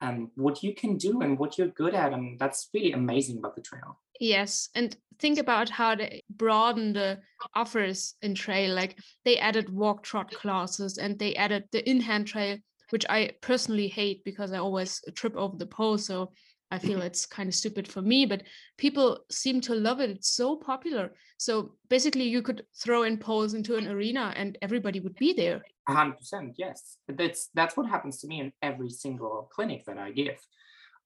and 0.00 0.28
what 0.34 0.62
you 0.62 0.74
can 0.74 0.96
do 0.96 1.22
and 1.22 1.38
what 1.38 1.56
you're 1.56 1.68
good 1.68 1.94
at 1.94 2.12
and 2.12 2.38
that's 2.38 2.68
really 2.74 2.92
amazing 2.92 3.38
about 3.38 3.56
the 3.56 3.62
trail. 3.62 3.98
Yes 4.20 4.68
and 4.74 4.96
think 5.18 5.38
about 5.38 5.70
how 5.70 5.94
they 5.94 6.22
broaden 6.30 6.92
the 6.92 7.18
offers 7.54 8.14
in 8.22 8.34
trail 8.34 8.74
like 8.74 8.98
they 9.24 9.38
added 9.38 9.70
walk 9.70 10.02
trot 10.02 10.30
classes 10.30 10.98
and 10.98 11.18
they 11.18 11.34
added 11.36 11.64
the 11.72 11.88
in-hand 11.88 12.26
trail 12.26 12.58
which 12.90 13.06
i 13.08 13.30
personally 13.40 13.88
hate 13.88 14.22
because 14.24 14.52
i 14.52 14.58
always 14.58 15.00
trip 15.14 15.34
over 15.36 15.56
the 15.56 15.66
pole 15.66 15.96
so 15.96 16.30
I 16.70 16.78
feel 16.78 16.98
mm-hmm. 16.98 17.06
it's 17.06 17.26
kind 17.26 17.48
of 17.48 17.54
stupid 17.54 17.86
for 17.86 18.02
me, 18.02 18.26
but 18.26 18.42
people 18.76 19.20
seem 19.30 19.60
to 19.62 19.74
love 19.74 20.00
it. 20.00 20.10
It's 20.10 20.30
so 20.30 20.56
popular. 20.56 21.12
So 21.38 21.72
basically, 21.88 22.24
you 22.24 22.42
could 22.42 22.64
throw 22.82 23.04
in 23.04 23.18
poles 23.18 23.54
into 23.54 23.76
an 23.76 23.86
arena 23.86 24.32
and 24.36 24.58
everybody 24.62 25.00
would 25.00 25.16
be 25.16 25.32
there. 25.32 25.62
100%, 25.88 26.54
yes. 26.56 26.98
That's, 27.08 27.50
that's 27.54 27.76
what 27.76 27.88
happens 27.88 28.20
to 28.20 28.26
me 28.26 28.40
in 28.40 28.52
every 28.62 28.90
single 28.90 29.48
clinic 29.52 29.84
that 29.86 29.98
I 29.98 30.10
give. 30.10 30.38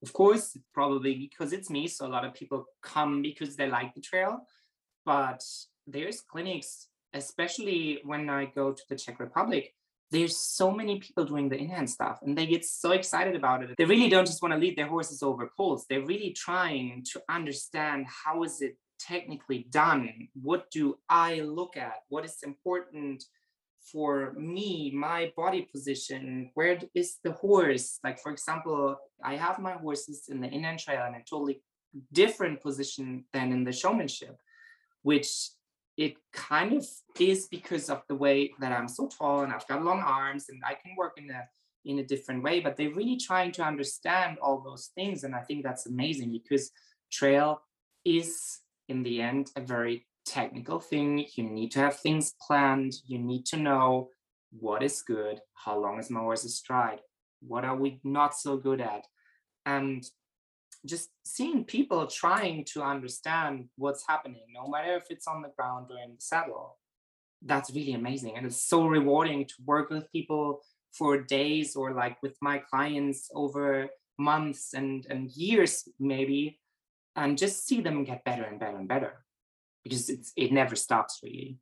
Of 0.02 0.14
course, 0.14 0.56
probably 0.72 1.14
because 1.14 1.52
it's 1.52 1.68
me, 1.68 1.86
so 1.86 2.06
a 2.06 2.08
lot 2.08 2.24
of 2.24 2.32
people 2.32 2.64
come 2.82 3.20
because 3.20 3.56
they 3.56 3.68
like 3.68 3.94
the 3.94 4.00
trail. 4.00 4.46
But 5.04 5.42
there's 5.86 6.22
clinics, 6.22 6.86
especially 7.12 8.00
when 8.04 8.30
I 8.30 8.46
go 8.46 8.72
to 8.72 8.82
the 8.88 8.96
Czech 8.96 9.20
Republic, 9.20 9.74
there's 10.10 10.36
so 10.36 10.70
many 10.70 10.98
people 10.98 11.24
doing 11.24 11.48
the 11.48 11.56
in-hand 11.56 11.88
stuff 11.88 12.18
and 12.22 12.36
they 12.36 12.46
get 12.46 12.64
so 12.64 12.90
excited 12.92 13.36
about 13.36 13.62
it. 13.62 13.76
They 13.78 13.84
really 13.84 14.08
don't 14.08 14.26
just 14.26 14.42
want 14.42 14.52
to 14.52 14.58
lead 14.58 14.76
their 14.76 14.88
horses 14.88 15.22
over 15.22 15.50
poles 15.56 15.86
they're 15.88 16.04
really 16.04 16.30
trying 16.32 17.04
to 17.12 17.22
understand 17.28 18.06
how 18.06 18.42
is 18.42 18.60
it 18.60 18.76
technically 18.98 19.66
done? 19.70 20.28
What 20.34 20.70
do 20.70 20.98
i 21.08 21.40
look 21.40 21.76
at? 21.76 21.94
What 22.08 22.24
is 22.24 22.38
important 22.42 23.24
for 23.92 24.34
me 24.34 24.92
my 24.94 25.32
body 25.36 25.62
position? 25.62 26.50
Where 26.54 26.78
is 26.94 27.18
the 27.24 27.32
horse? 27.32 27.98
Like 28.04 28.18
for 28.18 28.32
example 28.32 28.96
i 29.24 29.36
have 29.36 29.58
my 29.58 29.72
horses 29.72 30.24
in 30.28 30.40
the 30.40 30.48
in-hand 30.48 30.80
trail 30.80 31.06
in 31.06 31.14
a 31.14 31.24
totally 31.24 31.62
different 32.12 32.60
position 32.60 33.24
than 33.32 33.52
in 33.52 33.64
the 33.64 33.72
showmanship 33.72 34.38
which 35.02 35.50
it 35.96 36.14
kind 36.32 36.72
of 36.72 36.86
is 37.18 37.46
because 37.48 37.90
of 37.90 38.02
the 38.08 38.14
way 38.14 38.52
that 38.60 38.72
I'm 38.72 38.88
so 38.88 39.08
tall 39.08 39.42
and 39.42 39.52
I've 39.52 39.66
got 39.66 39.84
long 39.84 40.00
arms 40.00 40.46
and 40.48 40.62
I 40.64 40.74
can 40.74 40.94
work 40.96 41.14
in 41.18 41.30
a 41.30 41.44
in 41.84 41.98
a 41.98 42.04
different 42.04 42.42
way. 42.42 42.60
But 42.60 42.76
they're 42.76 42.94
really 42.94 43.16
trying 43.16 43.52
to 43.52 43.62
understand 43.62 44.38
all 44.42 44.60
those 44.60 44.90
things. 44.94 45.24
And 45.24 45.34
I 45.34 45.40
think 45.40 45.64
that's 45.64 45.86
amazing 45.86 46.30
because 46.32 46.70
trail 47.10 47.62
is 48.04 48.60
in 48.88 49.02
the 49.02 49.20
end 49.20 49.50
a 49.56 49.60
very 49.60 50.06
technical 50.26 50.80
thing. 50.80 51.26
You 51.34 51.44
need 51.44 51.70
to 51.72 51.80
have 51.80 51.98
things 51.98 52.34
planned. 52.46 52.94
You 53.06 53.18
need 53.18 53.46
to 53.46 53.56
know 53.56 54.10
what 54.50 54.82
is 54.82 55.02
good, 55.02 55.40
how 55.54 55.78
long 55.78 55.98
is 55.98 56.10
my 56.10 56.20
horse's 56.20 56.56
stride, 56.56 57.00
what 57.40 57.64
are 57.64 57.76
we 57.76 58.00
not 58.04 58.34
so 58.34 58.56
good 58.56 58.80
at. 58.80 59.06
And 59.64 60.04
just 60.86 61.10
seeing 61.24 61.64
people 61.64 62.06
trying 62.06 62.64
to 62.72 62.82
understand 62.82 63.68
what's 63.76 64.04
happening, 64.06 64.42
no 64.54 64.68
matter 64.68 64.96
if 64.96 65.04
it's 65.10 65.26
on 65.26 65.42
the 65.42 65.50
ground 65.56 65.86
or 65.90 65.98
in 66.02 66.14
the 66.14 66.20
saddle, 66.20 66.78
that's 67.42 67.74
really 67.74 67.92
amazing. 67.92 68.36
And 68.36 68.46
it's 68.46 68.62
so 68.62 68.86
rewarding 68.86 69.46
to 69.46 69.54
work 69.64 69.90
with 69.90 70.10
people 70.12 70.62
for 70.92 71.22
days 71.22 71.76
or 71.76 71.92
like 71.92 72.22
with 72.22 72.36
my 72.40 72.58
clients 72.58 73.30
over 73.34 73.88
months 74.18 74.74
and, 74.74 75.06
and 75.08 75.30
years, 75.30 75.88
maybe, 75.98 76.58
and 77.16 77.38
just 77.38 77.66
see 77.66 77.80
them 77.80 78.04
get 78.04 78.24
better 78.24 78.44
and 78.44 78.60
better 78.60 78.76
and 78.76 78.88
better 78.88 79.24
because 79.84 80.08
it's, 80.08 80.32
it 80.36 80.52
never 80.52 80.76
stops 80.76 81.20
really. 81.22 81.58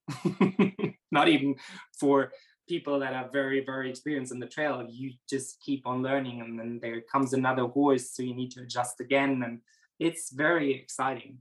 Not 1.11 1.29
even 1.29 1.57
for 1.99 2.33
people 2.69 3.01
that 3.01 3.14
are 3.14 3.29
very 3.33 3.64
very 3.64 3.89
experienced 3.91 4.33
in 4.33 4.39
the 4.39 4.47
trail 4.47 4.87
you 4.89 5.12
just 5.29 5.61
keep 5.61 5.87
on 5.87 6.03
learning 6.03 6.41
and 6.41 6.59
then 6.59 6.79
there 6.83 7.01
comes 7.01 7.33
another 7.33 7.64
horse 7.64 8.11
so 8.12 8.23
you 8.23 8.35
need 8.35 8.51
to 8.51 8.62
adjust 8.62 9.01
again 9.01 9.43
and 9.45 9.61
it's 9.99 10.31
very 10.31 10.73
exciting. 10.73 11.39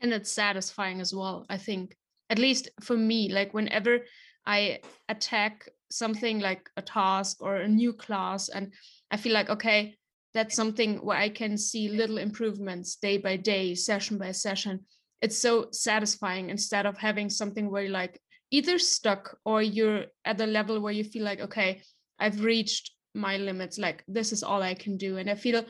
And 0.00 0.14
it's 0.14 0.32
satisfying 0.32 1.00
as 1.00 1.14
well 1.14 1.44
i 1.50 1.58
think. 1.58 1.96
At 2.30 2.38
least 2.38 2.68
for 2.80 2.96
me 2.96 3.28
like 3.28 3.52
whenever 3.52 3.98
i 4.46 4.78
attack 5.08 5.68
something 5.90 6.38
like 6.38 6.70
a 6.76 6.82
task 6.82 7.42
or 7.42 7.56
a 7.56 7.68
new 7.68 7.92
class 7.92 8.48
and 8.48 8.72
i 9.10 9.16
feel 9.16 9.32
like 9.32 9.50
okay 9.50 9.96
that's 10.32 10.54
something 10.54 10.98
where 10.98 11.18
i 11.18 11.28
can 11.28 11.58
see 11.58 11.88
little 11.88 12.18
improvements 12.18 12.96
day 12.96 13.18
by 13.18 13.36
day 13.36 13.74
session 13.74 14.16
by 14.16 14.30
session 14.30 14.80
it's 15.20 15.36
so 15.36 15.66
satisfying 15.72 16.50
instead 16.50 16.86
of 16.86 16.96
having 16.96 17.28
something 17.28 17.70
where 17.70 17.82
you're 17.82 17.92
like 17.92 18.20
either 18.50 18.78
stuck 18.78 19.38
or 19.44 19.62
you're 19.62 20.04
at 20.24 20.38
the 20.38 20.46
level 20.46 20.80
where 20.80 20.92
you 20.92 21.04
feel 21.04 21.24
like 21.24 21.40
okay 21.40 21.80
i've 22.18 22.42
reached 22.42 22.92
my 23.14 23.36
limits 23.36 23.78
like 23.78 24.04
this 24.08 24.32
is 24.32 24.42
all 24.42 24.62
i 24.62 24.74
can 24.74 24.96
do 24.96 25.16
and 25.16 25.28
i 25.30 25.34
feel 25.34 25.64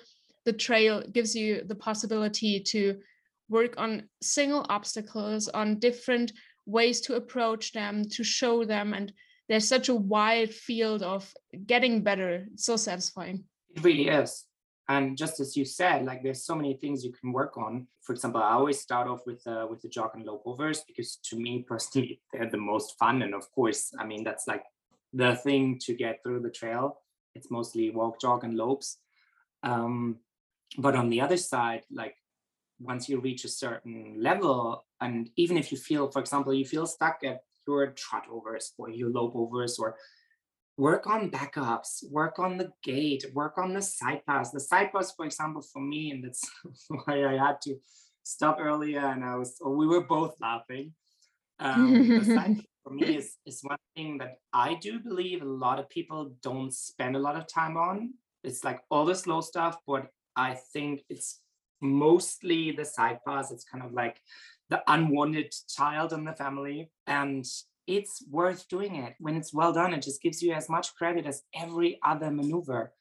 the 0.45 0.53
trail 0.53 1.03
gives 1.13 1.35
you 1.35 1.63
the 1.67 1.75
possibility 1.75 2.61
to 2.61 2.99
work 3.49 3.75
on 3.79 4.09
single 4.23 4.65
obstacles 4.69 5.49
on 5.49 5.79
different 5.79 6.33
ways 6.67 7.01
to 7.01 7.17
approach 7.17 7.73
them 7.73 8.05
to 8.05 8.23
show 8.23 8.65
them 8.65 8.95
and 8.95 9.13
there's 9.51 9.67
such 9.67 9.89
a 9.89 9.95
wide 9.95 10.55
field 10.55 11.03
of 11.03 11.35
getting 11.67 12.05
better. 12.05 12.47
It's 12.53 12.65
so 12.65 12.77
satisfying. 12.77 13.43
It 13.75 13.83
really 13.83 14.07
is. 14.07 14.45
And 14.91 15.17
just 15.17 15.39
as 15.39 15.57
you 15.57 15.65
said, 15.65 16.05
like 16.05 16.21
there's 16.25 16.43
so 16.43 16.57
many 16.57 16.75
things 16.75 17.05
you 17.05 17.13
can 17.13 17.33
work 17.33 17.57
on. 17.57 17.87
For 18.03 18.13
example, 18.13 18.43
I 18.43 18.55
always 18.55 18.81
start 18.81 19.07
off 19.07 19.21
with 19.25 19.47
uh, 19.47 19.69
with 19.71 19.81
the 19.83 19.89
jog 19.89 20.11
and 20.15 20.25
lope 20.25 20.43
overs 20.45 20.83
because 20.85 21.17
to 21.29 21.37
me 21.37 21.65
personally, 21.67 22.21
they're 22.33 22.51
the 22.51 22.67
most 22.73 22.99
fun. 22.99 23.23
And 23.23 23.33
of 23.33 23.45
course, 23.53 23.93
I 24.01 24.05
mean 24.05 24.25
that's 24.25 24.49
like 24.49 24.65
the 25.13 25.37
thing 25.37 25.79
to 25.87 25.95
get 25.95 26.25
through 26.25 26.41
the 26.41 26.51
trail. 26.51 26.99
It's 27.37 27.53
mostly 27.53 27.91
walk, 27.91 28.21
jog, 28.21 28.43
and 28.43 28.57
lopes. 28.57 28.99
Um, 29.63 30.17
but 30.77 30.97
on 30.97 31.09
the 31.09 31.21
other 31.21 31.37
side, 31.37 31.83
like 31.93 32.17
once 32.81 33.09
you 33.09 33.21
reach 33.21 33.45
a 33.45 33.49
certain 33.65 34.17
level, 34.19 34.85
and 35.01 35.31
even 35.37 35.57
if 35.57 35.71
you 35.71 35.79
feel, 35.79 36.11
for 36.11 36.19
example, 36.19 36.53
you 36.53 36.65
feel 36.65 36.87
stuck 36.87 37.21
at 37.23 37.43
your 37.65 37.93
trot 37.93 38.25
overs 38.29 38.73
or 38.77 38.91
your 38.91 39.11
lope 39.11 39.37
overs 39.37 39.79
or 39.79 39.95
work 40.81 41.07
on 41.07 41.31
backups, 41.31 42.11
work 42.11 42.39
on 42.39 42.57
the 42.57 42.73
gate, 42.83 43.27
work 43.35 43.59
on 43.59 43.75
the 43.75 43.83
side 43.83 44.23
pass. 44.27 44.51
The 44.51 44.61
side 44.61 44.91
pass, 44.93 45.13
for 45.15 45.27
example, 45.27 45.61
for 45.61 45.83
me, 45.83 46.11
and 46.11 46.25
that's 46.25 46.43
why 46.89 47.27
I 47.27 47.37
had 47.37 47.61
to 47.65 47.77
stop 48.23 48.57
earlier 48.59 49.01
and 49.01 49.23
I 49.23 49.37
was, 49.37 49.61
we 49.65 49.87
were 49.87 50.01
both 50.01 50.35
laughing. 50.41 50.95
Um, 51.59 52.09
the 52.09 52.25
side 52.25 52.65
for 52.83 52.95
me 52.95 53.17
is, 53.17 53.37
is 53.45 53.61
one 53.63 53.77
thing 53.95 54.17
that 54.19 54.39
I 54.55 54.75
do 54.75 54.99
believe 54.99 55.43
a 55.43 55.57
lot 55.67 55.79
of 55.79 55.91
people 55.91 56.33
don't 56.43 56.73
spend 56.73 57.15
a 57.15 57.19
lot 57.19 57.37
of 57.37 57.47
time 57.47 57.77
on. 57.77 58.15
It's 58.43 58.65
like 58.65 58.81
all 58.91 59.05
the 59.05 59.15
slow 59.15 59.43
stuff, 59.43 59.77
but 59.87 60.07
I 60.35 60.57
think 60.73 61.03
it's 61.11 61.41
mostly 61.83 62.71
the 62.71 62.87
side 62.87 63.19
pass. 63.27 63.51
It's 63.51 63.65
kind 63.65 63.85
of 63.85 63.93
like 63.93 64.19
the 64.71 64.83
unwanted 64.87 65.53
child 65.69 66.15
in 66.15 66.25
the 66.25 66.33
family. 66.33 66.91
And 67.07 67.45
it's 67.87 68.23
worth 68.31 68.69
doing 68.69 68.97
it. 68.97 69.15
When 69.19 69.37
it's 69.37 69.53
well 69.53 69.73
done, 69.73 69.95
it 69.95 70.03
just 70.03 70.23
gives 70.23 70.43
you 70.43 70.53
as 70.53 70.69
much 70.69 70.95
credit 70.95 71.27
as 71.27 71.43
every 71.55 71.99
other 72.05 72.31
maneuver. 72.31 72.93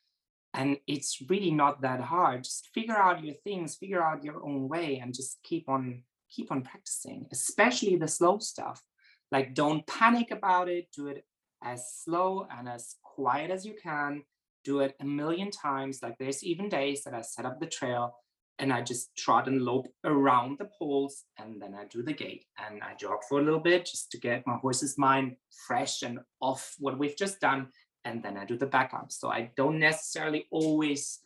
And 0.53 0.77
it's 0.87 1.21
really 1.29 1.51
not 1.51 1.81
that 1.81 2.01
hard. 2.01 2.43
Just 2.43 2.69
figure 2.73 2.97
out 2.97 3.23
your 3.23 3.35
things, 3.43 3.75
figure 3.75 4.03
out 4.03 4.23
your 4.23 4.43
own 4.43 4.67
way, 4.67 4.99
and 5.01 5.13
just 5.13 5.39
keep 5.43 5.69
on 5.69 6.03
keep 6.31 6.51
on 6.51 6.61
practicing, 6.61 7.25
especially 7.31 7.95
the 7.95 8.07
slow 8.07 8.37
stuff. 8.39 8.81
Like 9.31 9.53
don't 9.53 9.85
panic 9.87 10.31
about 10.31 10.69
it. 10.69 10.87
Do 10.95 11.07
it 11.07 11.23
as 11.63 11.93
slow 12.03 12.47
and 12.55 12.67
as 12.67 12.95
quiet 13.03 13.51
as 13.51 13.65
you 13.65 13.75
can. 13.81 14.23
Do 14.63 14.79
it 14.81 14.95
a 14.99 15.05
million 15.05 15.51
times. 15.51 16.01
Like 16.01 16.17
there's 16.19 16.43
even 16.43 16.69
days 16.69 17.03
that 17.03 17.13
I 17.13 17.21
set 17.21 17.45
up 17.45 17.59
the 17.59 17.67
trail 17.67 18.15
and 18.59 18.73
I 18.73 18.81
just 18.81 19.15
trot 19.15 19.47
and 19.47 19.61
lope 19.61 19.87
around 20.03 20.57
the 20.59 20.69
poles 20.77 21.23
and 21.37 21.61
then 21.61 21.73
I 21.73 21.85
do 21.85 22.03
the 22.03 22.13
gate 22.13 22.45
and 22.57 22.83
I 22.83 22.93
jog 22.95 23.19
for 23.27 23.39
a 23.39 23.43
little 23.43 23.59
bit 23.59 23.85
just 23.85 24.11
to 24.11 24.19
get 24.19 24.45
my 24.45 24.55
horse's 24.55 24.97
mind 24.97 25.37
fresh 25.67 26.01
and 26.01 26.19
off 26.41 26.75
what 26.77 26.99
we've 26.99 27.17
just 27.17 27.39
done 27.39 27.69
and 28.05 28.21
then 28.21 28.37
I 28.37 28.45
do 28.45 28.57
the 28.57 28.65
backup. 28.65 29.11
So 29.11 29.29
I 29.29 29.51
don't 29.55 29.79
necessarily 29.79 30.47
always 30.51 31.19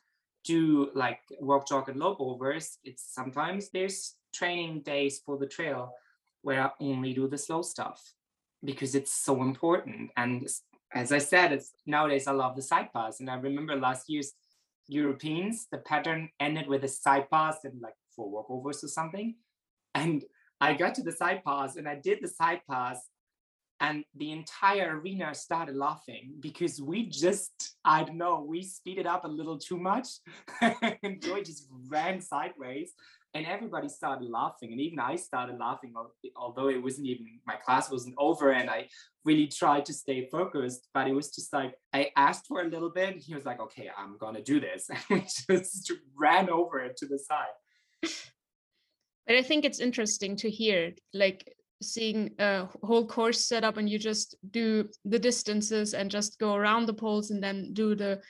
do 0.43 0.89
like 0.93 1.19
walk, 1.39 1.67
jog, 1.67 1.89
and 1.89 1.99
lope 1.99 2.19
overs. 2.19 2.77
It's 2.83 3.13
sometimes 3.13 3.69
there's 3.69 4.15
training 4.33 4.81
days 4.81 5.21
for 5.25 5.37
the 5.37 5.47
trail 5.47 5.93
where 6.41 6.61
I 6.63 6.69
only 6.79 7.13
do 7.13 7.27
the 7.27 7.37
slow 7.37 7.61
stuff 7.61 8.01
because 8.63 8.95
it's 8.95 9.13
so 9.13 9.41
important. 9.41 10.11
And 10.17 10.47
as 10.93 11.11
I 11.11 11.17
said, 11.17 11.51
it's 11.53 11.71
nowadays 11.85 12.27
I 12.27 12.31
love 12.33 12.55
the 12.55 12.61
side 12.61 12.91
pass. 12.93 13.19
And 13.19 13.29
I 13.29 13.35
remember 13.35 13.75
last 13.75 14.09
year's 14.09 14.33
Europeans, 14.87 15.67
the 15.71 15.79
pattern 15.79 16.29
ended 16.39 16.67
with 16.67 16.83
a 16.83 16.87
side 16.87 17.29
pass 17.29 17.63
and 17.63 17.81
like 17.81 17.95
four 18.15 18.27
walkovers 18.31 18.83
or 18.83 18.87
something. 18.87 19.35
And 19.95 20.23
I 20.59 20.73
got 20.73 20.95
to 20.95 21.03
the 21.03 21.11
side 21.11 21.43
pass 21.45 21.75
and 21.75 21.87
I 21.87 21.95
did 21.95 22.19
the 22.21 22.27
side 22.27 22.61
pass 22.69 23.09
and 23.83 24.05
the 24.15 24.31
entire 24.31 24.97
arena 24.97 25.35
started 25.35 25.75
laughing 25.75 26.33
because 26.39 26.81
we 26.81 27.05
just, 27.05 27.75
I 27.83 28.03
don't 28.03 28.17
know, 28.17 28.43
we 28.47 28.63
speeded 28.63 29.05
up 29.05 29.25
a 29.25 29.27
little 29.27 29.57
too 29.57 29.77
much 29.77 30.07
and 30.61 31.21
Joy 31.21 31.43
just 31.43 31.67
ran 31.89 32.21
sideways 32.21 32.93
and 33.33 33.45
everybody 33.45 33.89
started 33.89 34.29
laughing 34.29 34.71
and 34.71 34.79
even 34.79 34.99
i 34.99 35.15
started 35.15 35.57
laughing 35.57 35.91
although 36.35 36.69
it 36.69 36.81
wasn't 36.81 37.07
even 37.07 37.25
my 37.47 37.55
class 37.55 37.89
wasn't 37.89 38.13
over 38.17 38.51
and 38.51 38.69
i 38.69 38.87
really 39.25 39.47
tried 39.47 39.85
to 39.85 39.93
stay 39.93 40.27
focused 40.31 40.87
but 40.93 41.07
it 41.07 41.13
was 41.13 41.33
just 41.33 41.51
like 41.51 41.73
i 41.93 42.11
asked 42.15 42.45
for 42.47 42.61
a 42.61 42.67
little 42.67 42.91
bit 42.91 43.17
he 43.17 43.33
was 43.33 43.43
like 43.43 43.59
okay 43.59 43.89
i'm 43.97 44.17
gonna 44.17 44.41
do 44.41 44.59
this. 44.59 44.87
And 45.09 45.21
we 45.21 45.21
just 45.21 45.91
ran 46.15 46.49
over 46.49 46.87
to 46.95 47.05
the 47.07 47.17
side. 47.17 48.11
But 49.25 49.35
i 49.35 49.41
think 49.41 49.65
it's 49.65 49.79
interesting 49.79 50.35
to 50.37 50.49
hear 50.49 50.93
like 51.13 51.52
seeing 51.83 52.31
a 52.39 52.67
whole 52.83 53.05
course 53.05 53.45
set 53.45 53.63
up 53.63 53.77
and 53.77 53.89
you 53.89 53.99
just 53.99 54.35
do 54.51 54.87
the 55.05 55.19
distances 55.19 55.93
and 55.93 56.09
just 56.09 56.39
go 56.39 56.55
around 56.55 56.85
the 56.85 56.93
poles 56.93 57.31
and 57.31 57.43
then 57.43 57.73
do 57.73 57.95
the 57.95 58.21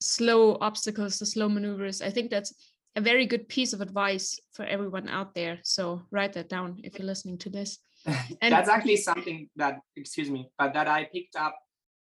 slow 0.00 0.56
obstacles 0.60 1.18
the 1.18 1.26
slow 1.26 1.48
maneuvers 1.48 2.00
i 2.02 2.10
think 2.10 2.30
that's 2.30 2.54
a 2.98 3.00
very 3.00 3.26
good 3.26 3.48
piece 3.48 3.72
of 3.72 3.80
advice 3.80 4.40
for 4.52 4.64
everyone 4.64 5.08
out 5.08 5.32
there. 5.34 5.60
So 5.62 6.02
write 6.10 6.32
that 6.32 6.48
down 6.48 6.80
if 6.82 6.98
you're 6.98 7.06
listening 7.06 7.38
to 7.38 7.50
this. 7.50 7.78
And 8.42 8.52
that's 8.52 8.68
actually 8.68 8.96
something 8.96 9.48
that, 9.56 9.78
excuse 9.96 10.30
me, 10.30 10.50
but 10.58 10.72
that 10.74 10.88
I 10.88 11.08
picked 11.12 11.36
up. 11.36 11.56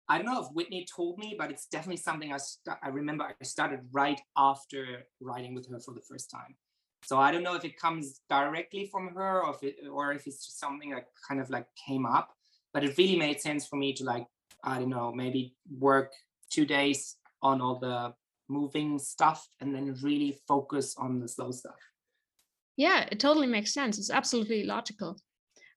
I 0.10 0.18
don't 0.18 0.28
know 0.28 0.42
if 0.42 0.48
Whitney 0.54 0.86
told 0.96 1.18
me, 1.20 1.36
but 1.38 1.52
it's 1.52 1.66
definitely 1.68 1.98
something 1.98 2.32
I 2.32 2.38
st- 2.38 2.78
I 2.82 2.90
remember 2.90 3.26
I 3.26 3.44
started 3.44 3.82
right 3.92 4.22
after 4.38 5.04
riding 5.20 5.54
with 5.54 5.70
her 5.70 5.80
for 5.80 5.94
the 5.94 6.06
first 6.10 6.32
time. 6.32 6.56
So 7.08 7.18
I 7.18 7.32
don't 7.32 7.42
know 7.42 7.56
if 7.56 7.64
it 7.64 7.80
comes 7.80 8.20
directly 8.30 8.90
from 8.92 9.16
her 9.16 9.42
or 9.42 9.56
if 9.56 9.64
it, 9.64 9.76
or 9.90 10.12
if 10.12 10.28
it's 10.28 10.46
just 10.46 10.60
something 10.60 10.90
that 10.90 11.06
kind 11.26 11.40
of 11.40 11.50
like 11.50 11.66
came 11.88 12.06
up, 12.06 12.36
but 12.74 12.84
it 12.84 12.98
really 12.98 13.16
made 13.16 13.40
sense 13.40 13.66
for 13.66 13.78
me 13.78 13.94
to 13.94 14.04
like 14.04 14.28
I 14.62 14.80
don't 14.80 14.90
know 14.90 15.14
maybe 15.14 15.56
work 15.80 16.12
two 16.50 16.66
days 16.66 17.16
on 17.42 17.62
all 17.62 17.80
the 17.80 18.14
moving 18.50 19.00
stuff 19.00 19.48
and 19.62 19.74
then 19.74 19.96
really 20.02 20.38
focus 20.50 20.96
on 20.98 21.22
the 21.22 21.30
slow 21.30 21.52
stuff. 21.52 21.80
Yeah, 22.76 23.08
it 23.10 23.22
totally 23.22 23.48
makes 23.48 23.74
sense. 23.74 23.98
It's 23.98 24.12
absolutely 24.12 24.66
logical. 24.66 25.16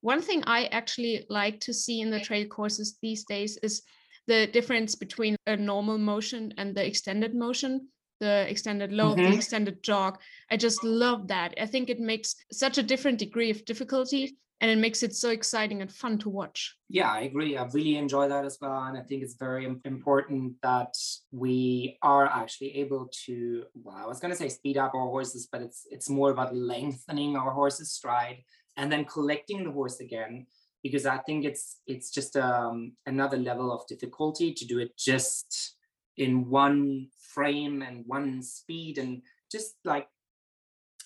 One 0.00 0.22
thing 0.22 0.42
I 0.48 0.64
actually 0.72 1.26
like 1.28 1.60
to 1.60 1.72
see 1.72 2.00
in 2.00 2.10
the 2.10 2.18
trail 2.18 2.48
courses 2.48 2.98
these 3.00 3.24
days 3.24 3.56
is 3.62 3.82
the 4.26 4.48
difference 4.48 4.96
between 4.96 5.36
a 5.46 5.56
normal 5.56 5.96
motion 5.96 6.52
and 6.58 6.74
the 6.74 6.84
extended 6.84 7.36
motion, 7.36 7.86
the 8.20 8.48
extended 8.48 8.92
lope, 8.92 9.16
mm-hmm. 9.16 9.30
the 9.30 9.36
extended 9.36 9.82
jog. 9.82 10.18
I 10.50 10.56
just 10.56 10.84
love 10.84 11.28
that. 11.28 11.54
I 11.60 11.66
think 11.66 11.90
it 11.90 11.98
makes 11.98 12.36
such 12.52 12.78
a 12.78 12.82
different 12.82 13.18
degree 13.18 13.50
of 13.50 13.64
difficulty 13.64 14.36
and 14.60 14.70
it 14.70 14.76
makes 14.76 15.02
it 15.02 15.14
so 15.14 15.30
exciting 15.30 15.80
and 15.80 15.90
fun 15.90 16.18
to 16.18 16.28
watch. 16.28 16.76
Yeah, 16.88 17.10
I 17.10 17.20
agree. 17.22 17.56
I 17.56 17.64
really 17.72 17.96
enjoy 17.96 18.28
that 18.28 18.44
as 18.44 18.58
well. 18.60 18.82
And 18.82 18.98
I 18.98 19.02
think 19.02 19.22
it's 19.22 19.36
very 19.36 19.64
important 19.84 20.54
that 20.62 20.94
we 21.32 21.96
are 22.02 22.26
actually 22.26 22.76
able 22.76 23.08
to, 23.24 23.64
well, 23.74 23.96
I 23.96 24.06
was 24.06 24.20
going 24.20 24.32
to 24.32 24.36
say 24.36 24.50
speed 24.50 24.76
up 24.76 24.94
our 24.94 25.06
horses, 25.06 25.48
but 25.50 25.62
it's 25.62 25.86
it's 25.90 26.10
more 26.10 26.30
about 26.30 26.54
lengthening 26.54 27.36
our 27.36 27.52
horse's 27.52 27.92
stride 27.92 28.44
and 28.76 28.92
then 28.92 29.06
collecting 29.06 29.64
the 29.64 29.72
horse 29.72 30.00
again 30.00 30.46
because 30.82 31.06
I 31.06 31.18
think 31.18 31.44
it's 31.44 31.78
it's 31.86 32.10
just 32.10 32.36
um, 32.36 32.92
another 33.06 33.36
level 33.36 33.72
of 33.72 33.86
difficulty 33.86 34.52
to 34.52 34.64
do 34.66 34.78
it 34.78 34.96
just 34.98 35.76
in 36.16 36.48
one 36.50 37.08
frame 37.34 37.82
and 37.82 38.04
one 38.06 38.42
speed 38.42 38.98
and 38.98 39.22
just 39.50 39.74
like 39.84 40.08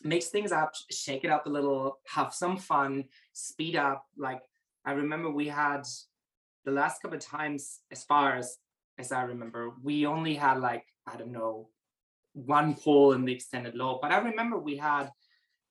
mix 0.02 0.26
things 0.26 0.52
up, 0.52 0.72
shake 0.90 1.24
it 1.24 1.30
up 1.30 1.46
a 1.46 1.50
little, 1.50 1.98
have 2.06 2.34
some 2.34 2.56
fun, 2.56 3.04
speed 3.32 3.76
up. 3.76 4.04
Like 4.16 4.42
I 4.84 4.92
remember 4.92 5.30
we 5.30 5.48
had 5.48 5.82
the 6.64 6.72
last 6.72 7.02
couple 7.02 7.16
of 7.16 7.24
times, 7.24 7.80
as 7.90 8.04
far 8.04 8.36
as 8.36 8.58
as 8.98 9.12
I 9.12 9.22
remember, 9.22 9.72
we 9.82 10.04
only 10.06 10.34
had 10.34 10.60
like, 10.60 10.84
I 11.06 11.16
don't 11.16 11.32
know, 11.32 11.70
one 12.32 12.74
pole 12.74 13.12
in 13.12 13.24
the 13.24 13.32
extended 13.32 13.74
lope. 13.74 14.02
But 14.02 14.12
I 14.12 14.18
remember 14.18 14.58
we 14.58 14.76
had 14.76 15.10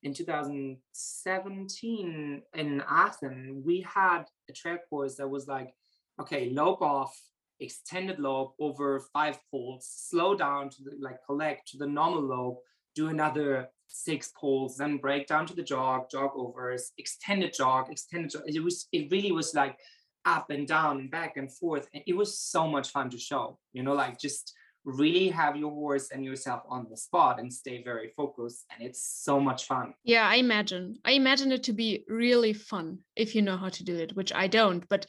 in 0.02 0.12
2017 0.12 2.42
in 2.54 2.82
Athens, 2.88 3.62
we 3.64 3.80
had 3.80 4.24
a 4.48 4.52
trail 4.52 4.78
course 4.90 5.16
that 5.16 5.28
was 5.28 5.48
like, 5.48 5.74
okay, 6.20 6.50
lope 6.50 6.82
off, 6.82 7.18
extended 7.64 8.18
lope 8.18 8.54
over 8.60 9.00
five 9.12 9.38
poles, 9.50 9.88
slow 9.90 10.34
down 10.34 10.70
to 10.70 10.82
the, 10.84 10.92
like 11.00 11.18
collect 11.26 11.68
to 11.68 11.78
the 11.78 11.86
normal 11.86 12.22
lope, 12.22 12.62
do 12.94 13.08
another 13.08 13.68
six 13.88 14.32
poles, 14.38 14.76
then 14.76 14.98
break 14.98 15.26
down 15.26 15.46
to 15.46 15.54
the 15.54 15.62
jog, 15.62 16.08
jog 16.10 16.30
overs, 16.36 16.92
extended 16.98 17.52
jog, 17.52 17.90
extended 17.90 18.30
jog. 18.30 18.42
It 18.46 18.62
was 18.62 18.88
it 18.92 19.10
really 19.10 19.32
was 19.32 19.54
like 19.54 19.76
up 20.24 20.50
and 20.50 20.66
down 20.66 21.00
and 21.00 21.10
back 21.10 21.36
and 21.36 21.52
forth. 21.52 21.88
And 21.92 22.02
it 22.06 22.16
was 22.16 22.38
so 22.38 22.66
much 22.66 22.90
fun 22.90 23.10
to 23.10 23.18
show, 23.18 23.58
you 23.72 23.82
know, 23.82 23.94
like 23.94 24.18
just 24.18 24.54
really 24.84 25.28
have 25.28 25.56
your 25.56 25.70
horse 25.70 26.10
and 26.10 26.24
yourself 26.24 26.62
on 26.68 26.86
the 26.90 26.96
spot 26.96 27.40
and 27.40 27.52
stay 27.52 27.82
very 27.82 28.08
focused 28.16 28.66
and 28.70 28.86
it's 28.86 29.02
so 29.02 29.40
much 29.40 29.64
fun 29.64 29.94
yeah 30.04 30.28
i 30.28 30.36
imagine 30.36 30.94
i 31.04 31.12
imagine 31.12 31.50
it 31.50 31.62
to 31.62 31.72
be 31.72 32.04
really 32.06 32.52
fun 32.52 32.98
if 33.16 33.34
you 33.34 33.40
know 33.40 33.56
how 33.56 33.70
to 33.70 33.82
do 33.82 33.96
it 33.96 34.14
which 34.14 34.32
i 34.34 34.46
don't 34.46 34.86
but 34.90 35.06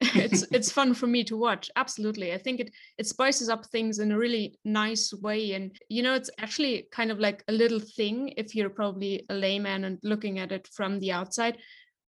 it's 0.00 0.44
it's 0.52 0.70
fun 0.70 0.94
for 0.94 1.06
me 1.06 1.24
to 1.24 1.36
watch 1.36 1.70
absolutely 1.76 2.32
i 2.32 2.38
think 2.38 2.60
it 2.60 2.70
it 2.98 3.06
spices 3.06 3.48
up 3.48 3.66
things 3.66 3.98
in 3.98 4.12
a 4.12 4.18
really 4.18 4.58
nice 4.64 5.12
way 5.12 5.52
and 5.52 5.76
you 5.88 6.02
know 6.02 6.14
it's 6.14 6.30
actually 6.38 6.86
kind 6.92 7.10
of 7.10 7.18
like 7.18 7.42
a 7.48 7.52
little 7.52 7.80
thing 7.80 8.32
if 8.36 8.54
you're 8.54 8.70
probably 8.70 9.24
a 9.30 9.34
layman 9.34 9.84
and 9.84 9.98
looking 10.02 10.38
at 10.38 10.52
it 10.52 10.68
from 10.72 10.98
the 11.00 11.12
outside 11.12 11.58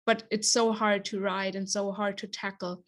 but 0.06 0.22
it's 0.30 0.52
so 0.52 0.72
hard 0.72 1.04
to 1.04 1.20
ride 1.20 1.56
and 1.56 1.68
so 1.68 1.92
hard 1.92 2.16
to 2.18 2.26
tackle 2.26 2.84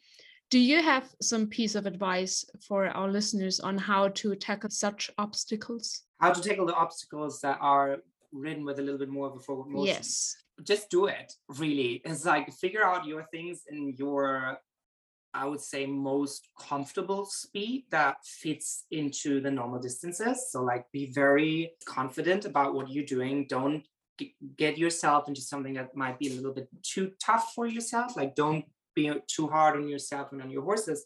Do 0.53 0.59
you 0.59 0.83
have 0.83 1.09
some 1.23 1.47
piece 1.47 1.75
of 1.75 1.87
advice 1.87 2.45
for 2.69 2.89
our 2.89 3.09
listeners 3.09 3.59
on 3.59 3.79
how 3.79 4.09
to 4.21 4.35
tackle 4.37 4.69
such 4.69 5.11
obstacles? 5.17 6.03
How 6.21 6.33
to 6.35 6.43
tackle 6.43 6.67
the 6.67 6.75
obstacles 6.75 7.41
that 7.41 7.57
are 7.63 8.03
written 8.33 8.65
with 8.65 8.79
a 8.79 8.83
little 8.83 8.99
bit 8.99 9.09
more 9.09 9.29
of 9.29 9.37
a 9.37 9.41
forward 9.41 9.69
motion. 9.69 9.87
Yes. 9.87 10.37
Just 10.63 10.91
do 10.91 11.07
it, 11.07 11.33
really. 11.49 12.03
It's 12.05 12.27
like 12.27 12.53
figure 12.53 12.85
out 12.85 13.07
your 13.07 13.25
things 13.33 13.63
in 13.71 13.95
your 13.97 14.59
I 15.35 15.47
would 15.47 15.61
say 15.61 15.87
most 15.87 16.49
comfortable 16.59 17.25
speed 17.25 17.85
that 17.91 18.17
fits 18.25 18.85
into 18.91 19.41
the 19.41 19.51
normal 19.51 19.81
distances. 19.81 20.51
So 20.51 20.63
like 20.63 20.85
be 20.93 21.11
very 21.13 21.73
confident 21.85 22.45
about 22.45 22.75
what 22.75 22.91
you're 22.91 23.05
doing. 23.05 23.47
Don't 23.49 23.87
get 24.57 24.77
yourself 24.77 25.29
into 25.29 25.41
something 25.41 25.75
that 25.75 25.97
might 25.97 26.19
be 26.19 26.29
a 26.29 26.35
little 26.35 26.53
bit 26.53 26.69
too 26.83 27.13
tough 27.25 27.53
for 27.55 27.67
yourself. 27.67 28.17
Like 28.17 28.35
don't 28.35 28.65
be 28.95 29.11
too 29.27 29.49
hard 29.49 29.77
on 29.77 29.89
yourself 29.89 30.33
and 30.33 30.43
on 30.43 30.51
your 30.51 30.63
horses. 30.63 31.05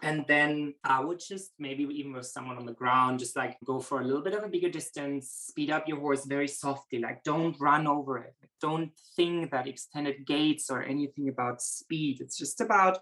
And 0.00 0.24
then 0.28 0.74
I 0.84 1.00
would 1.00 1.18
just 1.18 1.52
maybe 1.58 1.82
even 1.84 2.12
with 2.12 2.26
someone 2.26 2.56
on 2.56 2.66
the 2.66 2.72
ground, 2.72 3.18
just 3.18 3.36
like 3.36 3.58
go 3.64 3.80
for 3.80 4.00
a 4.00 4.04
little 4.04 4.22
bit 4.22 4.34
of 4.34 4.44
a 4.44 4.48
bigger 4.48 4.70
distance, 4.70 5.46
speed 5.48 5.70
up 5.70 5.88
your 5.88 5.98
horse 5.98 6.24
very 6.24 6.48
softly. 6.48 7.00
Like 7.00 7.24
don't 7.24 7.58
run 7.60 7.86
over 7.86 8.18
it. 8.18 8.34
Don't 8.60 8.92
think 9.16 9.50
that 9.50 9.66
extended 9.66 10.24
gaits 10.24 10.70
or 10.70 10.82
anything 10.82 11.28
about 11.28 11.60
speed. 11.60 12.20
It's 12.20 12.38
just 12.38 12.60
about 12.60 12.98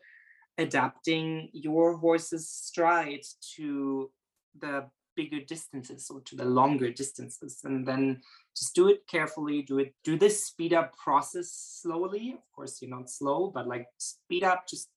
adapting 0.58 1.48
your 1.52 1.96
horse's 1.96 2.48
stride 2.48 3.24
to 3.56 4.10
the 4.58 4.86
bigger 5.16 5.40
distances 5.40 6.10
or 6.10 6.20
to 6.20 6.36
the 6.36 6.44
longer 6.44 6.90
distances 6.90 7.60
and 7.64 7.86
then 7.86 8.20
just 8.54 8.74
do 8.74 8.88
it 8.88 9.06
carefully 9.08 9.62
do 9.62 9.78
it 9.78 9.94
do 10.04 10.18
this 10.18 10.44
speed 10.44 10.74
up 10.74 10.94
process 10.96 11.80
slowly 11.80 12.32
of 12.32 12.52
course 12.54 12.82
you're 12.82 12.90
not 12.90 13.08
slow 13.08 13.50
but 13.52 13.66
like 13.66 13.86
speed 13.96 14.44
up 14.44 14.68
just 14.68 14.90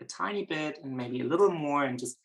a 0.00 0.04
tiny 0.04 0.44
bit 0.44 0.78
and 0.82 0.96
maybe 0.96 1.20
a 1.20 1.24
little 1.24 1.50
more 1.50 1.84
and 1.84 1.98
just 1.98 2.16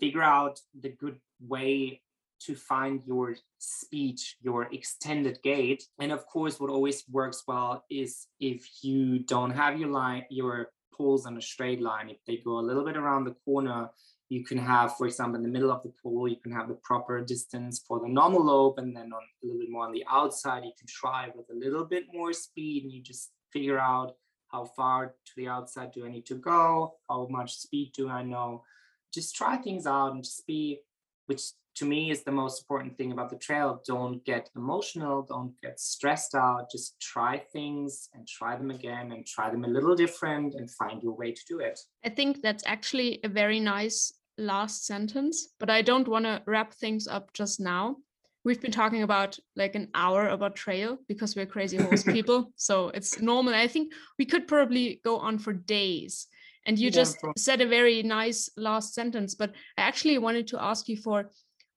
figure 0.00 0.22
out 0.22 0.58
the 0.80 0.90
good 0.90 1.18
way 1.40 2.00
to 2.38 2.54
find 2.54 3.02
your 3.06 3.34
speed, 3.58 4.20
your 4.42 4.68
extended 4.72 5.38
gait. 5.42 5.84
And 5.98 6.12
of 6.12 6.26
course, 6.26 6.60
what 6.60 6.70
always 6.70 7.02
works 7.10 7.42
well 7.48 7.84
is 7.90 8.26
if 8.40 8.68
you 8.82 9.20
don't 9.20 9.52
have 9.52 9.78
your 9.78 9.88
line, 9.88 10.24
your 10.30 10.70
poles 10.96 11.26
on 11.26 11.36
a 11.36 11.42
straight 11.42 11.80
line. 11.80 12.08
If 12.10 12.18
they 12.26 12.38
go 12.38 12.58
a 12.58 12.66
little 12.68 12.84
bit 12.84 12.96
around 12.96 13.24
the 13.24 13.36
corner, 13.44 13.90
you 14.28 14.44
can 14.44 14.58
have, 14.58 14.96
for 14.96 15.06
example, 15.06 15.36
in 15.36 15.42
the 15.42 15.48
middle 15.48 15.70
of 15.70 15.82
the 15.82 15.92
pool, 16.02 16.28
you 16.28 16.36
can 16.36 16.52
have 16.52 16.68
the 16.68 16.74
proper 16.74 17.20
distance 17.22 17.84
for 17.86 18.00
the 18.00 18.08
normal 18.08 18.44
lope. 18.44 18.78
And 18.78 18.96
then 18.96 19.12
on 19.12 19.22
a 19.22 19.46
little 19.46 19.60
bit 19.60 19.70
more 19.70 19.86
on 19.86 19.92
the 19.92 20.04
outside, 20.10 20.64
you 20.64 20.72
can 20.78 20.88
try 20.88 21.30
with 21.34 21.46
a 21.50 21.54
little 21.54 21.84
bit 21.84 22.04
more 22.12 22.32
speed 22.32 22.84
and 22.84 22.92
you 22.92 23.02
just 23.02 23.30
figure 23.52 23.78
out 23.78 24.16
how 24.48 24.64
far 24.64 25.14
to 25.26 25.32
the 25.36 25.48
outside 25.48 25.92
do 25.92 26.06
I 26.06 26.10
need 26.10 26.26
to 26.26 26.34
go? 26.34 26.94
How 27.08 27.26
much 27.30 27.56
speed 27.56 27.92
do 27.94 28.08
I 28.08 28.22
know? 28.22 28.64
Just 29.12 29.34
try 29.34 29.56
things 29.56 29.86
out 29.86 30.12
and 30.12 30.24
just 30.24 30.46
be, 30.46 30.80
which 31.26 31.42
to 31.76 31.84
me 31.84 32.10
is 32.10 32.24
the 32.24 32.32
most 32.32 32.62
important 32.62 32.96
thing 32.96 33.12
about 33.12 33.30
the 33.30 33.36
trail. 33.36 33.82
Don't 33.86 34.24
get 34.24 34.48
emotional, 34.56 35.22
don't 35.22 35.52
get 35.62 35.78
stressed 35.78 36.34
out. 36.34 36.70
Just 36.70 36.98
try 37.00 37.38
things 37.52 38.08
and 38.14 38.26
try 38.26 38.56
them 38.56 38.70
again 38.70 39.12
and 39.12 39.26
try 39.26 39.50
them 39.50 39.64
a 39.64 39.68
little 39.68 39.94
different 39.94 40.54
and 40.54 40.70
find 40.70 41.02
your 41.02 41.14
way 41.14 41.32
to 41.32 41.42
do 41.48 41.60
it. 41.60 41.78
I 42.04 42.08
think 42.08 42.42
that's 42.42 42.64
actually 42.66 43.20
a 43.24 43.28
very 43.28 43.60
nice 43.60 44.12
last 44.38 44.86
sentence, 44.86 45.48
but 45.60 45.70
I 45.70 45.82
don't 45.82 46.08
want 46.08 46.24
to 46.24 46.42
wrap 46.46 46.72
things 46.74 47.06
up 47.06 47.32
just 47.34 47.60
now. 47.60 47.96
We've 48.44 48.60
been 48.60 48.72
talking 48.72 49.02
about 49.02 49.38
like 49.56 49.74
an 49.74 49.88
hour 49.94 50.28
about 50.28 50.56
trail 50.56 50.98
because 51.08 51.36
we're 51.36 51.46
crazy 51.46 51.76
horse 51.76 52.02
people. 52.16 52.52
So 52.56 52.88
it's 52.90 53.20
normal. 53.20 53.54
I 53.54 53.68
think 53.68 53.92
we 54.18 54.24
could 54.24 54.46
probably 54.48 55.00
go 55.04 55.18
on 55.18 55.38
for 55.38 55.52
days. 55.52 56.28
And 56.64 56.78
you 56.78 56.86
yeah, 56.86 57.02
just 57.02 57.18
said 57.36 57.60
a 57.60 57.66
very 57.66 58.02
nice 58.02 58.50
last 58.56 58.94
sentence, 58.94 59.34
but 59.34 59.52
I 59.78 59.82
actually 59.82 60.18
wanted 60.18 60.48
to 60.48 60.62
ask 60.62 60.88
you 60.88 60.96
for 60.96 61.30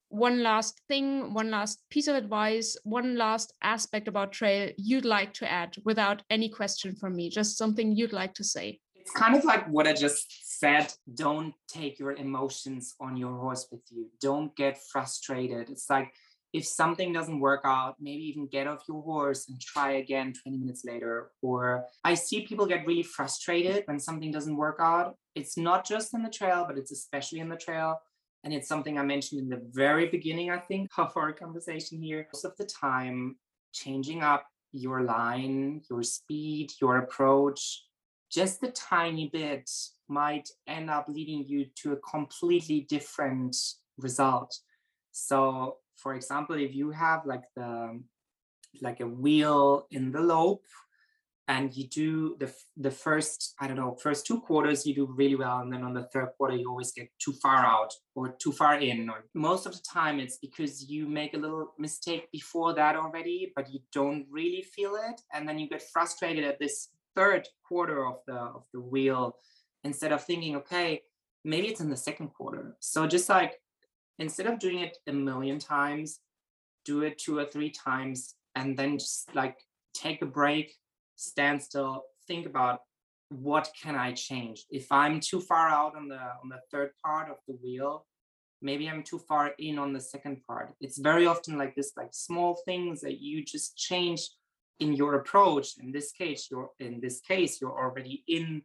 one 0.10 0.44
last 0.44 0.82
thing, 0.88 1.34
one 1.34 1.52
last 1.52 1.84
piece 1.90 2.08
of 2.08 2.16
advice, 2.16 2.78
one 2.84 3.16
last 3.16 3.54
aspect 3.62 4.08
about 4.08 4.32
trail 4.32 4.72
you'd 4.78 5.06
like 5.06 5.34
to 5.36 5.50
add 5.50 5.76
without 5.86 6.24
any 6.30 6.50
question 6.50 6.96
from 6.96 7.16
me, 7.16 7.30
just 7.30 7.58
something 7.58 7.96
you'd 7.96 8.14
like 8.14 8.34
to 8.34 8.44
say? 8.44 8.80
It's 8.96 9.12
kind 9.12 9.36
of 9.36 9.46
like 9.46 9.68
what 9.70 9.88
I 9.88 9.94
just 9.94 10.60
said. 10.60 10.94
Don't 11.14 11.54
take 11.68 12.00
your 12.00 12.14
emotions 12.14 12.96
on 13.00 13.16
your 13.16 13.38
horse 13.40 13.68
with 13.72 13.82
you. 13.90 14.08
Don't 14.22 14.56
get 14.56 14.78
frustrated. 14.92 15.70
It's 15.70 15.90
like 15.90 16.12
if 16.52 16.66
something 16.66 17.14
doesn't 17.14 17.40
work 17.40 17.62
out, 17.64 17.96
maybe 18.00 18.24
even 18.24 18.48
get 18.48 18.68
off 18.68 18.84
your 18.88 19.02
horse 19.04 19.48
and 19.48 19.62
try 19.62 19.94
again 19.94 20.34
20 20.44 20.58
minutes 20.58 20.84
later. 20.84 21.32
Or 21.42 21.86
I 22.04 22.16
see 22.16 22.46
people 22.46 22.66
get 22.66 22.86
really 22.88 23.04
frustrated 23.04 23.84
when 23.86 24.00
something 24.00 24.32
doesn't 24.32 24.58
work 24.58 24.78
out. 24.80 25.16
It's 25.36 25.58
not 25.58 25.86
just 25.86 26.14
in 26.14 26.24
the 26.24 26.30
trail, 26.30 26.66
but 26.68 26.78
it's 26.78 26.92
especially 26.92 27.40
in 27.40 27.50
the 27.50 27.56
trail 27.56 28.00
and 28.44 28.54
it's 28.54 28.68
something 28.68 28.98
I 28.98 29.04
mentioned 29.04 29.42
in 29.42 29.50
the 29.50 29.62
very 29.72 30.08
beginning, 30.08 30.50
I 30.50 30.60
think, 30.60 30.92
of 30.98 31.16
our 31.16 31.34
conversation 31.34 32.02
here. 32.02 32.28
Most 32.34 32.46
of 32.46 32.56
the 32.58 32.66
time, 32.66 33.38
changing 33.74 34.24
up 34.24 34.46
your 34.72 35.02
line, 35.02 35.82
your 35.90 36.04
speed, 36.04 36.72
your 36.82 36.98
approach, 36.98 37.84
just 38.32 38.64
a 38.64 38.72
tiny 38.72 39.28
bit 39.28 39.70
might 40.08 40.50
end 40.68 40.90
up 40.90 41.08
leading 41.08 41.46
you 41.46 41.66
to 41.76 41.94
a 41.94 41.98
completely 41.98 42.82
different 42.82 43.56
result. 43.98 44.56
So, 45.12 45.78
for 45.96 46.14
example, 46.14 46.56
if 46.56 46.76
you 46.76 46.92
have 46.92 47.26
like 47.26 47.44
the 47.56 48.02
like 48.82 49.00
a 49.00 49.08
wheel 49.08 49.88
in 49.90 50.12
the 50.12 50.22
lope 50.22 50.66
and 51.50 51.76
you 51.76 51.86
do 51.88 52.38
the 52.40 52.50
the 52.78 52.92
first 52.92 53.56
i 53.60 53.68
don't 53.68 53.76
know 53.76 53.98
first 54.02 54.26
two 54.26 54.40
quarters 54.40 54.86
you 54.86 54.94
do 54.96 55.06
really 55.22 55.36
well 55.36 55.60
and 55.60 55.74
then 55.74 55.84
on 55.84 55.94
the 55.94 56.08
third 56.14 56.30
quarter 56.38 56.56
you 56.56 56.70
always 56.70 56.92
get 56.92 57.10
too 57.20 57.34
far 57.34 57.66
out 57.66 57.92
or 58.16 58.30
too 58.44 58.52
far 58.52 58.76
in 58.80 59.10
or 59.10 59.26
most 59.34 59.66
of 59.66 59.74
the 59.74 59.84
time 59.92 60.20
it's 60.20 60.38
because 60.38 60.90
you 60.90 61.08
make 61.08 61.34
a 61.34 61.38
little 61.38 61.74
mistake 61.78 62.32
before 62.32 62.74
that 62.74 62.96
already 62.96 63.52
but 63.56 63.70
you 63.74 63.80
don't 63.92 64.26
really 64.30 64.64
feel 64.76 64.96
it 64.96 65.20
and 65.34 65.48
then 65.48 65.60
you 65.60 65.68
get 65.68 65.84
frustrated 65.92 66.46
at 66.46 66.60
this 66.60 66.90
third 67.16 67.48
quarter 67.68 68.06
of 68.06 68.20
the 68.28 68.40
of 68.58 68.64
the 68.74 68.80
wheel 68.80 69.36
instead 69.84 70.12
of 70.12 70.24
thinking 70.24 70.56
okay 70.56 71.02
maybe 71.44 71.68
it's 71.68 71.82
in 71.82 71.90
the 71.90 71.98
second 71.98 72.30
quarter. 72.30 72.76
So 72.80 73.08
just 73.08 73.30
like 73.30 73.60
instead 74.18 74.48
of 74.48 74.60
doing 74.60 74.80
it 74.80 74.98
a 75.08 75.14
million 75.14 75.60
times 75.60 76.20
do 76.86 77.04
it 77.04 77.18
two 77.18 77.38
or 77.38 77.46
three 77.46 77.70
times 77.70 78.36
and 78.56 78.78
then 78.78 78.98
just 78.98 79.34
like 79.36 79.58
take 79.94 80.22
a 80.22 80.26
break 80.26 80.76
stand 81.20 81.62
still, 81.62 82.04
think 82.28 82.46
about 82.46 82.80
what 83.30 83.70
can 83.80 83.96
I 83.96 84.14
change? 84.14 84.66
If 84.72 84.92
I'm 84.92 85.20
too 85.20 85.42
far 85.42 85.70
out 85.70 85.96
on 85.96 86.08
the 86.08 86.22
on 86.42 86.50
the 86.50 86.62
third 86.72 86.92
part 87.04 87.30
of 87.30 87.38
the 87.48 87.56
wheel, 87.62 88.06
maybe 88.62 88.90
I'm 88.90 89.04
too 89.04 89.20
far 89.20 89.52
in 89.60 89.78
on 89.78 89.94
the 89.94 90.00
second 90.00 90.38
part. 90.48 90.74
It's 90.82 90.98
very 90.98 91.28
often 91.28 91.58
like 91.58 91.76
this, 91.76 91.92
like 91.96 92.14
small 92.14 92.62
things 92.66 93.02
that 93.02 93.20
you 93.20 93.44
just 93.44 93.78
change 93.78 94.22
in 94.80 94.94
your 94.94 95.16
approach. 95.16 95.78
In 95.78 95.92
this 95.92 96.12
case, 96.12 96.48
you're 96.50 96.72
in 96.80 97.00
this 97.02 97.20
case, 97.20 97.62
you're 97.62 97.78
already 97.84 98.24
in 98.28 98.64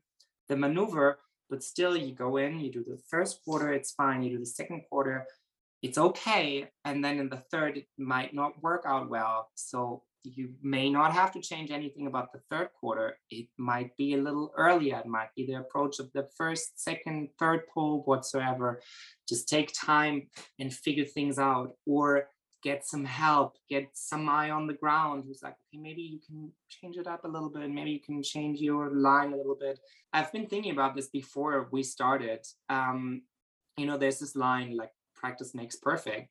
the 0.48 0.56
maneuver, 0.56 1.18
but 1.50 1.62
still 1.62 1.96
you 1.96 2.14
go 2.14 2.36
in, 2.36 2.60
you 2.60 2.70
do 2.72 2.84
the 2.84 3.02
first 3.10 3.44
quarter, 3.44 3.72
it's 3.72 3.92
fine. 3.92 4.22
You 4.22 4.30
do 4.30 4.38
the 4.38 4.54
second 4.60 4.82
quarter, 4.88 5.26
it's 5.82 5.98
okay. 5.98 6.68
And 6.84 7.04
then 7.04 7.18
in 7.18 7.28
the 7.28 7.42
third, 7.50 7.76
it 7.76 7.88
might 7.98 8.32
not 8.32 8.62
work 8.62 8.84
out 8.86 9.10
well. 9.10 9.50
So 9.54 10.02
you 10.24 10.54
may 10.62 10.90
not 10.90 11.12
have 11.12 11.32
to 11.32 11.40
change 11.40 11.70
anything 11.70 12.06
about 12.06 12.32
the 12.32 12.40
third 12.50 12.70
quarter. 12.78 13.18
It 13.30 13.46
might 13.58 13.96
be 13.96 14.14
a 14.14 14.18
little 14.18 14.52
earlier. 14.56 14.98
It 14.98 15.06
might 15.06 15.34
be 15.36 15.46
the 15.46 15.54
approach 15.54 15.98
of 15.98 16.10
the 16.12 16.28
first, 16.36 16.82
second, 16.82 17.28
third 17.38 17.66
pole, 17.72 18.02
whatsoever. 18.04 18.80
Just 19.28 19.48
take 19.48 19.72
time 19.72 20.28
and 20.58 20.72
figure 20.72 21.04
things 21.04 21.38
out 21.38 21.74
or 21.86 22.28
get 22.62 22.86
some 22.86 23.04
help, 23.04 23.58
get 23.68 23.90
some 23.92 24.28
eye 24.28 24.50
on 24.50 24.66
the 24.66 24.72
ground 24.72 25.24
who's 25.26 25.42
like, 25.42 25.52
okay, 25.52 25.80
maybe 25.80 26.00
you 26.00 26.18
can 26.26 26.50
change 26.70 26.96
it 26.96 27.06
up 27.06 27.24
a 27.24 27.28
little 27.28 27.50
bit. 27.50 27.70
Maybe 27.70 27.90
you 27.90 28.00
can 28.00 28.22
change 28.22 28.58
your 28.58 28.90
line 28.90 29.34
a 29.34 29.36
little 29.36 29.56
bit. 29.60 29.78
I've 30.14 30.32
been 30.32 30.46
thinking 30.46 30.72
about 30.72 30.96
this 30.96 31.08
before 31.08 31.68
we 31.70 31.82
started. 31.82 32.40
Um, 32.70 33.22
you 33.76 33.84
know, 33.84 33.98
there's 33.98 34.18
this 34.18 34.34
line 34.34 34.76
like 34.76 34.92
practice 35.14 35.54
makes 35.54 35.76
perfect. 35.76 36.30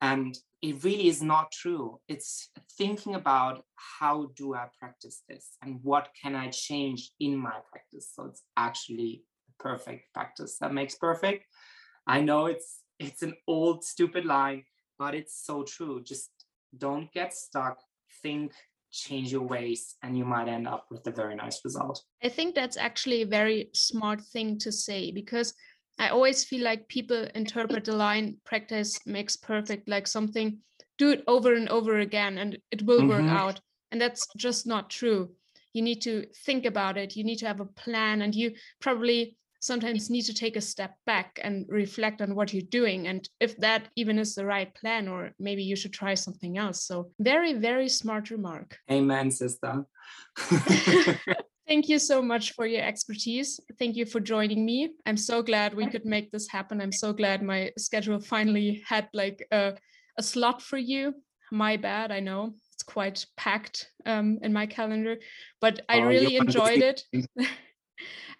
And 0.00 0.36
it 0.62 0.82
really 0.84 1.08
is 1.08 1.22
not 1.22 1.52
true. 1.52 2.00
It's 2.08 2.50
thinking 2.76 3.14
about 3.14 3.64
how 3.76 4.30
do 4.36 4.54
I 4.54 4.66
practice 4.78 5.22
this 5.28 5.56
and 5.62 5.80
what 5.82 6.08
can 6.20 6.34
I 6.34 6.48
change 6.48 7.10
in 7.20 7.36
my 7.36 7.56
practice. 7.70 8.10
So 8.14 8.26
it's 8.26 8.42
actually 8.56 9.22
a 9.48 9.62
perfect 9.62 10.12
practice 10.14 10.58
that 10.60 10.74
makes 10.74 10.94
perfect. 10.94 11.44
I 12.06 12.20
know 12.20 12.46
it's 12.46 12.80
it's 12.98 13.22
an 13.22 13.34
old 13.46 13.82
stupid 13.84 14.26
line, 14.26 14.64
but 14.98 15.14
it's 15.14 15.44
so 15.44 15.62
true. 15.62 16.02
Just 16.02 16.30
don't 16.76 17.10
get 17.12 17.32
stuck. 17.32 17.78
Think, 18.22 18.52
change 18.92 19.32
your 19.32 19.46
ways, 19.46 19.96
and 20.02 20.18
you 20.18 20.24
might 20.24 20.48
end 20.48 20.68
up 20.68 20.86
with 20.90 21.06
a 21.06 21.10
very 21.10 21.34
nice 21.34 21.60
result. 21.64 22.02
I 22.22 22.28
think 22.28 22.54
that's 22.54 22.76
actually 22.76 23.22
a 23.22 23.26
very 23.26 23.70
smart 23.72 24.20
thing 24.20 24.58
to 24.58 24.70
say 24.70 25.10
because 25.10 25.54
I 26.00 26.08
always 26.08 26.44
feel 26.44 26.64
like 26.64 26.88
people 26.88 27.28
interpret 27.34 27.84
the 27.84 27.92
line 27.92 28.38
practice 28.44 28.98
makes 29.06 29.36
perfect 29.36 29.86
like 29.86 30.06
something, 30.06 30.58
do 30.96 31.10
it 31.10 31.22
over 31.28 31.52
and 31.54 31.68
over 31.68 31.98
again 31.98 32.38
and 32.38 32.56
it 32.70 32.82
will 32.82 33.00
mm-hmm. 33.00 33.26
work 33.26 33.30
out. 33.30 33.60
And 33.92 34.00
that's 34.00 34.26
just 34.38 34.66
not 34.66 34.88
true. 34.88 35.30
You 35.74 35.82
need 35.82 36.00
to 36.02 36.24
think 36.46 36.64
about 36.64 36.96
it. 36.96 37.16
You 37.16 37.22
need 37.22 37.36
to 37.40 37.46
have 37.46 37.60
a 37.60 37.66
plan 37.66 38.22
and 38.22 38.34
you 38.34 38.52
probably 38.80 39.36
sometimes 39.60 40.08
need 40.08 40.22
to 40.22 40.32
take 40.32 40.56
a 40.56 40.60
step 40.60 40.94
back 41.04 41.38
and 41.44 41.66
reflect 41.68 42.22
on 42.22 42.34
what 42.34 42.54
you're 42.54 42.62
doing 42.70 43.08
and 43.08 43.28
if 43.40 43.54
that 43.58 43.88
even 43.94 44.18
is 44.18 44.34
the 44.34 44.46
right 44.46 44.74
plan 44.74 45.06
or 45.06 45.32
maybe 45.38 45.62
you 45.62 45.76
should 45.76 45.92
try 45.92 46.14
something 46.14 46.56
else 46.56 46.82
so 46.82 47.10
very 47.18 47.52
very 47.52 47.86
smart 47.86 48.30
remark 48.30 48.78
amen 48.90 49.30
sister 49.30 49.84
Thank 51.70 51.88
you 51.88 52.00
so 52.00 52.20
much 52.20 52.54
for 52.54 52.66
your 52.66 52.82
expertise. 52.82 53.60
Thank 53.78 53.94
you 53.94 54.04
for 54.04 54.18
joining 54.18 54.66
me. 54.66 54.90
I'm 55.06 55.16
so 55.16 55.40
glad 55.40 55.72
we 55.72 55.86
could 55.86 56.04
make 56.04 56.32
this 56.32 56.48
happen. 56.48 56.80
I'm 56.80 56.90
so 56.90 57.12
glad 57.12 57.44
my 57.44 57.70
schedule 57.78 58.18
finally 58.18 58.82
had 58.84 59.08
like 59.14 59.46
a, 59.52 59.74
a 60.18 60.22
slot 60.22 60.62
for 60.62 60.78
you. 60.78 61.14
My 61.52 61.76
bad, 61.76 62.10
I 62.10 62.18
know 62.18 62.54
it's 62.72 62.82
quite 62.82 63.24
packed 63.36 63.88
um, 64.04 64.40
in 64.42 64.52
my 64.52 64.66
calendar, 64.66 65.18
but 65.60 65.80
I 65.88 66.00
oh, 66.00 66.06
really 66.06 66.34
enjoyed 66.38 66.82
it. 66.82 67.04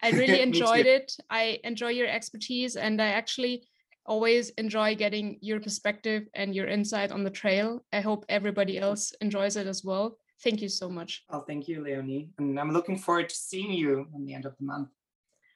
I 0.03 0.09
really 0.09 0.41
enjoyed 0.49 0.85
it. 0.85 1.13
I 1.29 1.59
enjoy 1.63 1.91
your 1.91 2.09
expertise 2.09 2.75
and 2.75 3.01
I 3.01 3.11
actually 3.11 3.63
always 4.05 4.49
enjoy 4.57 4.95
getting 4.95 5.37
your 5.39 5.61
perspective 5.61 6.23
and 6.33 6.53
your 6.53 6.67
insight 6.67 7.13
on 7.13 7.23
the 7.23 7.29
trail. 7.29 7.85
I 7.93 8.01
hope 8.01 8.25
everybody 8.27 8.77
else 8.77 9.13
enjoys 9.21 9.55
it 9.55 9.67
as 9.67 9.85
well. 9.85 10.17
Thank 10.43 10.61
you 10.61 10.69
so 10.69 10.89
much. 10.89 11.23
Oh, 11.29 11.41
thank 11.41 11.67
you, 11.67 11.83
Leonie. 11.83 12.29
And 12.39 12.59
I'm 12.59 12.71
looking 12.71 12.97
forward 12.97 13.29
to 13.29 13.35
seeing 13.35 13.71
you 13.71 14.01
at 14.01 14.25
the 14.25 14.33
end 14.33 14.45
of 14.45 14.55
the 14.57 14.65
month. 14.65 14.89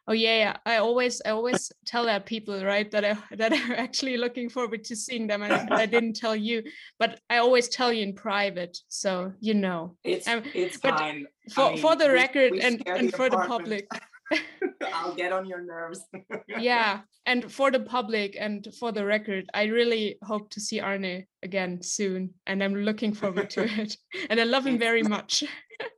Oh 0.07 0.13
yeah, 0.13 0.38
yeah. 0.38 0.57
I 0.67 0.77
always 0.77 1.19
I 1.25 1.31
always 1.31 1.71
tell 1.86 2.05
that 2.05 2.27
people 2.27 2.63
right 2.63 2.89
that 2.91 3.03
I 3.03 3.17
that 3.36 3.51
are 3.53 3.73
actually 3.75 4.17
looking 4.17 4.49
forward 4.49 4.83
to 4.86 4.95
seeing 4.95 5.25
them. 5.25 5.41
And 5.41 5.73
I 5.73 5.88
didn't 5.88 6.15
tell 6.23 6.36
you, 6.36 6.63
but 6.99 7.19
I 7.29 7.38
always 7.38 7.69
tell 7.69 7.91
you 7.91 8.03
in 8.03 8.13
private, 8.13 8.77
so 8.88 9.33
you 9.39 9.55
know. 9.55 9.97
It's 10.03 10.27
um, 10.27 10.43
it's 10.53 10.77
fine. 10.77 11.25
For 11.51 11.61
I 11.61 11.69
mean, 11.71 11.81
for 11.81 11.95
the 11.95 12.11
record 12.11 12.51
we 12.51 12.61
and 12.61 12.83
and 12.88 13.13
for 13.13 13.29
the 13.29 13.38
public. 13.38 13.88
I'll 14.93 15.15
get 15.15 15.32
on 15.32 15.45
your 15.45 15.61
nerves. 15.61 16.01
yeah, 16.59 17.01
and 17.26 17.51
for 17.51 17.71
the 17.71 17.80
public 17.80 18.36
and 18.39 18.67
for 18.80 18.91
the 18.91 19.05
record, 19.05 19.49
I 19.53 19.65
really 19.65 20.17
hope 20.23 20.49
to 20.51 20.59
see 20.61 20.80
Arne 20.80 21.26
again 21.43 21.82
soon, 21.82 22.34
and 22.47 22.63
I'm 22.63 22.76
looking 22.76 23.13
forward 23.13 23.49
to 23.51 23.63
it. 23.82 23.97
And 24.30 24.39
I 24.39 24.43
love 24.43 24.65
him 24.65 24.78
very 24.78 25.03
much. 25.03 25.43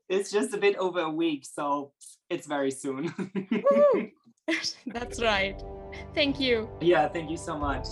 it's 0.09 0.31
just 0.31 0.53
a 0.53 0.57
bit 0.57 0.75
over 0.77 0.99
a 1.01 1.11
week, 1.11 1.45
so 1.45 1.93
it's 2.29 2.47
very 2.47 2.71
soon. 2.71 3.13
That's 4.87 5.21
right. 5.21 5.61
Thank 6.13 6.39
you. 6.39 6.69
Yeah, 6.81 7.07
thank 7.09 7.29
you 7.29 7.37
so 7.37 7.57
much. 7.57 7.87